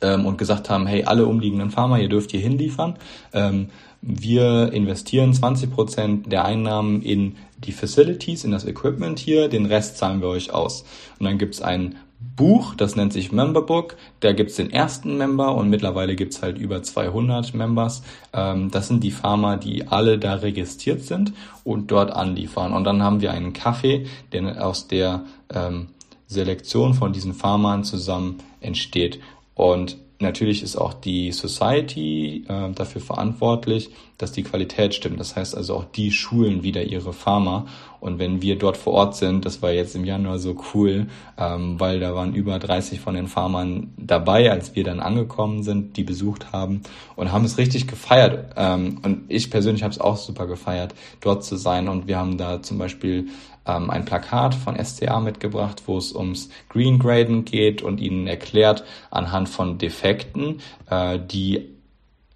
ähm, 0.00 0.26
und 0.26 0.38
gesagt 0.38 0.70
haben, 0.70 0.86
hey, 0.86 1.04
alle 1.04 1.26
umliegenden 1.26 1.70
Farmer, 1.70 1.98
ihr 1.98 2.08
dürft 2.08 2.32
hier 2.32 2.40
hinliefern. 2.40 2.96
Ähm, 3.32 3.68
wir 4.02 4.72
investieren 4.72 5.32
20 5.32 5.70
Prozent 5.70 6.32
der 6.32 6.44
Einnahmen 6.44 7.02
in 7.02 7.36
die 7.58 7.72
Facilities, 7.72 8.44
in 8.44 8.50
das 8.50 8.66
Equipment 8.66 9.18
hier, 9.18 9.48
den 9.48 9.66
Rest 9.66 9.96
zahlen 9.96 10.20
wir 10.20 10.28
euch 10.28 10.52
aus. 10.52 10.84
Und 11.18 11.26
dann 11.26 11.38
gibt's 11.38 11.62
ein 11.62 11.96
Buch, 12.36 12.74
das 12.74 12.96
nennt 12.96 13.12
sich 13.12 13.32
Memberbook. 13.32 13.96
Da 14.20 14.32
gibt's 14.32 14.56
den 14.56 14.70
ersten 14.70 15.18
Member 15.18 15.54
und 15.54 15.68
mittlerweile 15.68 16.16
gibt's 16.16 16.42
halt 16.42 16.58
über 16.58 16.82
200 16.82 17.54
Members. 17.54 18.02
Ähm, 18.32 18.70
das 18.70 18.88
sind 18.88 19.04
die 19.04 19.10
Farmer, 19.10 19.56
die 19.56 19.88
alle 19.88 20.18
da 20.18 20.34
registriert 20.34 21.02
sind 21.02 21.32
und 21.64 21.90
dort 21.90 22.10
anliefern. 22.10 22.72
Und 22.72 22.84
dann 22.84 23.02
haben 23.02 23.20
wir 23.20 23.32
einen 23.32 23.52
Kaffee, 23.52 24.06
der 24.32 24.66
aus 24.66 24.88
der 24.88 25.24
ähm, 25.52 25.88
Selektion 26.26 26.94
von 26.94 27.12
diesen 27.12 27.34
Farmern 27.34 27.84
zusammen 27.84 28.38
entsteht. 28.60 29.20
Und 29.54 29.98
Natürlich 30.22 30.62
ist 30.62 30.76
auch 30.76 30.94
die 30.94 31.32
Society 31.32 32.44
äh, 32.48 32.72
dafür 32.72 33.00
verantwortlich, 33.00 33.90
dass 34.18 34.32
die 34.32 34.44
Qualität 34.44 34.94
stimmt. 34.94 35.18
Das 35.18 35.34
heißt 35.34 35.56
also 35.56 35.74
auch 35.74 35.84
die 35.84 36.12
schulen 36.12 36.62
wieder 36.62 36.84
ihre 36.84 37.12
Farmer. 37.12 37.66
Und 37.98 38.18
wenn 38.18 38.40
wir 38.40 38.56
dort 38.56 38.76
vor 38.76 38.94
Ort 38.94 39.16
sind, 39.16 39.44
das 39.44 39.62
war 39.62 39.72
jetzt 39.72 39.94
im 39.94 40.04
Januar 40.04 40.38
so 40.38 40.56
cool, 40.74 41.08
ähm, 41.36 41.78
weil 41.78 42.00
da 42.00 42.14
waren 42.14 42.34
über 42.34 42.58
30 42.58 43.00
von 43.00 43.14
den 43.14 43.26
Farmern 43.26 43.92
dabei, 43.96 44.50
als 44.50 44.74
wir 44.74 44.84
dann 44.84 45.00
angekommen 45.00 45.62
sind, 45.62 45.96
die 45.96 46.04
besucht 46.04 46.52
haben 46.52 46.82
und 47.16 47.32
haben 47.32 47.44
es 47.44 47.58
richtig 47.58 47.88
gefeiert. 47.88 48.54
Ähm, 48.56 49.00
und 49.02 49.24
ich 49.28 49.50
persönlich 49.50 49.82
habe 49.82 49.92
es 49.92 50.00
auch 50.00 50.16
super 50.16 50.46
gefeiert, 50.46 50.94
dort 51.20 51.44
zu 51.44 51.56
sein. 51.56 51.88
Und 51.88 52.06
wir 52.06 52.18
haben 52.18 52.38
da 52.38 52.62
zum 52.62 52.78
Beispiel 52.78 53.28
ähm, 53.66 53.90
ein 53.90 54.04
Plakat 54.04 54.54
von 54.54 54.82
SCA 54.82 55.20
mitgebracht, 55.20 55.82
wo 55.86 55.98
es 55.98 56.12
ums 56.14 56.48
Green 56.68 56.98
Graden 56.98 57.44
geht 57.44 57.82
und 57.82 58.00
ihnen 58.00 58.26
erklärt 58.26 58.84
anhand 59.10 59.48
von 59.48 59.78
Defekten, 59.78 60.60
äh, 60.88 61.18
die 61.18 61.68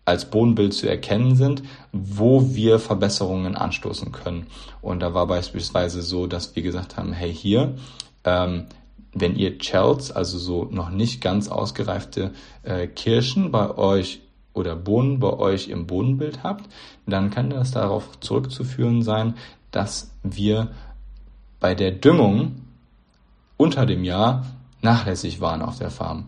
als 0.05 0.31
Bodenbild 0.31 0.73
zu 0.73 0.89
erkennen 0.89 1.35
sind, 1.35 1.62
wo 1.93 2.55
wir 2.55 2.79
Verbesserungen 2.79 3.57
anstoßen 3.57 4.12
können. 4.12 4.47
Und 4.81 5.01
da 5.01 5.15
war 5.15 5.27
beispielsweise 5.27 6.01
so, 6.01 6.29
dass 6.29 6.55
wir 6.55 6.62
gesagt 6.62 6.97
haben, 6.97 7.12
hey 7.12 7.35
hier, 7.35 7.75
ähm, 8.25 8.67
wenn 9.12 9.35
ihr 9.35 9.59
Chells, 9.59 10.12
also 10.12 10.39
so 10.39 10.69
noch 10.71 10.91
nicht 10.91 11.21
ganz 11.21 11.49
ausgereifte 11.49 12.33
äh, 12.62 12.87
Kirschen 12.87 13.51
bei 13.51 13.77
euch 13.77 14.21
oder 14.53 14.77
Bohnen 14.77 15.19
bei 15.19 15.33
euch 15.33 15.69
im 15.69 15.87
Bodenbild 15.87 16.43
habt, 16.43 16.71
dann 17.07 17.31
kann 17.31 17.51
das 17.51 17.73
darauf 17.73 18.21
zurückzuführen 18.21 19.03
sein, 19.03 19.35
dass 19.71 20.12
wir 20.23 20.71
bei 21.61 21.75
der 21.75 21.90
Düngung 21.90 22.62
unter 23.57 23.87
dem 23.87 24.05
Jahr 24.05 24.45
nachlässig 24.83 25.40
waren 25.40 25.62
auf 25.62 25.79
der 25.79 25.90
Farm. 25.90 26.25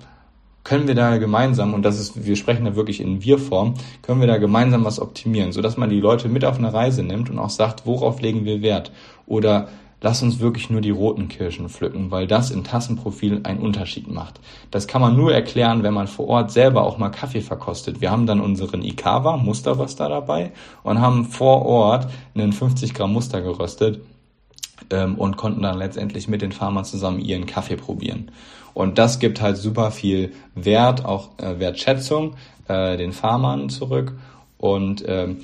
Können 0.65 0.87
wir 0.87 0.95
da 0.95 1.17
gemeinsam, 1.17 1.73
und 1.73 1.83
das 1.83 1.99
ist, 1.99 2.27
wir 2.27 2.37
sprechen 2.37 2.65
da 2.65 2.77
wirklich 2.77 3.01
in 3.01 3.23
Wir-Form, 3.23 3.75
können 4.03 4.21
wir 4.21 4.27
da 4.27 4.37
gemeinsam 4.37 4.85
was 4.85 5.01
optimieren, 5.01 5.53
sodass 5.53 5.77
man 5.77 5.89
die 5.89 6.01
Leute 6.01 6.29
mit 6.29 6.45
auf 6.45 6.59
eine 6.59 6.73
Reise 6.73 7.03
nimmt 7.03 7.31
und 7.31 7.39
auch 7.39 7.51
sagt, 7.51 7.87
worauf 7.87 8.21
legen 8.21 8.45
wir 8.45 8.61
Wert? 8.61 8.93
Oder 9.27 9.69
lass 10.03 10.23
uns 10.23 10.41
wirklich 10.41 10.69
nur 10.69 10.81
die 10.81 10.91
roten 10.91 11.29
Kirschen 11.29 11.69
pflücken, 11.69 12.11
weil 12.11 12.27
das 12.27 12.51
im 12.51 12.65
Tassenprofil 12.65 13.41
einen 13.45 13.61
Unterschied 13.61 14.11
macht. 14.11 14.41
Das 14.71 14.87
kann 14.87 15.01
man 15.01 15.17
nur 15.17 15.33
erklären, 15.33 15.83
wenn 15.83 15.95
man 15.95 16.07
vor 16.07 16.29
Ort 16.29 16.51
selber 16.51 16.85
auch 16.85 16.99
mal 16.99 17.09
Kaffee 17.09 17.41
verkostet. 17.41 18.01
Wir 18.01 18.11
haben 18.11 18.27
dann 18.27 18.41
unseren 18.41 18.83
Ikawa 18.83 19.39
Musterröster 19.39 20.09
dabei 20.09 20.53
und 20.83 21.01
haben 21.01 21.25
vor 21.25 21.65
Ort 21.65 22.09
einen 22.35 22.53
50 22.53 22.93
Gramm 22.93 23.15
Muster 23.15 23.41
geröstet 23.41 24.01
ähm, 24.91 25.17
und 25.17 25.37
konnten 25.37 25.63
dann 25.63 25.79
letztendlich 25.79 26.29
mit 26.29 26.43
den 26.43 26.53
Farmern 26.53 26.85
zusammen 26.85 27.21
ihren 27.21 27.47
Kaffee 27.47 27.77
probieren. 27.77 28.31
Und 28.75 28.99
das 28.99 29.19
gibt 29.19 29.41
halt 29.41 29.57
super 29.57 29.91
viel 29.91 30.33
Wert, 30.55 31.05
auch 31.05 31.31
äh, 31.39 31.59
Wertschätzung 31.59 32.35
äh, 32.69 32.97
den 32.97 33.13
Farmern 33.13 33.71
zurück. 33.71 34.13
Und 34.59 35.05
ähm, 35.07 35.39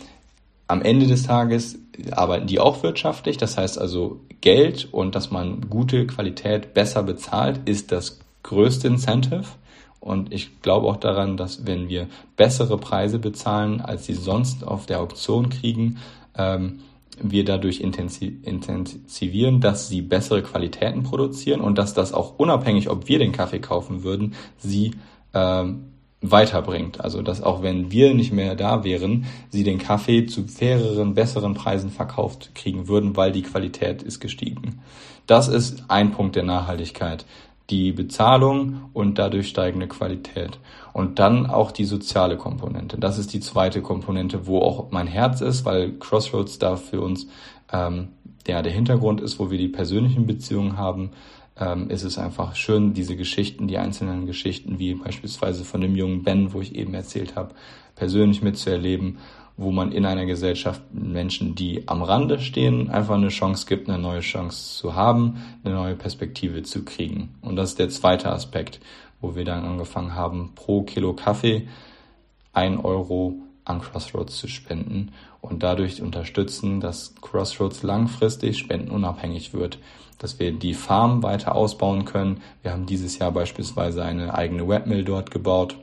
am 0.68 0.82
Ende 0.82 1.06
des 1.06 1.24
Tages 1.24 1.78
arbeiten 2.12 2.46
die 2.46 2.60
auch 2.60 2.82
wirtschaftlich. 2.82 3.36
Das 3.36 3.56
heißt 3.56 3.78
also 3.78 4.20
Geld 4.40 4.88
und 4.92 5.14
dass 5.14 5.30
man 5.30 5.68
gute 5.68 6.06
Qualität 6.06 6.74
besser 6.74 7.02
bezahlt, 7.02 7.60
ist 7.68 7.92
das 7.92 8.20
größte 8.42 8.88
Incentive. 8.88 9.44
Und 10.00 10.32
ich 10.32 10.60
glaube 10.60 10.86
auch 10.86 10.96
daran, 10.96 11.36
dass 11.36 11.66
wenn 11.66 11.88
wir 11.88 12.08
bessere 12.36 12.76
Preise 12.76 13.18
bezahlen, 13.18 13.80
als 13.80 14.04
sie 14.04 14.14
sonst 14.14 14.66
auf 14.66 14.84
der 14.86 15.00
Auktion 15.00 15.48
kriegen, 15.48 15.98
ähm, 16.36 16.80
wir 17.22 17.44
dadurch 17.44 17.80
intensivieren, 17.80 19.60
dass 19.60 19.88
sie 19.88 20.02
bessere 20.02 20.42
Qualitäten 20.42 21.02
produzieren 21.02 21.60
und 21.60 21.78
dass 21.78 21.94
das 21.94 22.12
auch 22.12 22.38
unabhängig, 22.38 22.90
ob 22.90 23.08
wir 23.08 23.18
den 23.18 23.32
Kaffee 23.32 23.60
kaufen 23.60 24.02
würden, 24.02 24.34
sie 24.58 24.92
ähm, 25.32 25.86
weiterbringt. 26.20 27.00
Also 27.00 27.22
dass 27.22 27.42
auch 27.42 27.62
wenn 27.62 27.90
wir 27.90 28.14
nicht 28.14 28.32
mehr 28.32 28.54
da 28.54 28.84
wären, 28.84 29.26
sie 29.50 29.64
den 29.64 29.78
Kaffee 29.78 30.26
zu 30.26 30.44
faireren, 30.46 31.14
besseren 31.14 31.54
Preisen 31.54 31.90
verkauft 31.90 32.54
kriegen 32.54 32.88
würden, 32.88 33.16
weil 33.16 33.32
die 33.32 33.42
Qualität 33.42 34.02
ist 34.02 34.20
gestiegen. 34.20 34.80
Das 35.26 35.48
ist 35.48 35.84
ein 35.88 36.12
Punkt 36.12 36.36
der 36.36 36.42
Nachhaltigkeit. 36.42 37.24
die 37.70 37.92
Bezahlung 37.92 38.90
und 38.92 39.18
dadurch 39.18 39.48
steigende 39.48 39.88
Qualität. 39.88 40.58
Und 40.94 41.18
dann 41.18 41.46
auch 41.46 41.72
die 41.72 41.84
soziale 41.84 42.36
Komponente. 42.36 42.98
Das 42.98 43.18
ist 43.18 43.32
die 43.32 43.40
zweite 43.40 43.82
Komponente, 43.82 44.46
wo 44.46 44.60
auch 44.60 44.92
mein 44.92 45.08
Herz 45.08 45.40
ist, 45.40 45.64
weil 45.64 45.98
Crossroads 45.98 46.60
da 46.60 46.76
für 46.76 47.00
uns 47.00 47.26
ähm, 47.72 48.08
ja, 48.46 48.62
der 48.62 48.72
Hintergrund 48.72 49.20
ist, 49.20 49.40
wo 49.40 49.50
wir 49.50 49.58
die 49.58 49.68
persönlichen 49.68 50.24
Beziehungen 50.24 50.78
haben, 50.78 51.10
ähm, 51.58 51.90
ist 51.90 52.04
es 52.04 52.16
einfach 52.16 52.54
schön, 52.54 52.94
diese 52.94 53.16
Geschichten, 53.16 53.66
die 53.66 53.78
einzelnen 53.78 54.24
Geschichten, 54.24 54.78
wie 54.78 54.94
beispielsweise 54.94 55.64
von 55.64 55.80
dem 55.80 55.96
jungen 55.96 56.22
Ben, 56.22 56.52
wo 56.52 56.60
ich 56.60 56.76
eben 56.76 56.94
erzählt 56.94 57.34
habe, 57.34 57.56
persönlich 57.96 58.40
mitzuerleben 58.40 59.18
wo 59.56 59.70
man 59.70 59.92
in 59.92 60.04
einer 60.04 60.26
Gesellschaft 60.26 60.82
Menschen, 60.92 61.54
die 61.54 61.86
am 61.86 62.02
Rande 62.02 62.40
stehen, 62.40 62.90
einfach 62.90 63.14
eine 63.14 63.28
Chance 63.28 63.66
gibt, 63.68 63.88
eine 63.88 63.98
neue 63.98 64.20
Chance 64.20 64.78
zu 64.78 64.94
haben, 64.94 65.44
eine 65.62 65.74
neue 65.74 65.94
Perspektive 65.94 66.64
zu 66.64 66.84
kriegen. 66.84 67.34
Und 67.40 67.56
das 67.56 67.70
ist 67.70 67.78
der 67.78 67.88
zweite 67.88 68.32
Aspekt, 68.32 68.80
wo 69.24 69.34
wir 69.34 69.46
dann 69.46 69.64
angefangen 69.64 70.14
haben, 70.14 70.52
pro 70.54 70.82
Kilo 70.82 71.14
Kaffee 71.14 71.66
ein 72.52 72.78
Euro 72.78 73.34
an 73.64 73.80
Crossroads 73.80 74.36
zu 74.36 74.48
spenden 74.48 75.12
und 75.40 75.62
dadurch 75.62 76.02
unterstützen, 76.02 76.80
dass 76.80 77.14
Crossroads 77.22 77.82
langfristig 77.82 78.58
spendenunabhängig 78.58 79.54
wird, 79.54 79.78
dass 80.18 80.38
wir 80.38 80.52
die 80.52 80.74
Farm 80.74 81.22
weiter 81.22 81.54
ausbauen 81.54 82.04
können. 82.04 82.42
Wir 82.62 82.72
haben 82.72 82.84
dieses 82.84 83.18
Jahr 83.18 83.32
beispielsweise 83.32 84.04
eine 84.04 84.34
eigene 84.34 84.68
Webmill 84.68 85.04
dort 85.04 85.30
gebaut 85.30 85.76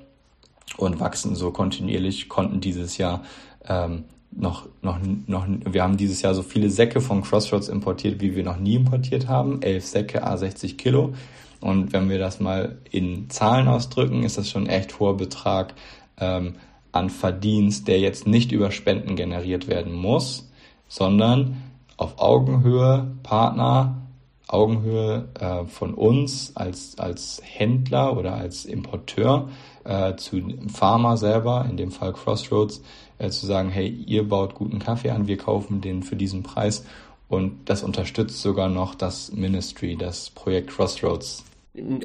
und 0.77 0.99
wachsen 0.99 1.35
so 1.35 1.51
kontinuierlich, 1.51 2.29
konnten 2.29 2.61
dieses 2.61 2.97
Jahr 2.97 3.23
ähm, 3.67 4.03
noch, 4.31 4.67
noch, 4.81 4.99
noch, 5.25 5.45
wir 5.47 5.83
haben 5.83 5.97
dieses 5.97 6.21
Jahr 6.21 6.35
so 6.35 6.43
viele 6.43 6.69
Säcke 6.69 7.01
von 7.01 7.23
Crossroads 7.23 7.67
importiert, 7.67 8.21
wie 8.21 8.35
wir 8.35 8.43
noch 8.43 8.57
nie 8.57 8.75
importiert 8.75 9.27
haben. 9.27 9.61
Elf 9.63 9.85
Säcke, 9.85 10.25
A60 10.25 10.77
Kilo. 10.77 11.13
Und 11.61 11.93
wenn 11.93 12.09
wir 12.09 12.19
das 12.19 12.39
mal 12.39 12.79
in 12.89 13.29
Zahlen 13.29 13.67
ausdrücken, 13.67 14.23
ist 14.23 14.37
das 14.37 14.49
schon 14.49 14.63
ein 14.63 14.69
echt 14.69 14.99
hoher 14.99 15.15
Betrag 15.15 15.75
ähm, 16.19 16.55
an 16.91 17.09
Verdienst, 17.09 17.87
der 17.87 17.99
jetzt 17.99 18.27
nicht 18.27 18.51
über 18.51 18.71
Spenden 18.71 19.15
generiert 19.15 19.67
werden 19.67 19.93
muss, 19.93 20.49
sondern 20.87 21.63
auf 21.97 22.19
Augenhöhe 22.19 23.15
Partner, 23.23 24.01
Augenhöhe 24.47 25.29
äh, 25.39 25.65
von 25.65 25.93
uns 25.93 26.55
als, 26.55 26.97
als 26.97 27.41
Händler 27.43 28.17
oder 28.17 28.33
als 28.33 28.65
Importeur 28.65 29.49
äh, 29.85 30.15
zu 30.15 30.41
Pharma 30.67 31.15
selber, 31.15 31.65
in 31.69 31.77
dem 31.77 31.91
Fall 31.91 32.11
Crossroads, 32.11 32.81
äh, 33.19 33.29
zu 33.29 33.45
sagen, 33.45 33.69
hey, 33.69 33.87
ihr 33.87 34.27
baut 34.27 34.55
guten 34.55 34.79
Kaffee 34.79 35.11
an, 35.11 35.27
wir 35.27 35.37
kaufen 35.37 35.79
den 35.79 36.03
für 36.03 36.15
diesen 36.15 36.43
Preis 36.43 36.85
und 37.29 37.69
das 37.69 37.83
unterstützt 37.83 38.41
sogar 38.41 38.67
noch 38.67 38.93
das 38.93 39.31
Ministry, 39.31 39.95
das 39.95 40.29
Projekt 40.31 40.71
Crossroads. 40.71 41.45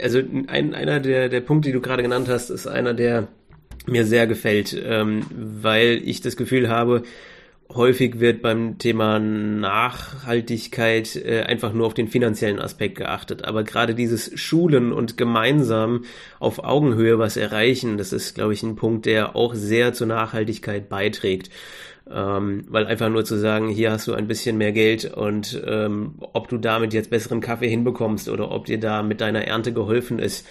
Also 0.01 0.19
ein, 0.19 0.75
einer 0.75 1.01
der, 1.01 1.29
der 1.29 1.41
Punkte, 1.41 1.69
die 1.69 1.73
du 1.73 1.81
gerade 1.81 2.03
genannt 2.03 2.29
hast, 2.29 2.51
ist 2.51 2.67
einer, 2.67 2.95
der 2.95 3.29
mir 3.87 4.05
sehr 4.05 4.27
gefällt, 4.27 4.77
ähm, 4.85 5.25
weil 5.31 6.01
ich 6.05 6.21
das 6.21 6.37
Gefühl 6.37 6.69
habe, 6.69 7.03
häufig 7.75 8.21
wird 8.21 8.43
beim 8.43 8.79
Thema 8.79 9.19
Nachhaltigkeit 9.19 11.17
äh, 11.17 11.43
einfach 11.43 11.73
nur 11.73 11.87
auf 11.87 11.95
den 11.95 12.09
finanziellen 12.09 12.61
Aspekt 12.61 12.97
geachtet. 12.97 13.45
Aber 13.45 13.64
gerade 13.64 13.95
dieses 13.95 14.39
Schulen 14.39 14.93
und 14.93 15.17
gemeinsam 15.17 16.05
auf 16.39 16.62
Augenhöhe 16.62 17.19
was 17.19 17.37
erreichen, 17.37 17.99
das 17.99 18.12
ist, 18.12 18.35
glaube 18.35 18.53
ich, 18.53 18.62
ein 18.62 18.77
Punkt, 18.77 19.07
der 19.07 19.35
auch 19.37 19.55
sehr 19.55 19.93
zur 19.93 20.07
Nachhaltigkeit 20.07 20.89
beiträgt. 20.89 21.51
Ähm, 22.09 22.65
weil 22.69 22.87
einfach 22.87 23.09
nur 23.09 23.25
zu 23.25 23.37
sagen, 23.37 23.69
hier 23.69 23.91
hast 23.91 24.07
du 24.07 24.15
ein 24.15 24.29
bisschen 24.29 24.59
mehr 24.59 24.71
Geld 24.71 25.13
und 25.13 25.61
ähm, 25.67 26.15
ob 26.21 26.49
du 26.49 26.57
damit 26.57 26.95
jetzt 26.95 27.11
besseren 27.11 27.41
Kaffee 27.41 27.69
hinbekommst 27.69 28.29
oder 28.29 28.53
ob 28.53 28.67
dir 28.67 28.79
da 28.79 29.03
mit 29.03 29.21
deiner 29.21 29.45
Ernte 29.45 29.73
geholfen 29.73 30.21
ist, 30.21 30.47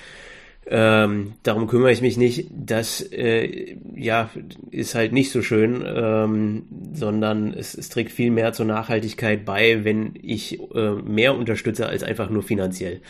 ähm, 0.67 1.33
darum 1.43 1.67
kümmere 1.67 1.91
ich 1.91 2.01
mich 2.01 2.17
nicht. 2.17 2.49
Das 2.51 3.01
äh, 3.01 3.77
ja 3.95 4.29
ist 4.71 4.95
halt 4.95 5.13
nicht 5.13 5.31
so 5.31 5.41
schön, 5.41 5.83
ähm, 5.85 6.63
sondern 6.93 7.53
es, 7.53 7.75
es 7.75 7.89
trägt 7.89 8.11
viel 8.11 8.31
mehr 8.31 8.51
zur 8.51 8.65
Nachhaltigkeit 8.65 9.45
bei, 9.45 9.83
wenn 9.83 10.13
ich 10.21 10.59
äh, 10.73 10.91
mehr 10.91 11.37
unterstütze 11.37 11.87
als 11.87 12.03
einfach 12.03 12.29
nur 12.29 12.41
finanziell. 12.41 13.01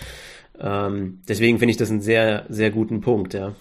Ähm, 0.59 1.19
deswegen 1.27 1.59
finde 1.59 1.71
ich 1.71 1.77
das 1.77 1.89
einen 1.89 2.01
sehr 2.01 2.45
sehr 2.49 2.71
guten 2.71 2.99
Punkt. 2.99 3.33
Ja. 3.33 3.53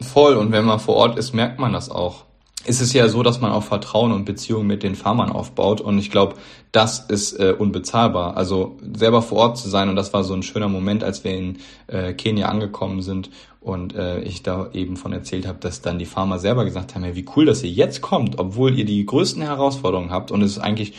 Voll. 0.00 0.36
Und 0.36 0.50
wenn 0.50 0.64
man 0.64 0.80
vor 0.80 0.96
Ort 0.96 1.18
ist, 1.18 1.34
merkt 1.34 1.58
man 1.58 1.72
das 1.72 1.90
auch 1.90 2.24
ist 2.64 2.80
es 2.80 2.92
ja 2.92 3.08
so, 3.08 3.22
dass 3.22 3.40
man 3.40 3.52
auch 3.52 3.64
Vertrauen 3.64 4.12
und 4.12 4.24
Beziehungen 4.24 4.66
mit 4.66 4.82
den 4.82 4.94
Farmern 4.94 5.30
aufbaut. 5.30 5.80
Und 5.80 5.98
ich 5.98 6.10
glaube, 6.10 6.36
das 6.70 7.00
ist 7.00 7.38
äh, 7.38 7.54
unbezahlbar. 7.58 8.36
Also 8.36 8.76
selber 8.94 9.22
vor 9.22 9.38
Ort 9.38 9.58
zu 9.58 9.68
sein. 9.68 9.88
Und 9.88 9.96
das 9.96 10.12
war 10.12 10.24
so 10.24 10.34
ein 10.34 10.42
schöner 10.42 10.68
Moment, 10.68 11.02
als 11.02 11.24
wir 11.24 11.36
in 11.36 11.58
äh, 11.88 12.12
Kenia 12.14 12.48
angekommen 12.48 13.02
sind 13.02 13.30
und 13.60 13.94
äh, 13.94 14.20
ich 14.20 14.42
da 14.42 14.70
eben 14.72 14.96
von 14.96 15.12
erzählt 15.12 15.46
habe, 15.46 15.58
dass 15.60 15.82
dann 15.82 15.98
die 15.98 16.06
Farmer 16.06 16.38
selber 16.38 16.64
gesagt 16.64 16.94
haben, 16.94 17.04
hey, 17.04 17.14
wie 17.14 17.26
cool, 17.36 17.46
dass 17.46 17.62
ihr 17.62 17.70
jetzt 17.70 18.00
kommt, 18.00 18.38
obwohl 18.38 18.76
ihr 18.78 18.84
die 18.84 19.04
größten 19.06 19.42
Herausforderungen 19.42 20.10
habt 20.10 20.30
und 20.30 20.42
es 20.42 20.58
eigentlich 20.58 20.94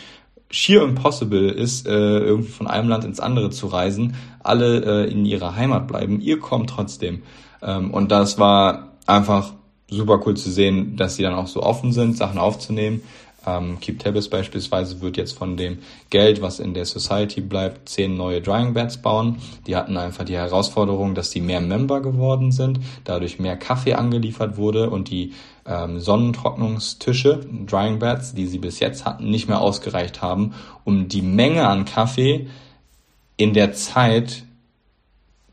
schier 0.50 0.84
impossible 0.84 1.50
ist, 1.50 1.88
äh, 1.88 2.20
irgendwie 2.20 2.52
von 2.52 2.68
einem 2.68 2.88
Land 2.88 3.06
ins 3.06 3.20
andere 3.20 3.50
zu 3.50 3.68
reisen, 3.68 4.16
alle 4.44 5.06
äh, 5.06 5.12
in 5.12 5.26
ihrer 5.26 5.56
Heimat 5.56 5.88
bleiben. 5.88 6.22
Ihr 6.22 6.40
kommt 6.40 6.70
trotzdem. 6.70 7.24
Ähm, 7.62 7.92
und 7.92 8.12
das 8.12 8.38
war 8.38 8.94
einfach 9.08 9.54
super 9.96 10.22
cool 10.26 10.36
zu 10.36 10.52
sehen, 10.52 10.96
dass 10.96 11.16
sie 11.16 11.24
dann 11.24 11.36
auch 11.36 11.48
so 11.48 11.64
offen 11.64 11.92
sind, 11.92 12.18
Sachen 12.18 12.38
aufzunehmen. 12.38 13.02
Ähm, 13.46 13.80
Keep 13.80 14.00
Tabis 14.00 14.30
beispielsweise 14.30 15.02
wird 15.02 15.18
jetzt 15.18 15.38
von 15.38 15.58
dem 15.58 15.80
Geld, 16.10 16.42
was 16.42 16.60
in 16.60 16.74
der 16.74 16.86
Society 16.86 17.42
bleibt, 17.42 17.90
zehn 17.90 18.16
neue 18.16 18.42
Drying 18.42 18.74
Beds 18.74 18.98
bauen. 18.98 19.38
Die 19.68 19.76
hatten 19.76 19.98
einfach 19.98 20.24
die 20.24 20.38
Herausforderung, 20.38 21.14
dass 21.14 21.30
die 21.30 21.42
mehr 21.42 21.62
Member 21.62 22.02
geworden 22.02 22.52
sind, 22.52 22.80
dadurch 23.04 23.40
mehr 23.40 23.58
Kaffee 23.58 23.96
angeliefert 23.96 24.58
wurde 24.58 24.90
und 24.90 25.10
die 25.10 25.34
ähm, 25.66 26.00
Sonnentrocknungstische, 26.00 27.46
Drying 27.66 28.00
Beds, 28.00 28.34
die 28.34 28.48
sie 28.48 28.60
bis 28.60 28.80
jetzt 28.80 29.06
hatten, 29.06 29.30
nicht 29.30 29.48
mehr 29.48 29.62
ausgereicht 29.62 30.22
haben, 30.22 30.54
um 30.84 31.08
die 31.08 31.22
Menge 31.22 31.68
an 31.68 31.86
Kaffee 31.86 32.48
in 33.36 33.54
der 33.54 33.74
Zeit 33.74 34.44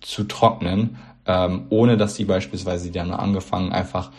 zu 0.01 0.24
trocknen, 0.24 0.97
ähm, 1.26 1.66
ohne 1.70 1.96
dass 1.96 2.16
sie 2.16 2.24
beispielsweise, 2.24 2.90
die 2.90 3.00
haben 3.00 3.10
angefangen, 3.12 3.72
einfach 3.72 4.10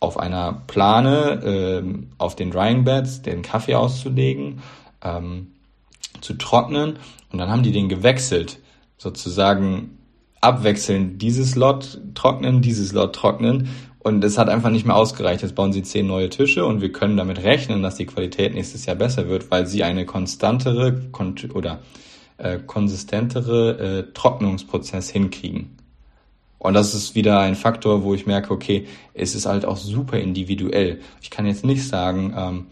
auf 0.00 0.18
einer 0.18 0.62
Plane 0.66 1.40
ähm, 1.44 2.08
auf 2.18 2.34
den 2.34 2.50
Drying 2.50 2.84
Beds 2.84 3.22
den 3.22 3.42
Kaffee 3.42 3.74
auszulegen, 3.74 4.60
ähm, 5.02 5.52
zu 6.20 6.34
trocknen 6.34 6.98
und 7.30 7.38
dann 7.38 7.50
haben 7.50 7.62
die 7.62 7.72
den 7.72 7.88
gewechselt, 7.88 8.58
sozusagen 8.98 9.98
abwechselnd 10.40 11.22
dieses 11.22 11.54
Lot 11.54 12.00
trocknen, 12.14 12.62
dieses 12.62 12.92
Lot 12.92 13.14
trocknen 13.14 13.68
und 14.00 14.24
es 14.24 14.38
hat 14.38 14.48
einfach 14.48 14.70
nicht 14.70 14.84
mehr 14.84 14.96
ausgereicht. 14.96 15.42
Jetzt 15.42 15.54
bauen 15.54 15.72
sie 15.72 15.84
zehn 15.84 16.06
neue 16.06 16.28
Tische 16.28 16.66
und 16.66 16.80
wir 16.80 16.90
können 16.90 17.16
damit 17.16 17.42
rechnen, 17.42 17.82
dass 17.82 17.94
die 17.94 18.06
Qualität 18.06 18.54
nächstes 18.54 18.84
Jahr 18.86 18.96
besser 18.96 19.28
wird, 19.28 19.50
weil 19.52 19.66
sie 19.66 19.84
eine 19.84 20.04
konstantere 20.04 21.00
oder 21.54 21.78
äh, 22.38 22.58
konsistentere 22.58 23.78
äh, 23.78 24.12
Trocknungsprozess 24.12 25.10
hinkriegen. 25.10 25.76
Und 26.62 26.74
das 26.74 26.94
ist 26.94 27.16
wieder 27.16 27.40
ein 27.40 27.56
Faktor, 27.56 28.04
wo 28.04 28.14
ich 28.14 28.24
merke, 28.24 28.54
okay, 28.54 28.86
es 29.14 29.34
ist 29.34 29.46
halt 29.46 29.64
auch 29.64 29.76
super 29.76 30.20
individuell. 30.20 31.00
Ich 31.20 31.28
kann 31.28 31.44
jetzt 31.44 31.64
nicht 31.64 31.88
sagen, 31.88 32.32
ähm, 32.36 32.66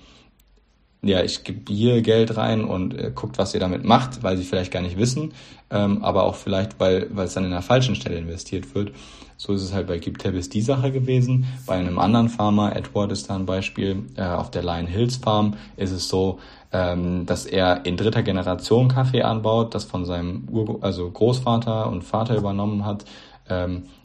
ja, 1.02 1.24
ich 1.24 1.42
gebe 1.42 1.72
hier 1.72 2.00
Geld 2.00 2.36
rein 2.36 2.62
und 2.62 2.96
äh, 2.96 3.10
guckt, 3.12 3.36
was 3.36 3.52
ihr 3.52 3.58
damit 3.58 3.84
macht, 3.84 4.22
weil 4.22 4.36
sie 4.36 4.44
vielleicht 4.44 4.70
gar 4.70 4.82
nicht 4.82 4.96
wissen, 4.96 5.32
ähm, 5.70 6.04
aber 6.04 6.22
auch 6.22 6.36
vielleicht, 6.36 6.78
weil, 6.78 7.08
weil 7.10 7.26
es 7.26 7.34
dann 7.34 7.44
in 7.44 7.50
der 7.50 7.62
falschen 7.62 7.96
Stelle 7.96 8.18
investiert 8.18 8.76
wird. 8.76 8.92
So 9.36 9.54
ist 9.54 9.62
es 9.62 9.72
halt 9.72 9.88
bei 9.88 9.98
GibTabis 9.98 10.50
die 10.50 10.60
Sache 10.60 10.92
gewesen. 10.92 11.46
Bei 11.66 11.74
einem 11.74 11.98
anderen 11.98 12.28
Farmer, 12.28 12.76
Edward 12.76 13.10
ist 13.10 13.28
da 13.28 13.34
ein 13.34 13.46
Beispiel, 13.46 14.04
äh, 14.14 14.22
auf 14.22 14.52
der 14.52 14.62
Lion 14.62 14.86
Hills 14.86 15.16
Farm 15.16 15.54
ist 15.76 15.90
es 15.90 16.08
so, 16.08 16.38
ähm, 16.70 17.26
dass 17.26 17.44
er 17.44 17.84
in 17.86 17.96
dritter 17.96 18.22
Generation 18.22 18.86
Kaffee 18.86 19.22
anbaut, 19.22 19.74
das 19.74 19.82
von 19.82 20.04
seinem 20.04 20.46
Ur 20.48 20.78
also 20.82 21.10
Großvater 21.10 21.90
und 21.90 22.04
Vater 22.04 22.36
übernommen 22.36 22.84
hat 22.84 23.04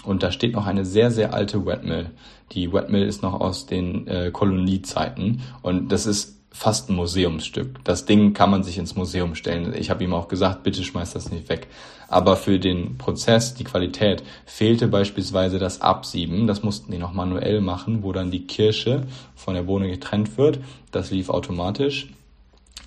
und 0.03 0.23
da 0.23 0.31
steht 0.31 0.53
noch 0.53 0.65
eine 0.65 0.85
sehr, 0.85 1.11
sehr 1.11 1.33
alte 1.33 1.65
Wetmill. 1.65 2.11
Die 2.51 2.71
Wetmill 2.71 3.03
ist 3.03 3.23
noch 3.23 3.39
aus 3.39 3.65
den 3.65 4.07
äh, 4.07 4.31
Koloniezeiten 4.31 5.41
und 5.61 5.91
das 5.91 6.05
ist 6.05 6.35
fast 6.55 6.89
ein 6.89 6.95
Museumsstück. 6.95 7.83
Das 7.83 8.05
Ding 8.05 8.33
kann 8.33 8.49
man 8.49 8.63
sich 8.63 8.77
ins 8.77 8.95
Museum 8.95 9.35
stellen. 9.35 9.73
Ich 9.77 9.89
habe 9.89 10.05
ihm 10.05 10.13
auch 10.13 10.29
gesagt, 10.29 10.63
bitte 10.63 10.83
schmeiß 10.83 11.11
das 11.11 11.29
nicht 11.29 11.49
weg. 11.49 11.67
Aber 12.07 12.37
für 12.37 12.59
den 12.59 12.97
Prozess, 12.97 13.55
die 13.55 13.65
Qualität, 13.65 14.23
fehlte 14.45 14.87
beispielsweise 14.87 15.59
das 15.59 15.81
Absieben. 15.81 16.47
Das 16.47 16.63
mussten 16.63 16.93
die 16.93 16.97
noch 16.97 17.11
manuell 17.11 17.59
machen, 17.59 18.03
wo 18.03 18.13
dann 18.13 18.31
die 18.31 18.47
Kirsche 18.47 19.03
von 19.35 19.53
der 19.53 19.63
Bohne 19.63 19.89
getrennt 19.89 20.37
wird. 20.37 20.59
Das 20.91 21.11
lief 21.11 21.29
automatisch. 21.29 22.07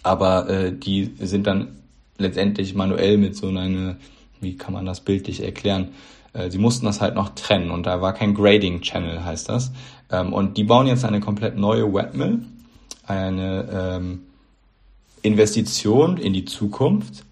Aber 0.03 0.49
äh, 0.49 0.73
die 0.73 1.13
sind 1.19 1.47
dann 1.47 1.77
letztendlich 2.17 2.75
manuell 2.75 3.19
mit 3.19 3.37
so 3.37 3.49
einer, 3.49 3.97
wie 4.41 4.57
kann 4.57 4.73
man 4.73 4.87
das 4.87 5.01
bildlich 5.01 5.43
erklären, 5.43 5.89
äh, 6.39 6.51
sie 6.51 6.59
mussten 6.59 6.86
das 6.86 7.01
halt 7.01 7.14
noch 7.14 7.30
trennen 7.30 7.70
und 7.70 7.86
da 7.86 8.01
war 8.01 8.12
kein 8.12 8.34
Grading 8.34 8.80
Channel, 8.80 9.24
heißt 9.24 9.49
das. 9.49 9.72
Ähm, 10.11 10.32
und 10.32 10.57
die 10.57 10.64
bauen 10.64 10.86
jetzt 10.86 11.05
eine 11.05 11.20
komplett 11.20 11.57
neue 11.57 11.93
Webmill, 11.93 12.41
eine 13.07 13.68
ähm, 13.72 14.20
Investition 15.22 16.16
in 16.16 16.32
die 16.32 16.45
Zukunft 16.45 17.24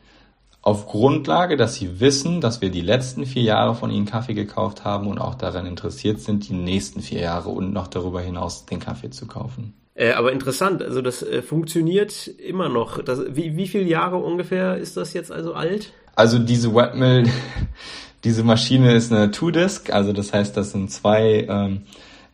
auf 0.66 0.88
Grundlage, 0.88 1.56
dass 1.56 1.76
sie 1.76 2.00
wissen, 2.00 2.40
dass 2.40 2.60
wir 2.60 2.70
die 2.70 2.80
letzten 2.80 3.24
vier 3.24 3.42
Jahre 3.42 3.76
von 3.76 3.90
ihnen 3.92 4.04
Kaffee 4.04 4.34
gekauft 4.34 4.84
haben 4.84 5.06
und 5.06 5.20
auch 5.20 5.36
daran 5.36 5.64
interessiert 5.64 6.20
sind, 6.20 6.48
die 6.48 6.54
nächsten 6.54 7.02
vier 7.02 7.20
Jahre 7.20 7.50
und 7.50 7.72
noch 7.72 7.86
darüber 7.86 8.20
hinaus 8.20 8.66
den 8.66 8.80
Kaffee 8.80 9.10
zu 9.10 9.26
kaufen. 9.26 9.74
Äh, 9.94 10.12
aber 10.12 10.32
interessant, 10.32 10.82
also 10.82 11.00
das 11.02 11.22
äh, 11.22 11.40
funktioniert 11.40 12.26
immer 12.26 12.68
noch. 12.68 13.00
Das, 13.00 13.20
wie, 13.30 13.56
wie 13.56 13.68
viele 13.68 13.84
Jahre 13.84 14.16
ungefähr 14.16 14.76
ist 14.76 14.96
das 14.96 15.12
jetzt 15.12 15.30
also 15.30 15.54
alt? 15.54 15.92
Also 16.16 16.40
diese 16.40 16.74
Wetmill, 16.74 17.28
diese 18.26 18.42
Maschine 18.42 18.92
ist 18.92 19.12
eine 19.12 19.30
Two-Disc, 19.30 19.90
also 19.90 20.12
das 20.12 20.32
heißt, 20.32 20.56
das 20.56 20.72
sind 20.72 20.90
zwei 20.90 21.46
ähm, 21.48 21.82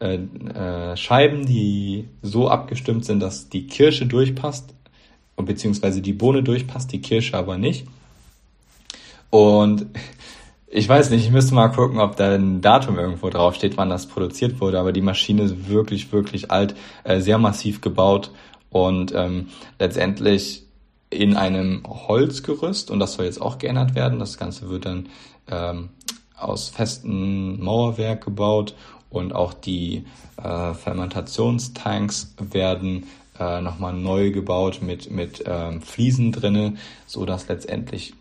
äh, 0.01 0.14
äh, 0.14 0.97
Scheiben, 0.97 1.45
die 1.45 2.09
so 2.22 2.49
abgestimmt 2.49 3.05
sind, 3.05 3.20
dass 3.20 3.51
die 3.51 3.66
Kirsche 3.66 4.07
durchpasst, 4.07 4.72
beziehungsweise 5.36 6.01
die 6.01 6.14
Bohne 6.14 6.43
durchpasst, 6.43 6.90
die 6.93 7.03
Kirsche 7.03 7.36
aber 7.36 7.59
nicht. 7.59 7.86
Und 9.28 9.84
ich 10.66 10.88
weiß 10.88 11.11
nicht, 11.11 11.26
ich 11.26 11.30
müsste 11.30 11.55
mal 11.55 11.68
gucken, 11.68 12.01
ob 12.01 12.16
da 12.16 12.36
ein 12.36 12.62
Datum 12.62 12.99
irgendwo 12.99 13.28
draufsteht, 13.28 13.76
wann 13.76 13.90
das 13.90 14.07
produziert 14.07 14.62
wurde, 14.62 14.80
aber 14.80 14.93
die 14.93 15.03
Maschine 15.03 15.43
ist 15.43 15.68
wirklich, 15.68 16.11
wirklich 16.11 16.51
alt, 16.51 16.74
äh, 17.05 17.20
sehr 17.20 17.36
massiv 17.36 17.82
gebaut 17.82 18.30
und 18.70 19.12
ähm, 19.14 19.49
letztendlich 19.78 20.62
in 21.11 21.36
einem 21.36 21.82
Holzgerüst 21.86 22.90
und 22.90 22.99
das 22.99 23.12
soll 23.12 23.26
jetzt 23.26 23.43
auch 23.43 23.59
geändert 23.59 23.95
werden. 23.95 24.18
Das 24.18 24.38
Ganze 24.38 24.70
wird 24.70 24.86
dann 24.86 25.11
ähm, 25.51 25.90
aus 26.36 26.68
festem 26.68 27.62
Mauerwerk 27.62 28.24
gebaut 28.24 28.74
und 29.11 29.34
auch 29.34 29.55
die 29.55 30.05
äh, 30.43 30.74
Fermentationstanks 30.74 32.34
werden 32.38 33.07
äh, 33.38 33.61
nochmal 33.61 33.93
neu 33.93 34.30
gebaut 34.30 34.80
mit, 34.82 35.11
mit 35.11 35.45
ähm, 35.47 35.82
Fliesen 35.82 36.32
drinne, 36.32 36.74
so 37.07 37.24
dass 37.24 37.49
letztendlich 37.49 38.14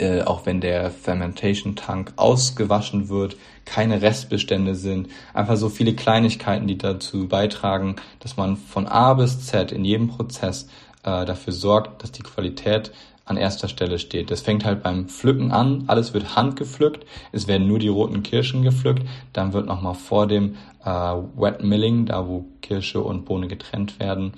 äh, 0.00 0.22
auch 0.22 0.46
wenn 0.46 0.62
der 0.62 0.90
Fermentation 0.90 1.76
Tank 1.76 2.14
ausgewaschen 2.16 3.10
wird, 3.10 3.36
keine 3.66 4.00
Restbestände 4.00 4.74
sind. 4.74 5.08
Einfach 5.34 5.56
so 5.56 5.68
viele 5.68 5.94
Kleinigkeiten, 5.94 6.66
die 6.66 6.78
dazu 6.78 7.28
beitragen, 7.28 7.96
dass 8.18 8.38
man 8.38 8.56
von 8.56 8.86
A 8.86 9.12
bis 9.12 9.44
Z 9.44 9.72
in 9.72 9.84
jedem 9.84 10.08
Prozess 10.08 10.68
äh, 11.02 11.26
dafür 11.26 11.52
sorgt, 11.52 12.02
dass 12.02 12.12
die 12.12 12.22
Qualität 12.22 12.92
an 13.30 13.36
erster 13.36 13.68
Stelle 13.68 13.98
steht. 13.98 14.30
Das 14.30 14.40
fängt 14.40 14.64
halt 14.64 14.82
beim 14.82 15.08
Pflücken 15.08 15.52
an. 15.52 15.84
Alles 15.86 16.12
wird 16.12 16.36
handgepflückt. 16.36 17.06
Es 17.32 17.46
werden 17.46 17.68
nur 17.68 17.78
die 17.78 17.88
roten 17.88 18.22
Kirschen 18.22 18.62
gepflückt. 18.62 19.06
Dann 19.32 19.52
wird 19.52 19.66
nochmal 19.66 19.94
vor 19.94 20.26
dem 20.26 20.56
äh, 20.84 20.90
Wet 20.90 21.62
Milling, 21.62 22.06
da 22.06 22.26
wo 22.26 22.44
Kirsche 22.60 23.00
und 23.00 23.24
Bohne 23.24 23.48
getrennt 23.48 24.00
werden, 24.00 24.34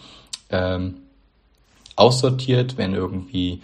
ähm, 0.51 0.99
aussortiert, 1.97 2.77
wenn 2.77 2.95
irgendwie 2.95 3.63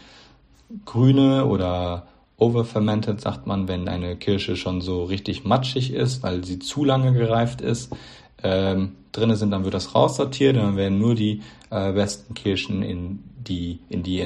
grüne 0.84 1.46
oder 1.46 2.06
overfermented 2.38 3.20
sagt 3.20 3.46
man, 3.46 3.68
wenn 3.68 3.88
eine 3.88 4.16
Kirsche 4.16 4.56
schon 4.56 4.80
so 4.80 5.04
richtig 5.04 5.44
matschig 5.44 5.92
ist, 5.92 6.22
weil 6.22 6.44
sie 6.44 6.58
zu 6.58 6.84
lange 6.84 7.12
gereift 7.12 7.60
ist. 7.60 7.94
Ähm, 8.42 8.92
drinne 9.12 9.36
sind, 9.36 9.50
dann 9.50 9.64
wird 9.64 9.74
das 9.74 9.94
raussortiert 9.94 10.56
und 10.56 10.62
dann 10.62 10.76
werden 10.76 10.98
nur 10.98 11.14
die 11.14 11.42
äh, 11.70 11.92
besten 11.92 12.34
Kirschen 12.34 12.82
in 12.82 13.18
die 13.36 13.80
in 13.88 14.02
die 14.02 14.20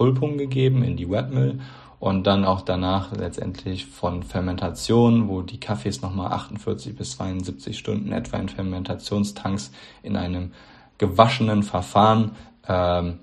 Entpulpung 0.00 0.38
gegeben, 0.38 0.82
in 0.82 0.96
die 0.96 1.10
Wetmill 1.10 1.60
und 1.98 2.26
dann 2.26 2.46
auch 2.46 2.62
danach 2.62 3.12
letztendlich 3.12 3.84
von 3.84 4.22
Fermentation, 4.22 5.28
wo 5.28 5.42
die 5.42 5.60
Kaffees 5.60 6.00
nochmal 6.00 6.32
48 6.32 6.96
bis 6.96 7.16
72 7.16 7.78
Stunden 7.78 8.10
etwa 8.12 8.38
in 8.38 8.48
Fermentationstanks 8.48 9.70
in 10.02 10.16
einem 10.16 10.52
gewaschenen 10.96 11.62
Verfahren 11.62 12.32
ähm, 12.66 13.18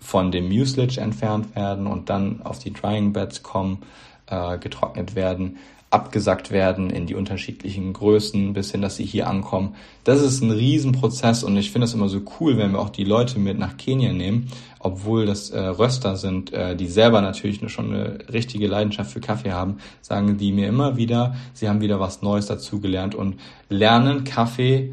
von 0.00 0.30
dem 0.30 0.48
Mucilage 0.48 1.00
entfernt 1.00 1.56
werden 1.56 1.88
und 1.88 2.08
dann 2.08 2.40
auf 2.42 2.60
die 2.60 2.72
Drying 2.72 3.12
Beds 3.12 3.42
kommen, 3.42 3.78
äh, 4.26 4.58
getrocknet 4.58 5.16
werden, 5.16 5.56
abgesackt 5.90 6.50
werden 6.50 6.90
in 6.90 7.06
die 7.06 7.14
unterschiedlichen 7.14 7.92
Größen, 7.92 8.52
bis 8.52 8.72
hin, 8.72 8.82
dass 8.82 8.96
sie 8.96 9.04
hier 9.04 9.28
ankommen. 9.28 9.76
Das 10.04 10.20
ist 10.20 10.42
ein 10.42 10.50
Riesenprozess 10.50 11.44
und 11.44 11.56
ich 11.56 11.70
finde 11.70 11.86
es 11.86 11.94
immer 11.94 12.08
so 12.08 12.20
cool, 12.38 12.58
wenn 12.58 12.72
wir 12.72 12.80
auch 12.80 12.90
die 12.90 13.04
Leute 13.04 13.38
mit 13.38 13.58
nach 13.58 13.76
Kenia 13.76 14.12
nehmen, 14.12 14.48
obwohl 14.80 15.26
das 15.26 15.50
äh, 15.50 15.60
Röster 15.60 16.16
sind, 16.16 16.52
äh, 16.52 16.74
die 16.76 16.88
selber 16.88 17.20
natürlich 17.20 17.60
schon 17.70 17.94
eine 17.94 18.18
richtige 18.32 18.66
Leidenschaft 18.66 19.12
für 19.12 19.20
Kaffee 19.20 19.52
haben, 19.52 19.78
sagen 20.02 20.36
die 20.38 20.52
mir 20.52 20.68
immer 20.68 20.96
wieder, 20.96 21.36
sie 21.54 21.68
haben 21.68 21.80
wieder 21.80 22.00
was 22.00 22.20
Neues 22.20 22.46
dazugelernt 22.46 23.14
und 23.14 23.38
lernen 23.68 24.24
Kaffee 24.24 24.92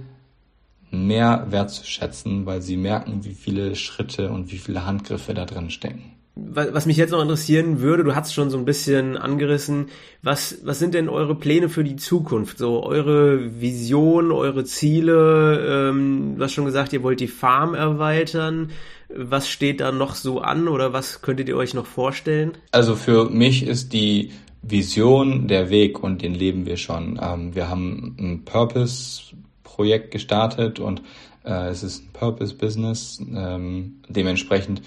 mehr 0.91 1.48
wertzuschätzen, 1.50 2.46
weil 2.46 2.62
sie 2.62 2.78
merken, 2.78 3.26
wie 3.26 3.34
viele 3.34 3.76
Schritte 3.76 4.32
und 4.32 4.52
wie 4.52 4.58
viele 4.58 4.86
Handgriffe 4.86 5.34
da 5.34 5.46
drin 5.46 5.72
stecken. 5.72 6.12
Was 6.36 6.88
mich 6.88 6.98
jetzt 6.98 7.12
noch 7.12 7.22
interessieren 7.22 7.80
würde, 7.80 8.04
du 8.04 8.16
hast 8.16 8.34
schon 8.34 8.50
so 8.50 8.58
ein 8.58 8.66
bisschen 8.66 9.18
angerissen, 9.18 9.90
was, 10.24 10.58
was 10.64 10.80
sind 10.80 10.96
denn 10.96 11.08
eure 11.08 11.36
Pläne 11.36 11.70
für 11.70 11.84
die 11.84 11.96
Zukunft? 11.96 12.58
So 12.58 12.84
eure 12.84 13.62
Vision, 13.62 14.32
eure 14.32 14.64
Ziele, 14.64 15.90
ähm, 15.92 16.34
du 16.38 16.44
hast 16.44 16.54
schon 16.54 16.66
gesagt, 16.66 16.92
ihr 16.92 17.04
wollt 17.04 17.20
die 17.20 17.28
Farm 17.28 17.76
erweitern. 17.76 18.72
Was 19.16 19.48
steht 19.48 19.80
da 19.80 19.92
noch 19.92 20.16
so 20.16 20.42
an 20.42 20.68
oder 20.68 20.92
was 20.92 21.22
könntet 21.22 21.50
ihr 21.50 21.56
euch 21.56 21.76
noch 21.76 21.86
vorstellen? 21.86 22.54
Also 22.72 22.96
für 22.96 23.30
mich 23.30 23.68
ist 23.68 23.94
die 23.94 24.32
Vision 24.64 25.48
der 25.48 25.70
Weg 25.70 26.02
und 26.02 26.24
den 26.24 26.34
leben 26.34 26.66
wir 26.66 26.78
schon. 26.78 27.20
Ähm, 27.22 27.54
wir 27.54 27.70
haben 27.70 28.16
ein 28.20 28.46
Purpose 28.46 29.36
Projekt 29.64 30.12
gestartet 30.12 30.80
und 30.80 31.02
äh, 31.44 31.68
es 31.68 31.84
ist 31.84 32.04
ein 32.04 32.14
Purpose 32.14 32.56
Business. 32.56 33.20
Ähm, 33.36 34.02
dementsprechend, 34.08 34.82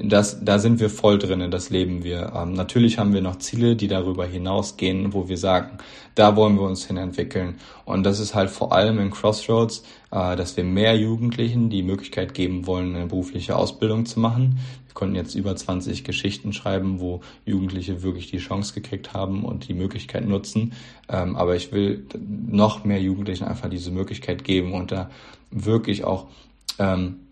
das, 0.00 0.44
da 0.44 0.58
sind 0.58 0.80
wir 0.80 0.90
voll 0.90 1.18
drinnen, 1.18 1.50
das 1.50 1.70
leben 1.70 2.04
wir. 2.04 2.32
Ähm, 2.34 2.52
natürlich 2.52 2.98
haben 2.98 3.12
wir 3.12 3.20
noch 3.20 3.36
Ziele, 3.36 3.76
die 3.76 3.88
darüber 3.88 4.26
hinausgehen, 4.26 5.12
wo 5.12 5.28
wir 5.28 5.36
sagen, 5.36 5.78
da 6.14 6.36
wollen 6.36 6.56
wir 6.56 6.62
uns 6.62 6.86
hin 6.86 6.96
entwickeln. 6.96 7.56
Und 7.84 8.04
das 8.04 8.20
ist 8.20 8.34
halt 8.34 8.50
vor 8.50 8.72
allem 8.72 8.98
in 8.98 9.10
Crossroads, 9.10 9.82
äh, 10.10 10.36
dass 10.36 10.56
wir 10.56 10.64
mehr 10.64 10.96
Jugendlichen 10.96 11.70
die 11.70 11.82
Möglichkeit 11.82 12.34
geben 12.34 12.66
wollen, 12.66 12.94
eine 12.94 13.06
berufliche 13.06 13.56
Ausbildung 13.56 14.06
zu 14.06 14.20
machen 14.20 14.58
konnten 14.98 15.14
jetzt 15.14 15.36
über 15.36 15.54
20 15.54 16.02
Geschichten 16.02 16.52
schreiben, 16.52 16.98
wo 16.98 17.20
Jugendliche 17.46 18.02
wirklich 18.02 18.32
die 18.32 18.38
Chance 18.38 18.74
gekriegt 18.74 19.12
haben 19.14 19.44
und 19.44 19.68
die 19.68 19.74
Möglichkeit 19.74 20.26
nutzen. 20.26 20.72
Ähm, 21.08 21.36
aber 21.36 21.54
ich 21.54 21.70
will 21.70 22.04
noch 22.18 22.82
mehr 22.82 23.00
Jugendlichen 23.00 23.44
einfach 23.44 23.70
diese 23.70 23.92
Möglichkeit 23.92 24.42
geben 24.42 24.74
und 24.74 24.90
da 24.90 25.08
wirklich 25.52 26.02
auch 26.02 26.26
ähm, 26.80 27.27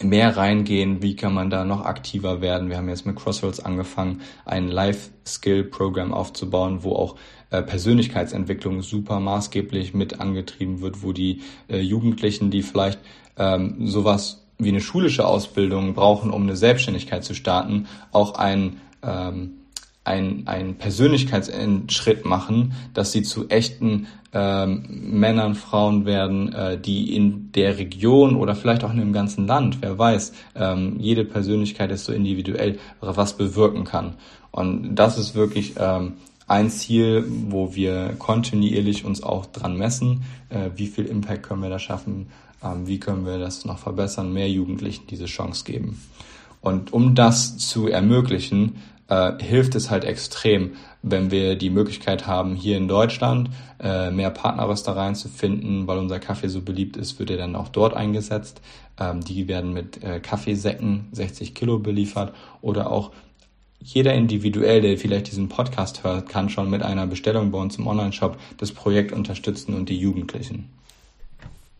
mehr 0.00 0.36
reingehen, 0.36 1.02
wie 1.02 1.16
kann 1.16 1.34
man 1.34 1.50
da 1.50 1.64
noch 1.64 1.84
aktiver 1.84 2.40
werden. 2.40 2.68
Wir 2.68 2.76
haben 2.76 2.88
jetzt 2.88 3.06
mit 3.06 3.16
Crossroads 3.16 3.60
angefangen, 3.60 4.22
ein 4.44 4.68
Life-Skill-Programm 4.68 6.12
aufzubauen, 6.12 6.82
wo 6.82 6.94
auch 6.94 7.16
äh, 7.50 7.62
Persönlichkeitsentwicklung 7.62 8.82
super 8.82 9.20
maßgeblich 9.20 9.94
mit 9.94 10.20
angetrieben 10.20 10.80
wird, 10.80 11.02
wo 11.02 11.12
die 11.12 11.42
äh, 11.68 11.78
Jugendlichen, 11.80 12.50
die 12.50 12.62
vielleicht 12.62 12.98
ähm, 13.36 13.86
sowas 13.86 14.46
wie 14.58 14.68
eine 14.68 14.80
schulische 14.80 15.26
Ausbildung 15.26 15.94
brauchen, 15.94 16.30
um 16.30 16.42
eine 16.42 16.56
Selbstständigkeit 16.56 17.24
zu 17.24 17.34
starten, 17.34 17.86
auch 18.12 18.34
ein 18.34 18.80
ähm, 19.02 19.61
ein, 20.04 20.42
ein 20.46 20.76
Persönlichkeitsschritt 20.76 22.24
machen, 22.24 22.74
dass 22.94 23.12
sie 23.12 23.22
zu 23.22 23.48
echten 23.48 24.08
ähm, 24.32 24.84
Männern, 24.88 25.54
Frauen 25.54 26.06
werden, 26.06 26.52
äh, 26.52 26.78
die 26.78 27.14
in 27.14 27.52
der 27.52 27.78
Region 27.78 28.36
oder 28.36 28.54
vielleicht 28.54 28.82
auch 28.82 28.90
in 28.90 28.98
dem 28.98 29.12
ganzen 29.12 29.46
Land, 29.46 29.78
wer 29.80 29.98
weiß, 29.98 30.32
ähm, 30.56 30.96
jede 30.98 31.24
Persönlichkeit 31.24 31.92
ist 31.92 32.06
so 32.06 32.12
individuell, 32.12 32.78
was 33.00 33.36
bewirken 33.36 33.84
kann. 33.84 34.14
Und 34.50 34.94
das 34.94 35.18
ist 35.18 35.34
wirklich 35.34 35.74
ähm, 35.78 36.14
ein 36.46 36.70
Ziel, 36.70 37.24
wo 37.48 37.74
wir 37.74 38.14
kontinuierlich 38.18 39.04
uns 39.04 39.22
auch 39.22 39.46
dran 39.46 39.76
messen, 39.76 40.24
äh, 40.48 40.70
wie 40.76 40.86
viel 40.86 41.06
Impact 41.06 41.44
können 41.44 41.62
wir 41.62 41.70
da 41.70 41.78
schaffen, 41.78 42.26
ähm, 42.64 42.86
wie 42.86 42.98
können 42.98 43.24
wir 43.24 43.38
das 43.38 43.64
noch 43.64 43.78
verbessern, 43.78 44.32
mehr 44.32 44.50
Jugendlichen 44.50 45.06
diese 45.08 45.26
Chance 45.26 45.64
geben. 45.64 46.00
Und 46.60 46.92
um 46.92 47.14
das 47.14 47.58
zu 47.58 47.88
ermöglichen, 47.88 48.76
äh, 49.12 49.42
hilft 49.42 49.74
es 49.74 49.90
halt 49.90 50.04
extrem, 50.04 50.72
wenn 51.02 51.30
wir 51.30 51.56
die 51.56 51.68
Möglichkeit 51.68 52.26
haben, 52.26 52.54
hier 52.54 52.78
in 52.78 52.88
Deutschland 52.88 53.50
äh, 53.78 54.10
mehr 54.10 54.30
Partnerröstereien 54.30 55.14
zu 55.14 55.28
finden, 55.28 55.86
weil 55.86 55.98
unser 55.98 56.18
Kaffee 56.18 56.48
so 56.48 56.62
beliebt 56.62 56.96
ist, 56.96 57.18
wird 57.18 57.30
er 57.30 57.36
dann 57.36 57.54
auch 57.54 57.68
dort 57.68 57.94
eingesetzt. 57.94 58.62
Ähm, 58.98 59.20
die 59.20 59.48
werden 59.48 59.74
mit 59.74 60.02
äh, 60.02 60.20
Kaffeesäcken 60.20 61.08
60 61.12 61.54
Kilo 61.54 61.78
beliefert 61.78 62.32
oder 62.62 62.90
auch 62.90 63.10
jeder 63.80 64.14
individuell, 64.14 64.80
der 64.80 64.96
vielleicht 64.96 65.26
diesen 65.26 65.48
Podcast 65.48 66.04
hört, 66.04 66.28
kann 66.28 66.48
schon 66.48 66.70
mit 66.70 66.82
einer 66.82 67.06
Bestellung 67.06 67.50
bei 67.50 67.58
uns 67.58 67.76
im 67.76 67.86
Online-Shop 67.86 68.38
das 68.58 68.72
Projekt 68.72 69.12
unterstützen 69.12 69.74
und 69.74 69.88
die 69.88 69.98
Jugendlichen. 69.98 70.70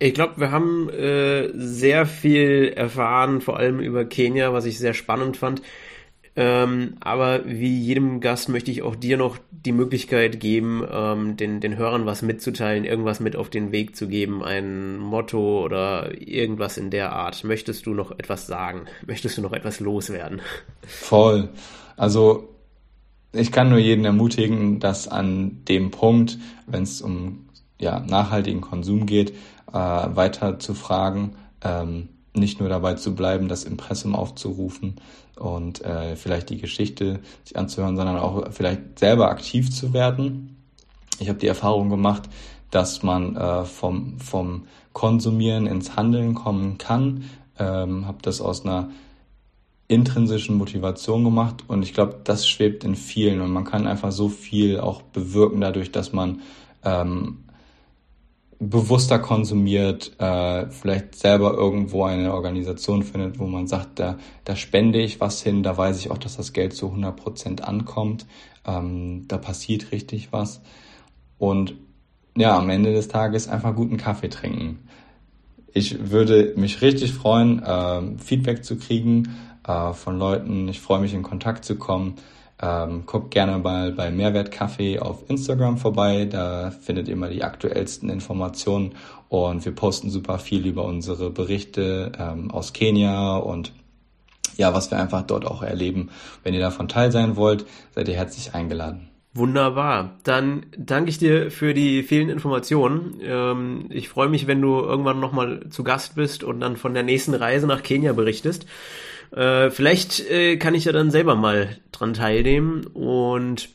Ich 0.01 0.13
glaube, 0.13 0.35
wir 0.39 0.51
haben 0.51 0.91
äh, 0.91 1.49
sehr 1.55 2.07
viel 2.07 2.73
erfahren, 2.75 3.41
vor 3.41 3.57
allem 3.57 3.79
über 3.79 4.05
Kenia, 4.05 4.53
was 4.53 4.65
ich 4.65 4.79
sehr 4.79 4.95
spannend 4.95 5.37
fand. 5.37 5.63
Ähm, 6.35 6.95
aber 7.01 7.45
wie 7.45 7.79
jedem 7.79 8.21
Gast 8.21 8.49
möchte 8.49 8.71
ich 8.71 8.83
auch 8.83 8.97
dir 8.97 9.19
noch 9.19 9.37
die 9.51 9.73
Möglichkeit 9.73 10.41
geben, 10.41 10.83
ähm, 10.91 11.37
den, 11.37 11.61
den 11.61 11.77
Hörern 11.77 12.07
was 12.07 12.23
mitzuteilen, 12.23 12.85
irgendwas 12.85 13.21
mit 13.21 13.37
auf 13.37 13.51
den 13.51 13.71
Weg 13.71 13.97
zu 13.97 14.09
geben, 14.09 14.43
ein 14.43 14.97
Motto 14.97 15.63
oder 15.63 16.19
irgendwas 16.19 16.79
in 16.79 16.89
der 16.89 17.13
Art. 17.13 17.45
Möchtest 17.45 17.85
du 17.85 17.93
noch 17.93 18.13
etwas 18.13 18.47
sagen? 18.47 18.87
Möchtest 19.07 19.37
du 19.37 19.43
noch 19.43 19.53
etwas 19.53 19.81
loswerden? 19.81 20.41
Voll. 20.87 21.51
Also 21.97 22.49
ich 23.33 23.53
kann 23.53 23.69
nur 23.69 23.79
jeden 23.79 24.07
ermutigen, 24.07 24.81
dass 24.81 25.09
an 25.09 25.65
dem 25.69 25.91
Punkt, 25.91 26.39
wenn 26.67 26.83
es 26.83 27.03
um 27.03 27.49
ja, 27.79 28.01
nachhaltigen 28.01 28.63
Konsum 28.63 29.05
geht, 29.05 29.35
äh, 29.71 29.75
weiter 29.75 30.59
zu 30.59 30.73
fragen, 30.73 31.37
ähm, 31.63 32.09
nicht 32.35 32.61
nur 32.61 32.69
dabei 32.69 32.95
zu 32.95 33.15
bleiben, 33.15 33.49
das 33.49 33.65
Impressum 33.65 34.15
aufzurufen 34.15 34.97
und 35.37 35.85
äh, 35.85 36.17
vielleicht 36.17 36.51
die 36.51 36.59
Geschichte 36.59 37.21
sich 37.45 37.57
anzuhören, 37.57 37.97
sondern 37.97 38.19
auch 38.19 38.53
vielleicht 38.53 38.99
selber 38.99 39.31
aktiv 39.31 39.71
zu 39.71 39.93
werden. 39.93 40.57
Ich 41.19 41.29
habe 41.29 41.39
die 41.39 41.47
Erfahrung 41.47 41.91
gemacht, 41.91 42.23
dass 42.71 43.03
man 43.03 43.37
äh, 43.37 43.65
vom, 43.65 44.19
vom 44.19 44.67
Konsumieren 44.93 45.67
ins 45.67 45.97
Handeln 45.97 46.35
kommen 46.35 46.79
kann. 46.79 47.25
Ähm, 47.59 48.07
habe 48.07 48.19
das 48.23 48.41
aus 48.41 48.65
einer 48.65 48.91
intrinsischen 49.89 50.57
Motivation 50.57 51.23
gemacht 51.23 51.65
und 51.69 51.83
ich 51.83 51.93
glaube, 51.93 52.21
das 52.25 52.49
schwebt 52.49 52.83
in 52.83 52.97
vielen 52.97 53.43
und 53.43 53.51
man 53.51 53.65
kann 53.65 53.87
einfach 53.87 54.11
so 54.11 54.31
viel 54.31 54.81
auch 54.81 55.03
bewirken 55.03 55.61
dadurch, 55.61 55.93
dass 55.93 56.15
man 56.15 56.41
ähm, 56.83 57.45
bewusster 58.71 59.19
konsumiert, 59.19 60.13
äh, 60.21 60.71
vielleicht 60.71 61.17
selber 61.17 61.53
irgendwo 61.55 62.05
eine 62.05 62.33
Organisation 62.33 63.03
findet, 63.03 63.41
wo 63.41 63.47
man 63.47 63.67
sagt, 63.67 63.99
da, 63.99 64.19
da 64.45 64.55
spende 64.55 65.01
ich 65.01 65.21
was 65.21 65.43
hin, 65.43 65.65
da 65.65 65.77
weiß 65.77 65.99
ich 65.99 66.11
auch, 66.13 66.19
dass 66.19 66.37
das 66.37 66.53
Geld 66.53 66.73
zu 66.73 66.87
100 66.87 67.17
Prozent 67.17 67.65
ankommt, 67.65 68.27
ähm, 68.65 69.27
da 69.27 69.39
passiert 69.39 69.91
richtig 69.91 70.33
was 70.33 70.63
und 71.39 71.75
ja, 72.37 72.57
am 72.57 72.71
Ende 72.71 72.93
des 72.93 73.09
Tages 73.09 73.49
einfach 73.49 73.75
guten 73.75 73.97
Kaffee 73.97 74.31
trinken. 74.31 74.79
Ich 75.75 76.11
würde 76.11 76.55
mich 76.57 76.83
richtig 76.83 77.13
freuen, 77.13 77.63
äh, 77.63 78.19
Feedback 78.19 78.65
zu 78.65 78.77
kriegen 78.77 79.37
äh, 79.67 79.93
von 79.93 80.19
Leuten. 80.19 80.69
Ich 80.69 80.81
freue 80.81 81.01
mich 81.01 81.15
in 81.15 81.23
Kontakt 81.23 81.65
zu 81.65 81.77
kommen. 81.77 82.15
Ähm, 82.63 83.05
guckt 83.07 83.33
gerne 83.33 83.59
mal 83.59 83.91
bei 83.91 84.13
Mehrwert 84.13 84.53
Kaffee 84.53 85.01
auf 85.01 85.29
Instagram 85.29 85.79
vorbei. 85.79 86.27
Da 86.27 86.71
findet 86.71 87.09
ihr 87.09 87.17
mal 87.17 87.31
die 87.31 87.43
aktuellsten 87.43 88.09
Informationen 88.09 88.95
und 89.29 89.65
wir 89.65 89.73
posten 89.73 90.11
super 90.11 90.39
viel 90.39 90.65
über 90.67 90.85
unsere 90.85 91.31
Berichte 91.31 92.13
ähm, 92.17 92.53
aus 92.53 92.73
Kenia 92.73 93.37
und 93.37 93.73
ja, 94.57 94.75
was 94.75 94.91
wir 94.91 94.99
einfach 94.99 95.23
dort 95.23 95.45
auch 95.45 95.63
erleben. 95.63 96.11
Wenn 96.45 96.55
ihr 96.55 96.61
davon 96.61 96.87
teil 96.87 97.11
sein 97.11 97.37
wollt, 97.37 97.67
seid 97.95 98.09
ihr 98.09 98.15
herzlich 98.15 98.55
eingeladen. 98.55 99.09
Wunderbar. 99.35 100.19
Dann 100.25 100.67
danke 100.77 101.09
ich 101.09 101.17
dir 101.17 101.51
für 101.51 101.73
die 101.73 102.03
vielen 102.03 102.29
Informationen. 102.29 103.19
Ähm, 103.23 103.87
ich 103.89 104.11
freue 104.11 104.29
mich, 104.29 104.47
wenn 104.47 104.61
du 104.61 104.79
irgendwann 104.79 105.21
nochmal 105.21 105.69
zu 105.71 105.85
Gast 105.85 106.17
bist 106.17 106.45
und 106.45 106.61
dann 106.61 106.77
von 106.77 106.93
der 106.93 107.03
nächsten 107.03 107.33
Reise 107.33 107.67
nach 107.67 107.83
Kenia 107.83 108.13
berichtest. 108.13 108.67
Äh, 109.33 109.71
vielleicht 109.71 110.21
äh, 110.31 110.57
kann 110.57 110.75
ich 110.75 110.85
ja 110.85 110.93
dann 110.93 111.11
selber 111.11 111.35
mal 111.35 111.77
dran 111.91 112.15
teilnehmen. 112.15 112.87
Und 112.87 113.71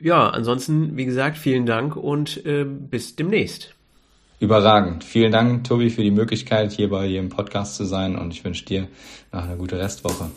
ja, 0.00 0.28
ansonsten, 0.28 0.96
wie 0.96 1.06
gesagt, 1.06 1.38
vielen 1.38 1.66
Dank 1.66 1.96
und 1.96 2.44
äh, 2.44 2.64
bis 2.64 3.16
demnächst. 3.16 3.74
Überragend. 4.38 5.02
Vielen 5.02 5.32
Dank, 5.32 5.64
Tobi, 5.64 5.88
für 5.88 6.02
die 6.02 6.10
Möglichkeit, 6.10 6.72
hier 6.72 6.90
bei 6.90 7.08
dir 7.08 7.20
im 7.20 7.30
Podcast 7.30 7.76
zu 7.76 7.84
sein 7.84 8.16
und 8.16 8.34
ich 8.34 8.44
wünsche 8.44 8.66
dir 8.66 8.88
noch 9.32 9.44
eine 9.44 9.56
gute 9.56 9.78
Restwoche. 9.78 10.30